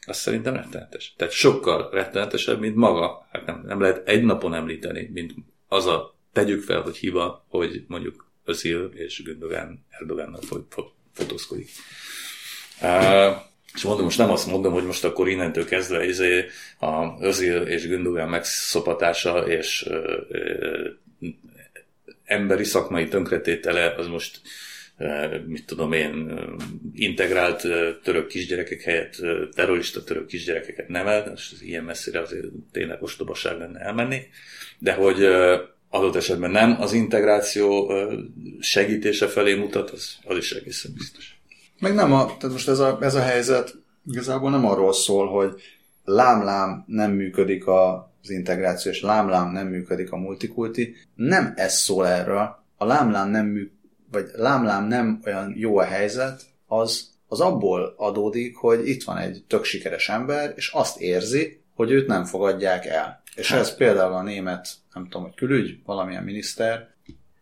az 0.07 0.17
szerintem 0.17 0.55
rettenetes. 0.55 1.15
Tehát 1.17 1.33
sokkal 1.33 1.89
rettenetesebb, 1.93 2.61
mint 2.61 2.77
maga, 2.77 3.27
hát 3.33 3.47
nem, 3.47 3.63
nem 3.67 3.81
lehet 3.81 4.09
egy 4.09 4.23
napon 4.23 4.55
említeni, 4.55 5.11
mint 5.13 5.35
az 5.69 5.87
a 5.87 6.15
tegyük 6.33 6.63
fel, 6.63 6.81
hogy 6.81 6.97
hiba, 6.97 7.45
hogy 7.49 7.85
mondjuk 7.87 8.30
Özil 8.45 8.91
és 8.95 9.23
Gündogan 9.23 9.87
Erdogánnal 9.91 10.41
fotózkodik. 11.13 11.69
Uh, 12.83 13.37
és 13.75 13.83
mondom, 13.83 14.05
most 14.05 14.19
nem 14.19 14.31
azt 14.31 14.47
mondom, 14.47 14.73
hogy 14.73 14.85
most 14.85 15.05
akkor 15.05 15.29
innentől 15.29 15.65
kezdve 15.65 16.05
izé 16.05 16.47
a 16.79 17.23
Özil 17.25 17.63
és 17.63 17.87
Gündogan 17.87 18.29
megszopatása 18.29 19.47
és 19.47 19.87
uh, 19.89 19.97
uh, 20.29 21.31
emberi 22.25 22.65
szakmai 22.65 23.09
tönkretétele 23.09 23.95
az 23.95 24.07
most 24.07 24.41
mit 25.47 25.67
tudom 25.67 25.93
én, 25.93 26.39
integrált 26.95 27.67
török 28.03 28.27
kisgyerekek 28.27 28.81
helyett 28.81 29.17
terrorista 29.55 30.05
török 30.05 30.27
kisgyerekeket 30.27 30.89
nemel, 30.89 31.33
és 31.35 31.53
ilyen 31.61 31.85
messzire 31.85 32.21
azért 32.21 32.47
tényleg 32.73 33.03
ostobaság 33.03 33.59
lenne 33.59 33.79
elmenni, 33.81 34.21
de 34.79 34.93
hogy 34.93 35.29
adott 35.91 36.15
esetben 36.15 36.51
nem 36.51 36.77
az 36.81 36.93
integráció 36.93 37.93
segítése 38.61 39.27
felé 39.27 39.55
mutat, 39.55 39.91
az, 39.91 40.17
az 40.25 40.37
is 40.37 40.53
egészen 40.53 40.93
biztos. 40.95 41.41
Meg 41.79 41.95
nem 41.95 42.13
a, 42.13 42.25
tehát 42.25 42.51
most 42.51 42.69
ez 42.69 42.79
a, 42.79 42.99
ez 43.01 43.15
a 43.15 43.21
helyzet 43.21 43.75
igazából 44.07 44.51
nem 44.51 44.67
arról 44.67 44.93
szól, 44.93 45.29
hogy 45.29 45.61
lámlám 46.05 46.85
nem 46.87 47.11
működik 47.11 47.67
a, 47.67 48.13
az 48.23 48.31
integráció, 48.31 48.91
és 48.91 49.01
lámlám 49.01 49.53
nem 49.53 49.67
működik 49.67 50.13
a 50.13 50.17
multikulti. 50.17 50.95
Nem 51.15 51.53
ez 51.57 51.75
szól 51.75 52.07
erről. 52.07 52.59
A 52.77 52.85
lámlám 52.85 53.31
nem 53.31 53.47
mű, 53.47 53.71
vagy 54.11 54.31
lámlám 54.35 54.87
nem 54.87 55.21
olyan 55.27 55.55
jó 55.57 55.79
a 55.79 55.85
helyzet, 55.85 56.43
az, 56.67 57.11
az 57.29 57.41
abból 57.41 57.95
adódik, 57.97 58.57
hogy 58.57 58.89
itt 58.89 59.05
van 59.05 59.17
egy 59.17 59.45
tök 59.47 59.65
sikeres 59.65 60.09
ember, 60.09 60.53
és 60.57 60.69
azt 60.69 61.01
érzi, 61.01 61.61
hogy 61.75 61.91
őt 61.91 62.07
nem 62.07 62.25
fogadják 62.25 62.87
el. 62.87 63.20
És 63.41 63.51
hát. 63.51 63.61
ez 63.61 63.75
például 63.75 64.13
a 64.13 64.23
német, 64.23 64.69
nem 64.95 65.05
tudom, 65.05 65.23
hogy 65.23 65.35
külügy, 65.35 65.79
valamilyen 65.85 66.25
miniszter 66.25 66.89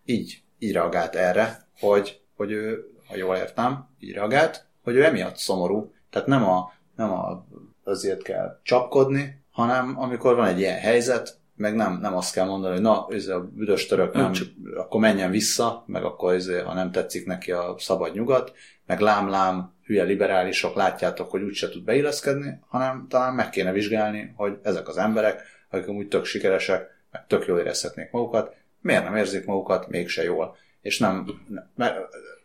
így, 0.04 0.42
így 0.58 0.72
reagált 0.72 1.14
erre, 1.14 1.68
hogy, 1.78 2.20
hogy 2.36 2.50
ő, 2.50 2.92
ha 3.08 3.16
jól 3.16 3.36
értem, 3.36 3.88
így 3.98 4.12
reagált, 4.12 4.66
hogy 4.82 4.94
ő 4.94 5.04
emiatt 5.04 5.36
szomorú. 5.36 5.92
Tehát 6.10 6.28
nem, 6.28 6.44
a, 6.44 6.72
nem 6.96 7.12
a, 7.12 7.46
azért 7.84 8.22
kell 8.22 8.60
csapkodni, 8.62 9.44
hanem 9.50 10.00
amikor 10.00 10.36
van 10.36 10.46
egy 10.46 10.58
ilyen 10.58 10.78
helyzet, 10.78 11.38
meg 11.54 11.74
nem, 11.74 11.98
nem 12.00 12.16
azt 12.16 12.32
kell 12.32 12.46
mondani, 12.46 12.72
hogy 12.72 12.82
na, 12.82 13.06
ez 13.10 13.26
a 13.26 13.40
büdös 13.40 13.86
török, 13.86 14.14
nem, 14.14 14.32
csak... 14.32 14.48
akkor 14.76 15.00
menjen 15.00 15.30
vissza, 15.30 15.84
meg 15.86 16.04
akkor 16.04 16.34
ez, 16.34 16.50
ha 16.64 16.74
nem 16.74 16.90
tetszik 16.90 17.26
neki 17.26 17.52
a 17.52 17.74
szabad 17.78 18.14
nyugat, 18.14 18.52
meg 18.86 19.00
lám-lám, 19.00 19.72
hülye 19.84 20.02
liberálisok, 20.02 20.74
látjátok, 20.74 21.30
hogy 21.30 21.42
úgyse 21.42 21.68
tud 21.68 21.84
beilleszkedni, 21.84 22.60
hanem 22.68 23.06
talán 23.08 23.34
meg 23.34 23.50
kéne 23.50 23.72
vizsgálni, 23.72 24.32
hogy 24.36 24.58
ezek 24.62 24.88
az 24.88 24.96
emberek 24.96 25.42
akik 25.70 25.88
amúgy 25.88 26.08
tök 26.08 26.24
sikeresek, 26.24 26.96
meg 27.10 27.26
tök 27.26 27.46
jól 27.46 27.58
érezhetnék 27.58 28.10
magukat, 28.10 28.56
miért 28.80 29.04
nem 29.04 29.16
érzik 29.16 29.44
magukat 29.44 29.88
mégse 29.88 30.22
jól. 30.22 30.56
És 30.80 30.98
nem, 30.98 31.26
mert 31.74 31.98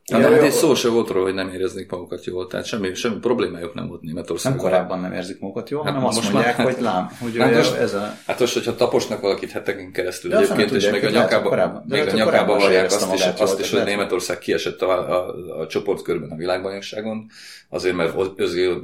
Na, 0.06 0.20
de 0.20 0.30
hát 0.30 0.42
egy 0.42 0.52
szó 0.52 0.76
se 0.76 0.90
volt 0.90 1.10
róla, 1.10 1.26
hogy 1.26 1.34
nem 1.34 1.50
éreznék 1.50 1.92
magukat 1.92 2.26
jól, 2.26 2.48
tehát 2.48 2.66
semmi, 2.66 2.94
semmi 2.94 3.20
problémájuk 3.20 3.74
nem 3.74 3.88
volt 3.88 4.02
Németországban. 4.02 4.62
Nem 4.62 4.72
korábban 4.72 5.00
nem 5.00 5.14
érzik 5.14 5.40
magukat 5.40 5.70
jól, 5.70 5.84
hát 5.84 5.94
hanem 5.94 6.08
azt 6.08 6.32
mondják, 6.32 6.58
már, 6.58 6.74
hogy 6.74 6.82
lám, 6.82 7.10
hogy 7.20 7.38
hát 7.38 7.56
most, 7.56 7.74
ez 7.74 7.94
a... 7.94 8.16
Hát 8.26 8.40
most, 8.40 8.54
hogyha 8.54 8.76
taposnak 8.76 9.22
valakit 9.22 9.52
heteken 9.52 9.92
keresztül 9.92 10.32
de 10.32 10.38
egyébként, 10.38 10.72
és 10.72 10.90
még 10.90 11.06
a 11.06 11.10
nyakába, 11.10 11.84
még 11.88 12.08
a 12.08 12.12
nyakába 12.12 12.56
vallják 12.56 12.86
azt, 12.86 13.14
is, 13.14 13.26
azt 13.38 13.60
is, 13.60 13.72
hogy 13.72 13.84
Németország 13.84 14.38
kiesett 14.38 14.82
a, 14.82 14.92
a, 14.92 15.36
a 15.60 15.68
csoportkörben 15.68 16.30
a 16.30 16.36
világbajnokságon, 16.36 17.26
azért, 17.70 17.96
mert 17.96 18.16
Özil 18.36 18.82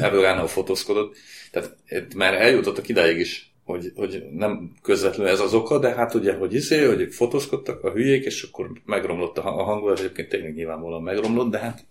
Erdogánnal 0.00 0.46
fotózkodott, 0.46 1.16
tehát 1.50 1.74
már 2.16 2.34
eljutottak 2.34 2.88
idáig 2.88 3.18
is, 3.18 3.55
hogy, 3.66 3.92
hogy 3.94 4.22
nem 4.32 4.72
közvetlenül 4.82 5.32
ez 5.32 5.40
az 5.40 5.54
oka, 5.54 5.78
de 5.78 5.94
hát 5.94 6.14
ugye, 6.14 6.34
hogy 6.34 6.54
izé, 6.54 6.84
hogy 6.84 7.08
fotózkodtak 7.10 7.84
a 7.84 7.90
hülyék, 7.90 8.24
és 8.24 8.42
akkor 8.42 8.70
megromlott 8.84 9.38
a 9.38 9.42
hangulat, 9.42 9.98
egyébként 9.98 10.28
tényleg 10.28 10.54
nyilvánvalóan 10.54 11.02
megromlott, 11.02 11.50
de 11.50 11.58
hát 11.58 11.84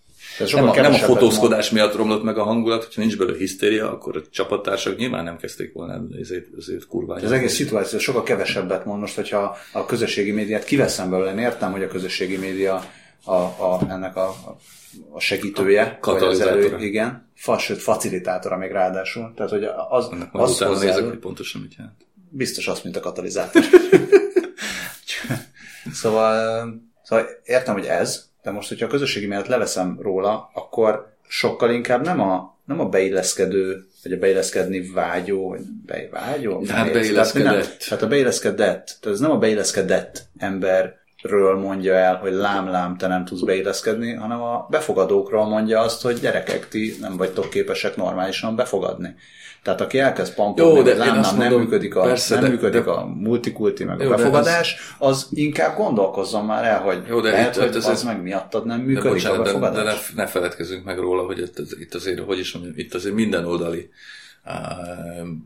nem 0.54 0.68
a, 0.68 0.76
nem 0.76 0.94
a 0.94 0.98
fotózkodás 0.98 1.70
miatt 1.70 1.96
romlott 1.96 2.24
meg 2.24 2.38
a 2.38 2.44
hangulat, 2.44 2.84
hogyha 2.84 3.02
nincs 3.02 3.18
belőle 3.18 3.38
hisztéria, 3.38 3.92
akkor 3.92 4.18
a 4.18 4.22
csapattársak 4.32 4.98
nyilván 4.98 5.24
nem 5.24 5.38
kezdték 5.38 5.74
volna 5.74 6.02
ezért, 6.20 6.46
ezért 6.58 6.88
kurván. 6.88 7.24
Az 7.24 7.32
egész 7.32 7.54
szituáció 7.54 8.00
sokkal 8.00 8.24
kevesebbet 8.24 8.86
mond 8.86 9.00
most, 9.00 9.16
hogyha 9.16 9.58
a 9.72 9.86
közösségi 9.86 10.32
médiát 10.32 10.64
kiveszem 10.64 11.10
belőle, 11.10 11.32
én 11.32 11.38
értem, 11.38 11.72
hogy 11.72 11.84
a 11.84 11.88
közösségi 11.88 12.38
média 12.38 12.84
a, 13.26 13.34
a, 13.34 13.80
ennek 13.90 14.16
a, 14.16 14.36
a 15.12 15.20
segítője. 15.20 15.98
A 16.02 16.10
az 16.10 16.40
elő, 16.40 16.78
igen. 16.80 17.30
Fa, 17.36 17.58
sőt, 17.58 17.82
facilitátora 17.82 18.58
még 18.58 18.72
ráadásul. 18.72 19.34
Tehát, 19.36 19.52
hogy 19.52 19.64
az, 19.90 20.10
Ennek 20.12 20.30
az 20.32 20.52
utána 20.52 20.72
hozzá, 20.72 20.86
nézek, 20.86 21.04
hogy 21.04 21.18
pontosan 21.18 21.62
mit 21.62 21.76
jelent. 21.78 22.06
Biztos 22.30 22.68
azt, 22.68 22.84
mint 22.84 22.96
a 22.96 23.00
katalizátor. 23.00 23.64
szóval, 26.02 26.66
szóval 27.04 27.26
értem, 27.44 27.74
hogy 27.74 27.86
ez, 27.86 28.30
de 28.44 28.52
most, 28.52 28.68
hogyha 28.68 28.86
a 28.86 28.90
közösségi 28.90 29.28
mellett 29.28 29.48
leveszem 29.48 30.00
róla, 30.02 30.50
akkor 30.54 31.14
sokkal 31.28 31.72
inkább 31.72 32.04
nem 32.04 32.20
a, 32.20 32.58
nem 32.66 32.80
a 32.80 32.90
beilleszkedő, 32.90 33.88
vagy 34.04 34.12
a 34.12 34.18
beilleszkedni 34.18 34.92
vágyó, 34.92 35.50
vagy 35.50 35.62
bevágyó? 35.86 36.66
Hát 36.68 36.92
beilleszkedett. 36.92 37.78
Tehát 37.88 38.04
a 38.04 38.08
beilleszkedett, 38.08 38.98
tehát 39.00 39.18
ez 39.18 39.20
nem 39.20 39.32
a 39.32 39.38
beilleszkedett 39.38 40.24
ember 40.38 41.04
ről 41.30 41.58
mondja 41.60 41.94
el, 41.94 42.16
hogy 42.16 42.34
lám-lám, 42.34 42.98
te 42.98 43.08
nem 43.08 43.26
tudsz 43.26 43.42
beilleszkedni, 43.42 44.14
hanem 44.14 44.42
a 44.42 44.68
befogadókról 44.70 45.46
mondja 45.46 45.80
azt, 45.80 46.02
hogy 46.02 46.20
gyerekek, 46.20 46.68
ti 46.68 46.96
nem 47.00 47.18
vagytok 47.18 47.50
képesek 47.50 47.96
normálisan 47.96 48.56
befogadni. 48.56 49.16
Tehát 49.64 49.82
aki 49.82 50.00
elkezd 50.00 50.34
pampolni, 50.34 50.90
hogy 50.90 50.98
lám, 50.98 51.20
nem, 51.20 51.36
mondom, 51.36 51.62
működik, 51.62 51.96
a, 51.96 52.02
persze, 52.02 52.36
nem 52.36 52.44
de, 52.44 52.50
működik 52.50 52.84
de, 52.84 52.92
a 52.92 53.06
multikulti, 53.06 53.84
meg 53.84 54.00
jó, 54.00 54.12
a 54.12 54.16
befogadás, 54.16 54.76
az, 55.00 55.10
az 55.10 55.28
inkább 55.32 55.78
gondolkozzon 55.78 56.46
már 56.46 56.64
el, 56.64 56.80
hogy 56.80 57.04
jó, 57.08 57.22
de 57.22 57.32
lehet, 57.32 57.56
itt, 57.56 57.62
hogy 57.62 57.76
ez 57.76 57.88
az 57.88 58.04
meg 58.04 58.22
miattad 58.22 58.66
nem 58.66 58.80
működik 58.80 59.04
de 59.04 59.10
bocsánat, 59.10 59.40
a 59.40 59.44
befogadás. 59.44 59.84
De, 59.84 59.84
de 59.84 59.98
ne, 60.16 60.24
ne 60.24 60.28
feledkezzünk 60.28 60.86
meg 60.86 60.98
róla, 60.98 61.24
hogy 61.24 61.38
itt, 61.38 61.58
itt 61.80 61.94
azért, 61.94 62.20
hogy 62.20 62.40
is 62.40 62.54
mondjam, 62.54 62.74
itt 62.78 62.94
azért 62.94 63.16
minden 63.16 63.46
oldali 63.46 63.90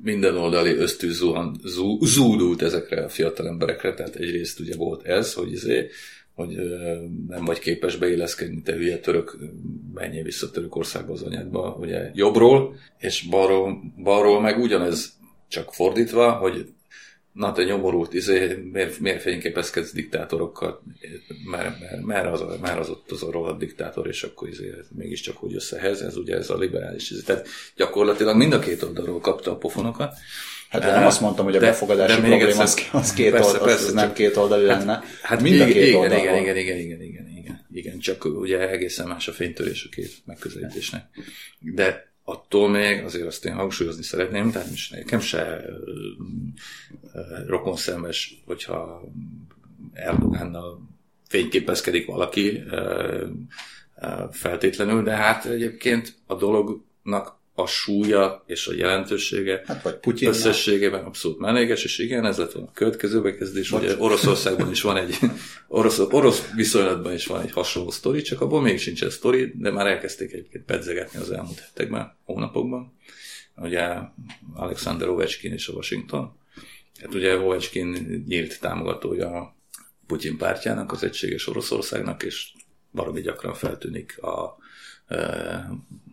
minden 0.04 0.36
oldali 0.36 0.76
ösztű 0.76 1.12
zúdult 2.02 2.62
ezekre 2.62 3.04
a 3.04 3.10
fiatal 3.10 3.48
emberekre, 3.48 3.94
tehát 3.94 4.16
egyrészt 4.16 4.60
ugye 4.60 4.76
volt 4.76 5.06
ez, 5.06 5.34
hogy, 5.34 5.52
izé, 5.52 5.90
hogy 6.34 6.58
nem 7.28 7.46
vagy 7.46 7.60
képes 7.60 7.96
beilleszkedni, 7.96 8.62
te 8.62 8.74
hülye 8.74 8.98
török, 8.98 9.38
menjél 9.94 10.24
vissza 10.24 10.52
Törökországba 10.52 11.14
az 11.14 11.22
anyádba, 11.22 11.78
ugye 11.80 12.12
jobbról, 12.14 12.76
és 12.98 13.28
balról, 13.30 13.94
balról 14.04 14.42
meg 14.42 14.60
ugyanez 14.60 15.18
csak 15.48 15.74
fordítva, 15.74 16.32
hogy 16.32 16.68
na 17.34 17.52
te 17.52 17.64
nyomorult, 17.64 18.14
izé, 18.14 18.70
miért, 18.72 19.00
miért 19.00 19.22
fényképezkedsz 19.22 19.92
diktátorokkal, 19.92 20.84
mert, 21.52 21.80
mert, 21.80 22.02
mert, 22.02 22.28
az, 22.28 22.60
mert 22.62 22.80
az 22.80 22.90
ott 22.90 23.12
az 23.12 23.24
a 23.24 23.32
rohadt 23.32 23.60
diktátor, 23.60 24.08
és 24.08 24.24
akkor 24.24 24.50
izé, 24.50 24.74
mégiscsak 24.96 25.38
hogy 25.38 25.56
összehez, 25.56 26.02
ez 26.02 26.18
ugye 26.18 26.36
ez 26.36 26.50
a 26.50 26.58
liberális. 26.58 27.12
Izé. 27.12 27.22
Tehát 27.22 27.48
gyakorlatilag 27.76 28.36
mind 28.36 28.54
a 28.54 28.60
két 28.60 28.84
oldalról 28.84 29.20
kapta 29.20 29.52
a 29.52 29.58
pofonokat. 29.58 30.14
Hát 30.70 30.84
én 30.84 30.92
nem 30.92 31.06
azt 31.06 31.22
mondtam, 31.22 31.46
hogy 31.46 31.56
a 31.56 31.60
befogadási 31.60 32.22
de, 32.22 32.28
de 32.28 32.36
probléma 32.36 32.62
az, 32.62 32.88
az, 32.92 33.14
két 33.14 33.32
persze, 33.32 33.48
oldal, 33.48 33.68
persze, 33.68 33.86
az 33.86 33.94
nem 33.94 34.14
két 34.14 34.38
oldalú 34.38 34.68
hát, 34.68 34.78
lenne. 34.78 35.04
Hát 35.22 35.42
mind 35.42 35.62
a 35.62 35.66
két 35.66 35.76
igen, 35.76 36.00
oldalról. 36.00 36.38
igen, 36.38 36.58
igen, 36.58 36.58
igen, 36.58 36.80
igen, 36.80 37.02
igen, 37.02 37.28
igen, 37.38 37.66
igen, 37.72 38.00
csak 38.00 38.26
ugye 38.26 38.70
egészen 38.70 39.08
más 39.08 39.28
a 39.28 39.32
fénytörés 39.32 39.86
a 39.86 39.96
két 39.96 40.12
megközelítésnek. 40.26 41.04
De 41.60 42.09
attól 42.30 42.70
még 42.70 43.04
azért 43.04 43.28
azt 43.28 43.46
én 43.46 43.54
hangsúlyozni 43.54 44.04
szeretném, 44.04 44.52
tehát 44.52 44.70
most 44.70 44.92
nekem 44.92 45.20
se 45.20 45.66
rokon 47.48 47.76
szemes, 47.76 48.42
hogyha 48.46 49.04
Erdogánnal 49.94 50.82
fényképezkedik 51.28 52.06
valaki 52.06 52.64
feltétlenül, 54.32 55.04
de 55.04 55.16
hát 55.16 55.46
egyébként 55.46 56.16
a 56.26 56.36
dolognak 56.36 57.39
a 57.62 57.66
súlya 57.66 58.44
és 58.48 58.68
a 58.68 58.74
jelentősége 58.74 59.62
hát 59.66 59.82
vagy 59.82 59.96
Putyin 59.96 60.28
összességében 60.28 61.04
abszolút 61.04 61.40
melléges, 61.40 61.84
és 61.84 61.98
igen, 61.98 62.26
ez 62.26 62.38
lett 62.38 62.52
volna 62.52 62.70
a 62.70 62.74
következő 62.74 63.22
bekezdés. 63.22 63.72
Ugye 63.72 63.96
Oroszországban 63.98 64.72
is 64.72 64.82
van 64.82 64.98
egy, 64.98 65.18
orosz, 65.68 66.00
orosz 66.00 66.52
viszonylatban 66.56 67.14
is 67.14 67.26
van 67.26 67.42
egy 67.42 67.52
hasonló 67.52 67.92
sztori, 67.92 68.22
csak 68.22 68.42
abból 68.42 68.62
még 68.62 68.80
sincs 68.80 69.04
ez 69.04 69.14
sztori, 69.14 69.54
de 69.56 69.72
már 69.72 69.88
elkezdték 69.88 70.32
egyébként 70.32 70.66
pedzegetni 70.66 71.20
az 71.20 71.32
elmúlt 71.32 71.60
hetekben, 71.60 72.18
hónapokban. 72.24 72.94
Ugye 73.56 73.96
Alexander 74.54 75.08
Ovechkin 75.10 75.54
és 75.54 75.68
a 75.68 75.74
Washington. 75.74 76.38
Hát 77.02 77.14
ugye 77.14 77.38
Ovechkin 77.38 78.24
nyílt 78.28 78.60
támogatója 78.60 79.30
a 79.30 79.56
Putyin 80.08 80.38
pártjának, 80.38 80.92
az 80.92 81.04
egységes 81.04 81.48
Oroszországnak, 81.48 82.24
és 82.24 82.52
valami 82.92 83.22
gyakran 83.22 83.54
feltűnik 83.54 84.24
a 84.24 84.58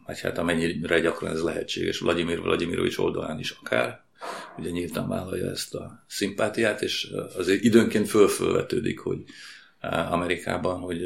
vagy 0.07 0.21
hát 0.21 0.39
amennyire 0.39 1.01
gyakran 1.01 1.33
ez 1.33 1.43
lehetséges, 1.43 1.99
Vladimir 1.99 2.41
Vladimirovics 2.41 2.99
oldalán 2.99 3.39
is 3.39 3.51
akár, 3.51 4.05
ugye 4.59 4.71
nyíltan 4.71 5.09
vállalja 5.09 5.51
ezt 5.51 5.75
a 5.75 6.05
szimpátiát, 6.07 6.83
és 6.83 7.11
azért 7.37 7.63
időnként 7.63 8.09
fölfölvetődik, 8.09 8.99
hogy 8.99 9.25
Amerikában, 10.11 10.81
hogy, 10.81 11.01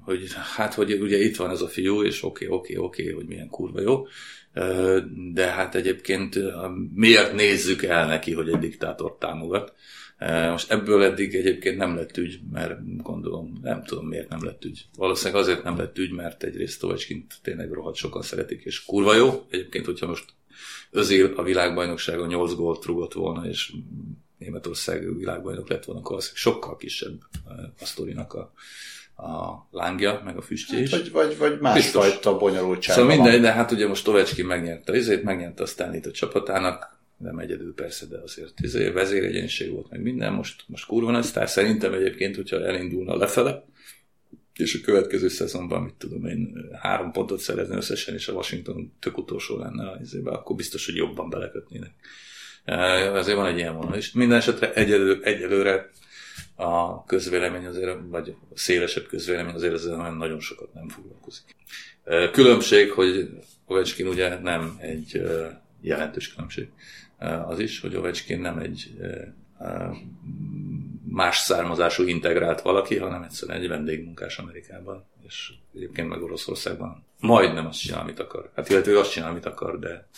hogy 0.00 0.28
hát, 0.56 0.74
hogy 0.74 0.92
ugye 0.92 1.18
itt 1.18 1.36
van 1.36 1.50
ez 1.50 1.60
a 1.60 1.68
fiú, 1.68 2.02
és 2.02 2.22
oké, 2.22 2.46
okay, 2.46 2.56
oké, 2.56 2.72
okay, 2.72 2.86
oké, 2.86 3.02
okay, 3.02 3.14
hogy 3.14 3.26
milyen 3.26 3.48
kurva 3.48 3.80
jó, 3.80 4.06
de 5.32 5.46
hát 5.46 5.74
egyébként 5.74 6.38
miért 6.94 7.32
nézzük 7.32 7.82
el 7.82 8.06
neki, 8.06 8.32
hogy 8.32 8.48
egy 8.48 8.58
diktátort 8.58 9.18
támogat? 9.18 9.72
Most 10.50 10.70
ebből 10.70 11.02
eddig 11.02 11.34
egyébként 11.34 11.76
nem 11.76 11.96
lett 11.96 12.16
ügy, 12.16 12.40
mert 12.52 13.02
gondolom, 13.02 13.58
nem 13.62 13.84
tudom 13.84 14.06
miért 14.06 14.28
nem 14.28 14.44
lett 14.44 14.64
ügy. 14.64 14.86
Valószínűleg 14.96 15.42
azért 15.42 15.62
nem 15.62 15.76
lett 15.76 15.98
ügy, 15.98 16.12
mert 16.12 16.42
egyrészt 16.42 16.80
Tovacskint 16.80 17.34
tényleg 17.42 17.72
rohadt 17.72 17.96
sokan 17.96 18.22
szeretik, 18.22 18.62
és 18.64 18.84
kurva 18.84 19.14
jó. 19.14 19.46
Egyébként, 19.50 19.84
hogyha 19.84 20.06
most 20.06 20.24
Özil 20.90 21.32
a 21.36 21.42
világbajnokságon 21.42 22.26
8 22.26 22.54
gólt 22.54 22.84
rúgott 22.84 23.12
volna, 23.12 23.46
és 23.46 23.72
Németország 24.38 25.16
világbajnok 25.16 25.68
lett 25.68 25.84
volna, 25.84 26.00
akkor 26.00 26.16
az 26.16 26.30
sokkal 26.34 26.76
kisebb 26.76 27.20
a 27.80 27.84
sztorinak 27.84 28.34
a, 28.34 28.52
a 29.22 29.66
lángja, 29.70 30.20
meg 30.24 30.36
a 30.36 30.42
füstje 30.42 30.76
hát, 30.76 30.84
is. 30.84 30.90
Vagy, 30.90 31.10
vagy, 31.12 31.38
vagy 31.38 31.60
másfajta 31.60 32.36
bonyolultság. 32.36 32.96
Szóval 32.96 33.16
mindegy, 33.16 33.40
de 33.40 33.52
hát 33.52 33.70
ugye 33.70 33.88
most 33.88 34.04
Tovecski 34.04 34.42
megnyerte 34.42 34.96
izét, 34.96 35.22
megnyerte 35.22 35.62
a 35.62 35.66
Stanley-t 35.66 36.06
a 36.06 36.10
csapatának, 36.10 37.01
nem 37.22 37.38
egyedül 37.38 37.74
persze, 37.74 38.06
de 38.06 38.18
azért 38.18 38.60
izé, 38.60 38.88
vezéregyenség 38.88 39.70
volt, 39.70 39.90
meg 39.90 40.02
minden, 40.02 40.32
most, 40.32 40.64
most 40.66 40.86
kurva 40.86 41.10
nagy 41.10 41.22
sztár. 41.22 41.48
Szerintem 41.48 41.92
egyébként, 41.92 42.36
hogyha 42.36 42.64
elindulna 42.64 43.16
lefele, 43.16 43.64
és 44.54 44.74
a 44.74 44.84
következő 44.84 45.28
szezonban, 45.28 45.82
mit 45.82 45.94
tudom 45.94 46.24
én, 46.24 46.68
három 46.72 47.12
pontot 47.12 47.40
szerezni 47.40 47.76
összesen, 47.76 48.14
és 48.14 48.28
a 48.28 48.32
Washington 48.32 48.92
tök 49.00 49.18
utolsó 49.18 49.58
lenne 49.58 49.90
az 49.90 50.00
izébe, 50.00 50.30
akkor 50.30 50.56
biztos, 50.56 50.86
hogy 50.86 50.94
jobban 50.96 51.30
belekötnének. 51.30 51.92
Azért 53.12 53.36
van 53.36 53.46
egy 53.46 53.56
ilyen 53.56 53.76
vonal 53.76 53.96
is. 53.96 54.12
Minden 54.12 54.38
esetre 54.38 54.72
egyelő, 54.72 55.20
egyelőre 55.22 55.90
a 56.54 57.04
közvélemény 57.04 57.66
azért, 57.66 57.98
vagy 58.08 58.28
a 58.28 58.58
szélesebb 58.58 59.06
közvélemény 59.06 59.54
azért 59.54 59.74
ezzel 59.74 60.14
nagyon 60.14 60.40
sokat 60.40 60.74
nem 60.74 60.88
foglalkozik. 60.88 61.56
Különbség, 62.32 62.90
hogy 62.90 63.28
Ovechkin 63.66 64.06
ugye 64.06 64.38
nem 64.38 64.76
egy 64.80 65.22
jelentős 65.80 66.32
különbség 66.34 66.68
az 67.46 67.58
is, 67.58 67.80
hogy 67.80 67.96
Ovechkin 67.96 68.40
nem 68.40 68.58
egy 68.58 68.96
más 71.08 71.38
származású 71.38 72.02
integrált 72.02 72.60
valaki, 72.60 72.96
hanem 72.96 73.22
egyszerűen 73.22 73.60
egy 73.60 73.68
vendégmunkás 73.68 74.38
Amerikában, 74.38 75.04
és 75.26 75.52
egyébként 75.74 76.08
meg 76.08 76.22
Oroszországban 76.22 77.04
majdnem 77.20 77.66
azt 77.66 77.80
csinál, 77.80 78.00
amit 78.00 78.18
akar. 78.18 78.50
Hát 78.54 78.68
illetve 78.68 78.98
azt 78.98 79.12
csinál, 79.12 79.30
amit 79.30 79.46
akar, 79.46 79.78
de 79.78 80.08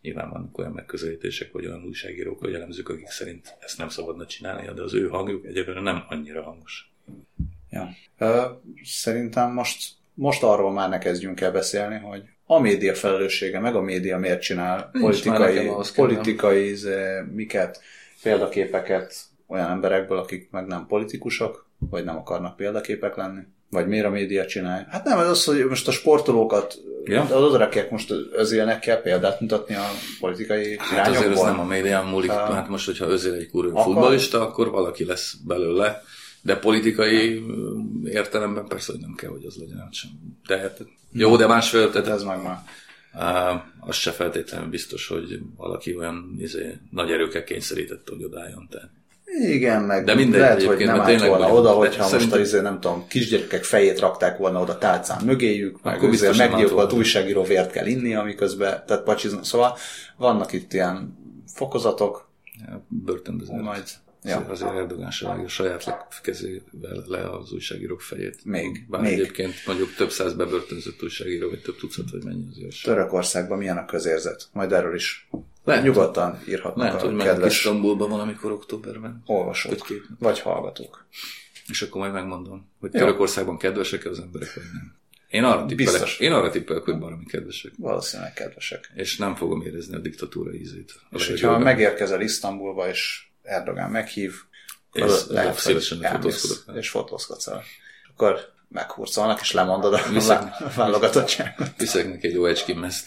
nyilván 0.00 0.30
vannak 0.30 0.58
olyan 0.58 0.72
megközelítések, 0.72 1.52
vagy 1.52 1.66
olyan 1.66 1.84
újságírók, 1.84 2.40
vagy 2.40 2.54
elemzők, 2.54 2.88
akik 2.88 3.08
szerint 3.08 3.56
ezt 3.60 3.78
nem 3.78 3.88
szabadna 3.88 4.26
csinálni, 4.26 4.74
de 4.74 4.82
az 4.82 4.94
ő 4.94 5.08
hangjuk 5.08 5.44
egyébként 5.44 5.80
nem 5.80 6.04
annyira 6.08 6.42
hangos. 6.42 6.92
Ja. 7.70 7.88
Szerintem 8.84 9.52
most, 9.52 9.92
most 10.14 10.42
arról 10.42 10.72
már 10.72 10.88
ne 10.88 10.98
kezdjünk 10.98 11.40
el 11.40 11.52
beszélni, 11.52 11.98
hogy 11.98 12.22
a 12.46 12.58
média 12.58 12.94
felelőssége, 12.94 13.60
meg 13.60 13.74
a 13.74 13.80
média 13.80 14.18
miért 14.18 14.42
csinál 14.42 14.90
Nincs 14.92 15.22
politikai, 15.22 15.70
politikai 15.94 16.68
izé, 16.70 16.94
miket, 17.32 17.80
példaképeket 18.22 19.14
olyan 19.46 19.70
emberekből, 19.70 20.18
akik 20.18 20.48
meg 20.50 20.66
nem 20.66 20.86
politikusok, 20.86 21.66
vagy 21.78 22.04
nem 22.04 22.16
akarnak 22.16 22.56
példaképek 22.56 23.16
lenni. 23.16 23.40
Vagy 23.70 23.86
miért 23.86 24.06
a 24.06 24.10
média 24.10 24.46
csinálja? 24.46 24.86
Hát 24.90 25.04
nem, 25.04 25.18
ez 25.18 25.28
az, 25.28 25.44
hogy 25.44 25.64
most 25.64 25.88
a 25.88 25.90
sportolókat, 25.90 26.74
ja. 27.04 27.22
az 27.22 27.42
odarakják 27.42 27.90
most 27.90 28.12
özélnek 28.32 28.78
kell 28.78 29.00
példát 29.00 29.40
mutatni 29.40 29.74
a 29.74 29.84
politikai 30.20 30.76
Hát 30.78 30.90
irányokból. 30.92 31.18
azért 31.18 31.32
ez 31.32 31.42
nem 31.42 31.60
a 31.60 31.64
média 31.64 32.02
múlik. 32.02 32.30
Hát 32.30 32.68
most, 32.68 32.86
hogyha 32.86 33.06
özél 33.06 33.34
egy 33.34 33.50
kurva 33.50 33.82
futbolista, 33.82 34.40
akkor 34.40 34.70
valaki 34.70 35.04
lesz 35.04 35.34
belőle. 35.46 36.02
De 36.46 36.56
politikai 36.56 37.44
értelemben 38.04 38.66
persze, 38.66 38.92
hogy 38.92 39.00
nem 39.00 39.14
kell, 39.14 39.30
hogy 39.30 39.44
az 39.44 39.56
legyen. 39.56 39.88
Sem. 39.90 40.10
De 40.46 40.58
hát 40.58 40.84
jó, 41.12 41.36
de 41.36 41.46
másfél, 41.46 41.90
tehát 41.90 42.08
ez 42.08 42.22
meg 42.22 42.42
már. 42.42 42.58
Uh, 43.14 43.60
az 43.80 43.96
se 43.96 44.10
feltétlenül 44.10 44.68
biztos, 44.68 45.06
hogy 45.06 45.40
valaki 45.56 45.96
olyan 45.96 46.34
izé, 46.38 46.78
nagy 46.90 47.10
erőkkel 47.10 47.44
kényszerített, 47.44 48.08
hogy 48.08 48.24
odálljon. 48.24 48.68
Tehát. 48.70 48.90
Igen, 49.26 49.82
meg 49.82 50.04
de 50.04 50.14
mindegy, 50.14 50.40
lehet, 50.40 50.62
hogy 50.62 50.84
nem 50.84 51.00
állt 51.00 51.26
volna 51.26 51.52
oda, 51.52 51.70
hogyha 51.70 52.02
most 52.02 52.12
szerintem... 52.12 52.40
izé, 52.40 52.60
nem 52.60 52.80
tudom, 52.80 53.06
kisgyerekek 53.08 53.64
fejét 53.64 53.98
rakták 53.98 54.38
volna 54.38 54.60
oda 54.60 54.78
tálcán 54.78 55.24
mögéjük, 55.24 55.82
meg 55.82 56.02
izé, 56.02 56.30
meggyilkolt 56.36 56.92
újságíró 56.92 57.42
vért 57.42 57.70
kell 57.70 57.86
inni, 57.86 58.14
amiközben, 58.14 58.82
tehát 58.86 59.02
pacsizna. 59.02 59.44
Szóval 59.44 59.76
vannak 60.16 60.52
itt 60.52 60.72
ilyen 60.72 61.18
fokozatok. 61.46 62.28
Ja, 62.66 62.86
börtönbezet. 62.88 63.60
Majd 63.60 63.84
Ja. 64.22 64.46
Azért 64.48 64.74
Erdogán 64.74 65.10
se 65.10 65.26
vágja 65.26 65.48
saját 65.48 66.06
kezével 66.22 67.04
le 67.06 67.30
az 67.30 67.52
újságírók 67.52 68.00
fejét. 68.00 68.44
Még. 68.44 68.86
Bár 68.88 69.00
még. 69.00 69.12
egyébként 69.12 69.54
mondjuk 69.66 69.94
több 69.94 70.10
száz 70.10 70.34
bebörtönzött 70.34 71.02
újságíró, 71.02 71.48
vagy 71.48 71.62
több 71.62 71.76
tucat, 71.76 72.10
vagy 72.10 72.24
mennyi 72.24 72.46
azért. 72.50 72.82
Törökországban 72.82 73.58
milyen 73.58 73.76
a 73.76 73.84
közérzet? 73.84 74.48
Majd 74.52 74.72
erről 74.72 74.94
is 74.94 75.28
lehet, 75.64 75.84
nyugodtan 75.84 76.42
írhatnak 76.48 76.86
lehet, 76.86 77.02
a 77.02 77.10
hogy 77.10 77.16
kedves... 77.16 77.56
Isztambulban 77.56 78.10
van, 78.10 78.20
amikor 78.20 78.52
októberben. 78.52 79.22
Olvasók. 79.26 79.88
Vagy, 79.88 80.02
vagy 80.18 80.40
hallgatók. 80.40 81.06
És 81.68 81.82
akkor 81.82 82.00
majd 82.00 82.12
megmondom, 82.12 82.70
hogy 82.80 82.90
Törökországban 82.90 83.58
kedvesek 83.58 84.04
az 84.04 84.20
emberek, 84.20 84.54
vagy 84.54 84.64
nem. 84.72 84.94
Én 85.28 85.44
arra 85.44 85.66
tippelek, 85.66 86.08
én 86.18 86.32
arra 86.32 86.50
tippelek, 86.50 86.82
hogy 86.82 86.98
valami 86.98 87.24
kedvesek. 87.24 87.72
Valószínűleg 87.78 88.32
kedvesek. 88.32 88.90
És 88.94 89.16
nem 89.16 89.34
fogom 89.34 89.62
érezni 89.62 89.94
a 89.94 89.98
diktatúra 89.98 90.52
ízét. 90.52 90.92
És 91.10 91.28
hogyha 91.28 91.58
megérkezel 91.58 92.20
Isztambulba, 92.20 92.88
és 92.88 93.25
Erdogán 93.46 93.90
meghív, 93.90 94.34
és 94.92 95.12
lehet, 95.28 95.58
szívesen 95.58 96.00
fotózkodok. 96.00 96.76
És 96.76 96.88
fotózkodsz 96.88 97.46
el. 97.46 97.62
Akkor 98.12 98.40
meghurcolnak, 98.68 99.40
és 99.40 99.52
lemondod 99.52 99.94
a 99.94 100.00
viszek, 100.12 100.42
válogatottságot. 100.74 101.70
Viszek 101.76 102.08
neki 102.08 102.26
egy 102.26 102.34
jó 102.34 102.74
mezt. 102.74 103.06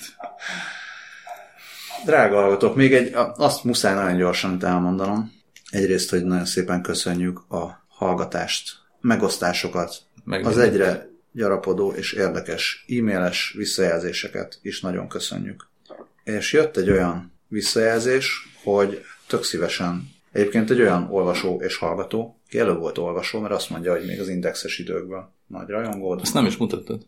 Drága 2.05 2.35
hallgatók, 2.35 2.75
még 2.75 2.93
egy, 2.93 3.13
azt 3.35 3.63
muszáj 3.63 3.93
nagyon 3.93 4.17
gyorsan 4.17 4.63
elmondanom. 4.63 5.31
Egyrészt, 5.69 6.09
hogy 6.09 6.23
nagyon 6.23 6.45
szépen 6.45 6.81
köszönjük 6.81 7.51
a 7.51 7.85
hallgatást, 7.87 8.77
megosztásokat, 9.01 9.95
Meg 10.23 10.45
az 10.45 10.57
egyre 10.57 11.09
gyarapodó 11.31 11.91
és 11.91 12.13
érdekes 12.13 12.85
e-mailes 12.87 13.53
visszajelzéseket 13.57 14.59
is 14.61 14.81
nagyon 14.81 15.07
köszönjük. 15.07 15.67
És 16.23 16.53
jött 16.53 16.77
egy 16.77 16.89
olyan 16.89 17.33
visszajelzés, 17.47 18.47
hogy 18.63 19.05
tök 19.27 19.43
szívesen 19.43 20.09
Egyébként 20.31 20.69
egy 20.69 20.81
olyan 20.81 21.07
olvasó 21.11 21.61
és 21.61 21.77
hallgató, 21.77 22.39
ki 22.47 22.59
elő 22.59 22.73
volt 22.73 22.97
olvasó, 22.97 23.39
mert 23.39 23.53
azt 23.53 23.69
mondja, 23.69 23.91
hogy 23.91 24.05
még 24.05 24.19
az 24.19 24.29
indexes 24.29 24.79
időkben 24.79 25.29
nagy 25.47 25.67
rajongód. 25.67 26.21
Azt 26.21 26.33
nem 26.33 26.45
is 26.45 26.57
mutattad? 26.57 27.05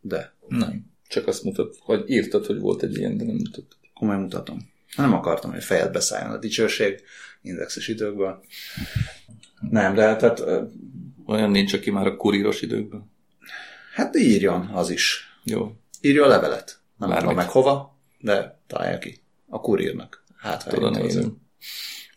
De. 0.00 0.34
Nem. 0.48 0.86
Csak 1.08 1.26
azt 1.26 1.44
mutat, 1.44 1.76
vagy 1.86 2.10
írtad, 2.10 2.46
hogy 2.46 2.60
volt 2.60 2.82
egy 2.82 2.96
ilyen, 2.96 3.16
de 3.16 3.24
nem 3.24 3.34
mutattad. 3.34 3.76
Komolyan 3.94 4.20
mutatom. 4.20 4.70
Nem 4.96 5.12
akartam, 5.12 5.50
hogy 5.50 5.64
fejed 5.64 5.92
beszálljon 5.92 6.32
a 6.32 6.38
dicsőség 6.38 7.02
indexes 7.42 7.88
időkből. 7.88 8.44
Nem, 9.70 9.94
de 9.94 10.16
tehát... 10.16 10.42
Olyan 11.26 11.50
nincs, 11.50 11.72
aki 11.72 11.90
már 11.90 12.06
a 12.06 12.16
kuríros 12.16 12.62
időkben. 12.62 13.10
Hát 13.94 14.16
írjon 14.16 14.66
az 14.72 14.90
is. 14.90 15.24
Jó. 15.44 15.72
Írja 16.00 16.24
a 16.24 16.28
levelet. 16.28 16.80
Nem 16.96 17.18
tudom 17.18 17.34
meg 17.34 17.48
hova, 17.48 17.98
de 18.18 18.58
találja 18.66 18.98
ki. 18.98 19.20
A 19.48 19.60
kurírnak. 19.60 20.24
Hát, 20.36 20.62
ha 20.62 20.70
Tudom, 20.70 20.92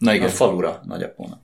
Na 0.04 0.14
igen. 0.14 0.28
A 0.28 0.32
falura, 0.32 0.82
nagyapónak. 0.86 1.39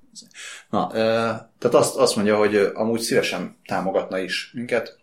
Na, 0.69 0.87
tehát 0.91 1.71
azt, 1.71 1.95
azt 1.95 2.15
mondja, 2.15 2.37
hogy 2.37 2.71
amúgy 2.73 2.99
szívesen 2.99 3.57
támogatna 3.65 4.17
is 4.17 4.51
minket, 4.53 4.97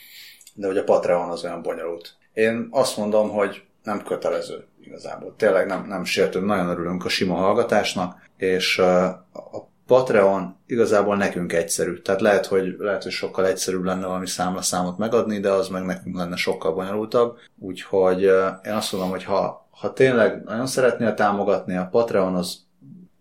de 0.54 0.66
hogy 0.66 0.76
a 0.76 0.84
Patreon 0.84 1.30
az 1.30 1.44
olyan 1.44 1.62
bonyolult. 1.62 2.14
Én 2.32 2.68
azt 2.70 2.96
mondom, 2.96 3.30
hogy 3.30 3.62
nem 3.82 4.02
kötelező 4.02 4.66
igazából. 4.80 5.34
Tényleg 5.36 5.66
nem, 5.66 5.86
nem 5.86 6.04
sértő, 6.04 6.40
nagyon 6.40 6.68
örülünk 6.68 7.04
a 7.04 7.08
sima 7.08 7.34
hallgatásnak, 7.34 8.28
és 8.36 8.78
a 8.78 9.70
Patreon 9.86 10.56
igazából 10.66 11.16
nekünk 11.16 11.52
egyszerű. 11.52 11.98
Tehát 11.98 12.20
lehet, 12.20 12.46
hogy, 12.46 12.74
lehet, 12.78 13.02
hogy 13.02 13.12
sokkal 13.12 13.46
egyszerűbb 13.46 13.84
lenne 13.84 14.06
valami 14.06 14.26
számlaszámot 14.26 14.98
megadni, 14.98 15.40
de 15.40 15.50
az 15.50 15.68
meg 15.68 15.84
nekünk 15.84 16.16
lenne 16.16 16.36
sokkal 16.36 16.74
bonyolultabb. 16.74 17.38
Úgyhogy 17.58 18.22
én 18.64 18.72
azt 18.72 18.92
mondom, 18.92 19.10
hogy 19.10 19.24
ha, 19.24 19.68
ha 19.70 19.92
tényleg 19.92 20.42
nagyon 20.44 20.66
szeretnél 20.66 21.14
támogatni, 21.14 21.76
a 21.76 21.88
Patreon 21.90 22.34
az 22.34 22.65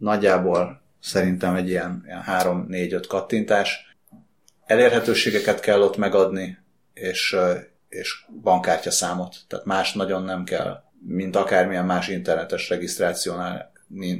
nagyjából 0.05 0.81
szerintem 0.99 1.55
egy 1.55 1.69
ilyen, 1.69 2.03
ilyen 2.05 2.23
3-4-5 2.27 3.03
kattintás. 3.07 3.95
Elérhetőségeket 4.65 5.59
kell 5.59 5.81
ott 5.81 5.97
megadni, 5.97 6.57
és, 6.93 7.35
és 7.89 8.25
bankkártya 8.41 8.91
számot. 8.91 9.35
Tehát 9.47 9.65
más 9.65 9.93
nagyon 9.93 10.23
nem 10.23 10.43
kell, 10.43 10.83
mint 11.07 11.35
akármilyen 11.35 11.85
más 11.85 12.07
internetes 12.07 12.69
regisztrációnál 12.69 13.71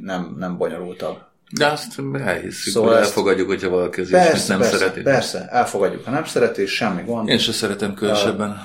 nem, 0.02 0.36
nem 0.38 0.58
bonyolultabb. 0.58 1.18
De 1.52 1.68
azt 1.68 2.02
elhiszük, 2.14 2.74
szóval 2.74 2.94
hogy 2.94 3.04
elfogadjuk, 3.04 3.48
hogyha 3.48 3.70
valaki 3.70 4.02
az 4.02 4.10
persze, 4.10 4.52
nem 4.52 4.60
persze, 4.62 4.78
szereti. 4.78 5.02
Persze, 5.02 5.48
elfogadjuk. 5.50 6.06
Ha 6.06 6.12
nem 6.12 6.26
szereti, 6.26 6.66
semmi 6.66 7.04
gond. 7.04 7.30
Én 7.30 7.38
sem 7.38 7.54
szeretem 7.54 7.94
különösebben. 7.94 8.58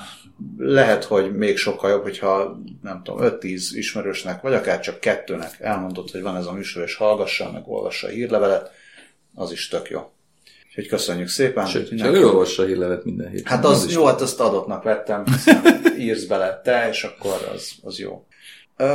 Lehet, 0.58 1.04
hogy 1.04 1.36
még 1.36 1.56
sokkal 1.56 1.90
jobb, 1.90 2.02
hogyha 2.02 2.60
nem 2.82 3.02
tudom, 3.04 3.20
5-10 3.22 3.68
ismerősnek, 3.72 4.40
vagy 4.40 4.54
akár 4.54 4.80
csak 4.80 5.00
kettőnek 5.00 5.56
elmondott, 5.60 6.10
hogy 6.10 6.22
van 6.22 6.36
ez 6.36 6.46
a 6.46 6.52
műsor, 6.52 6.82
és 6.82 6.94
hallgassa, 6.94 7.52
meg 7.52 7.62
olvassa 7.66 8.06
a 8.06 8.10
hírlevelet, 8.10 8.70
az 9.34 9.52
is 9.52 9.68
tök 9.68 9.90
jó. 9.90 10.10
Úgyhogy 10.68 10.86
köszönjük 10.86 11.28
szépen. 11.28 11.66
Sőt, 11.66 12.00
ha 12.00 12.08
ő 12.08 12.26
olvassa 12.26 12.62
a 12.62 12.66
hírlevet 12.66 13.04
minden 13.04 13.28
héten. 13.28 13.52
Hát 13.52 13.64
az, 13.64 13.84
az 13.84 13.92
jó, 13.92 14.04
hát 14.04 14.20
azt 14.20 14.40
adottnak 14.40 14.82
vettem, 14.82 15.24
írsz 15.98 16.24
bele 16.24 16.60
te, 16.64 16.88
és 16.88 17.02
akkor 17.02 17.50
az, 17.54 17.72
az 17.82 17.98
jó. 17.98 18.26
Uh, 18.78 18.86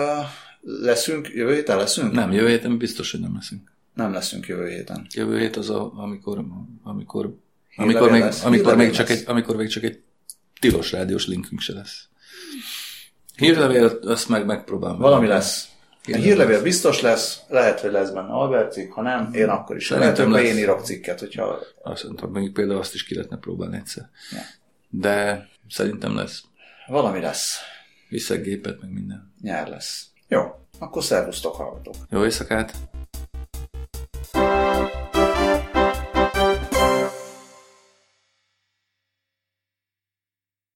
leszünk, 0.61 1.29
jövő 1.33 1.53
héten 1.53 1.77
leszünk? 1.77 2.11
Nem, 2.11 2.31
jövő 2.31 2.47
héten 2.47 2.77
biztos, 2.77 3.11
hogy 3.11 3.19
nem 3.19 3.33
leszünk. 3.33 3.71
Nem 3.93 4.13
leszünk 4.13 4.47
jövő 4.47 4.69
héten. 4.69 5.07
Jövő 5.13 5.39
hét 5.39 5.55
az, 5.55 5.69
a, 5.69 5.91
amikor, 5.95 6.45
amikor, 6.83 7.35
amikor, 7.75 8.11
még, 8.11 8.23
amikor, 8.43 8.75
még 8.75 8.91
csak 8.91 9.09
egy, 9.09 9.23
amikor 9.25 9.55
még 9.55 9.67
csak 9.67 9.83
egy 9.83 10.01
tilos 10.59 10.91
rádiós 10.91 11.27
linkünk 11.27 11.59
se 11.59 11.73
lesz. 11.73 12.07
Hírlevél, 13.35 13.85
azt 13.85 14.29
meg 14.29 14.45
megpróbálom. 14.45 14.99
Valami 14.99 15.27
lesz. 15.27 15.69
A 16.13 16.15
hírlevél 16.15 16.61
biztos 16.61 17.01
lesz, 17.01 17.39
lehet, 17.47 17.79
hogy 17.79 17.91
lesz 17.91 18.09
benne 18.09 18.31
Albert 18.31 18.71
cikk, 18.71 18.91
ha 18.91 19.01
nem, 19.01 19.33
én 19.33 19.49
akkor 19.49 19.75
is. 19.75 19.85
Szerintem 19.85 20.31
lehet, 20.31 20.47
én 20.47 20.57
írok 20.57 20.81
cikket, 20.81 21.19
hogyha... 21.19 21.59
Azt 21.83 22.03
mondtam, 22.03 22.31
mondjuk 22.31 22.53
például 22.53 22.79
azt 22.79 22.93
is 22.93 23.03
ki 23.03 23.15
lehetne 23.15 23.37
próbálni 23.37 23.75
egyszer. 23.75 24.09
Ja. 24.31 24.39
De 24.89 25.47
szerintem 25.69 26.15
lesz. 26.15 26.43
Valami 26.87 27.19
lesz. 27.19 27.57
Vissza 28.09 28.35
gépet, 28.35 28.81
meg 28.81 28.91
minden. 28.91 29.33
Nyár 29.41 29.67
lesz. 29.67 30.05
Jó, 30.27 30.41
akkor 30.79 31.03
szervusztok, 31.03 31.55
hallgatok. 31.55 31.95
Jó 32.09 32.23
éjszakát! 32.23 32.73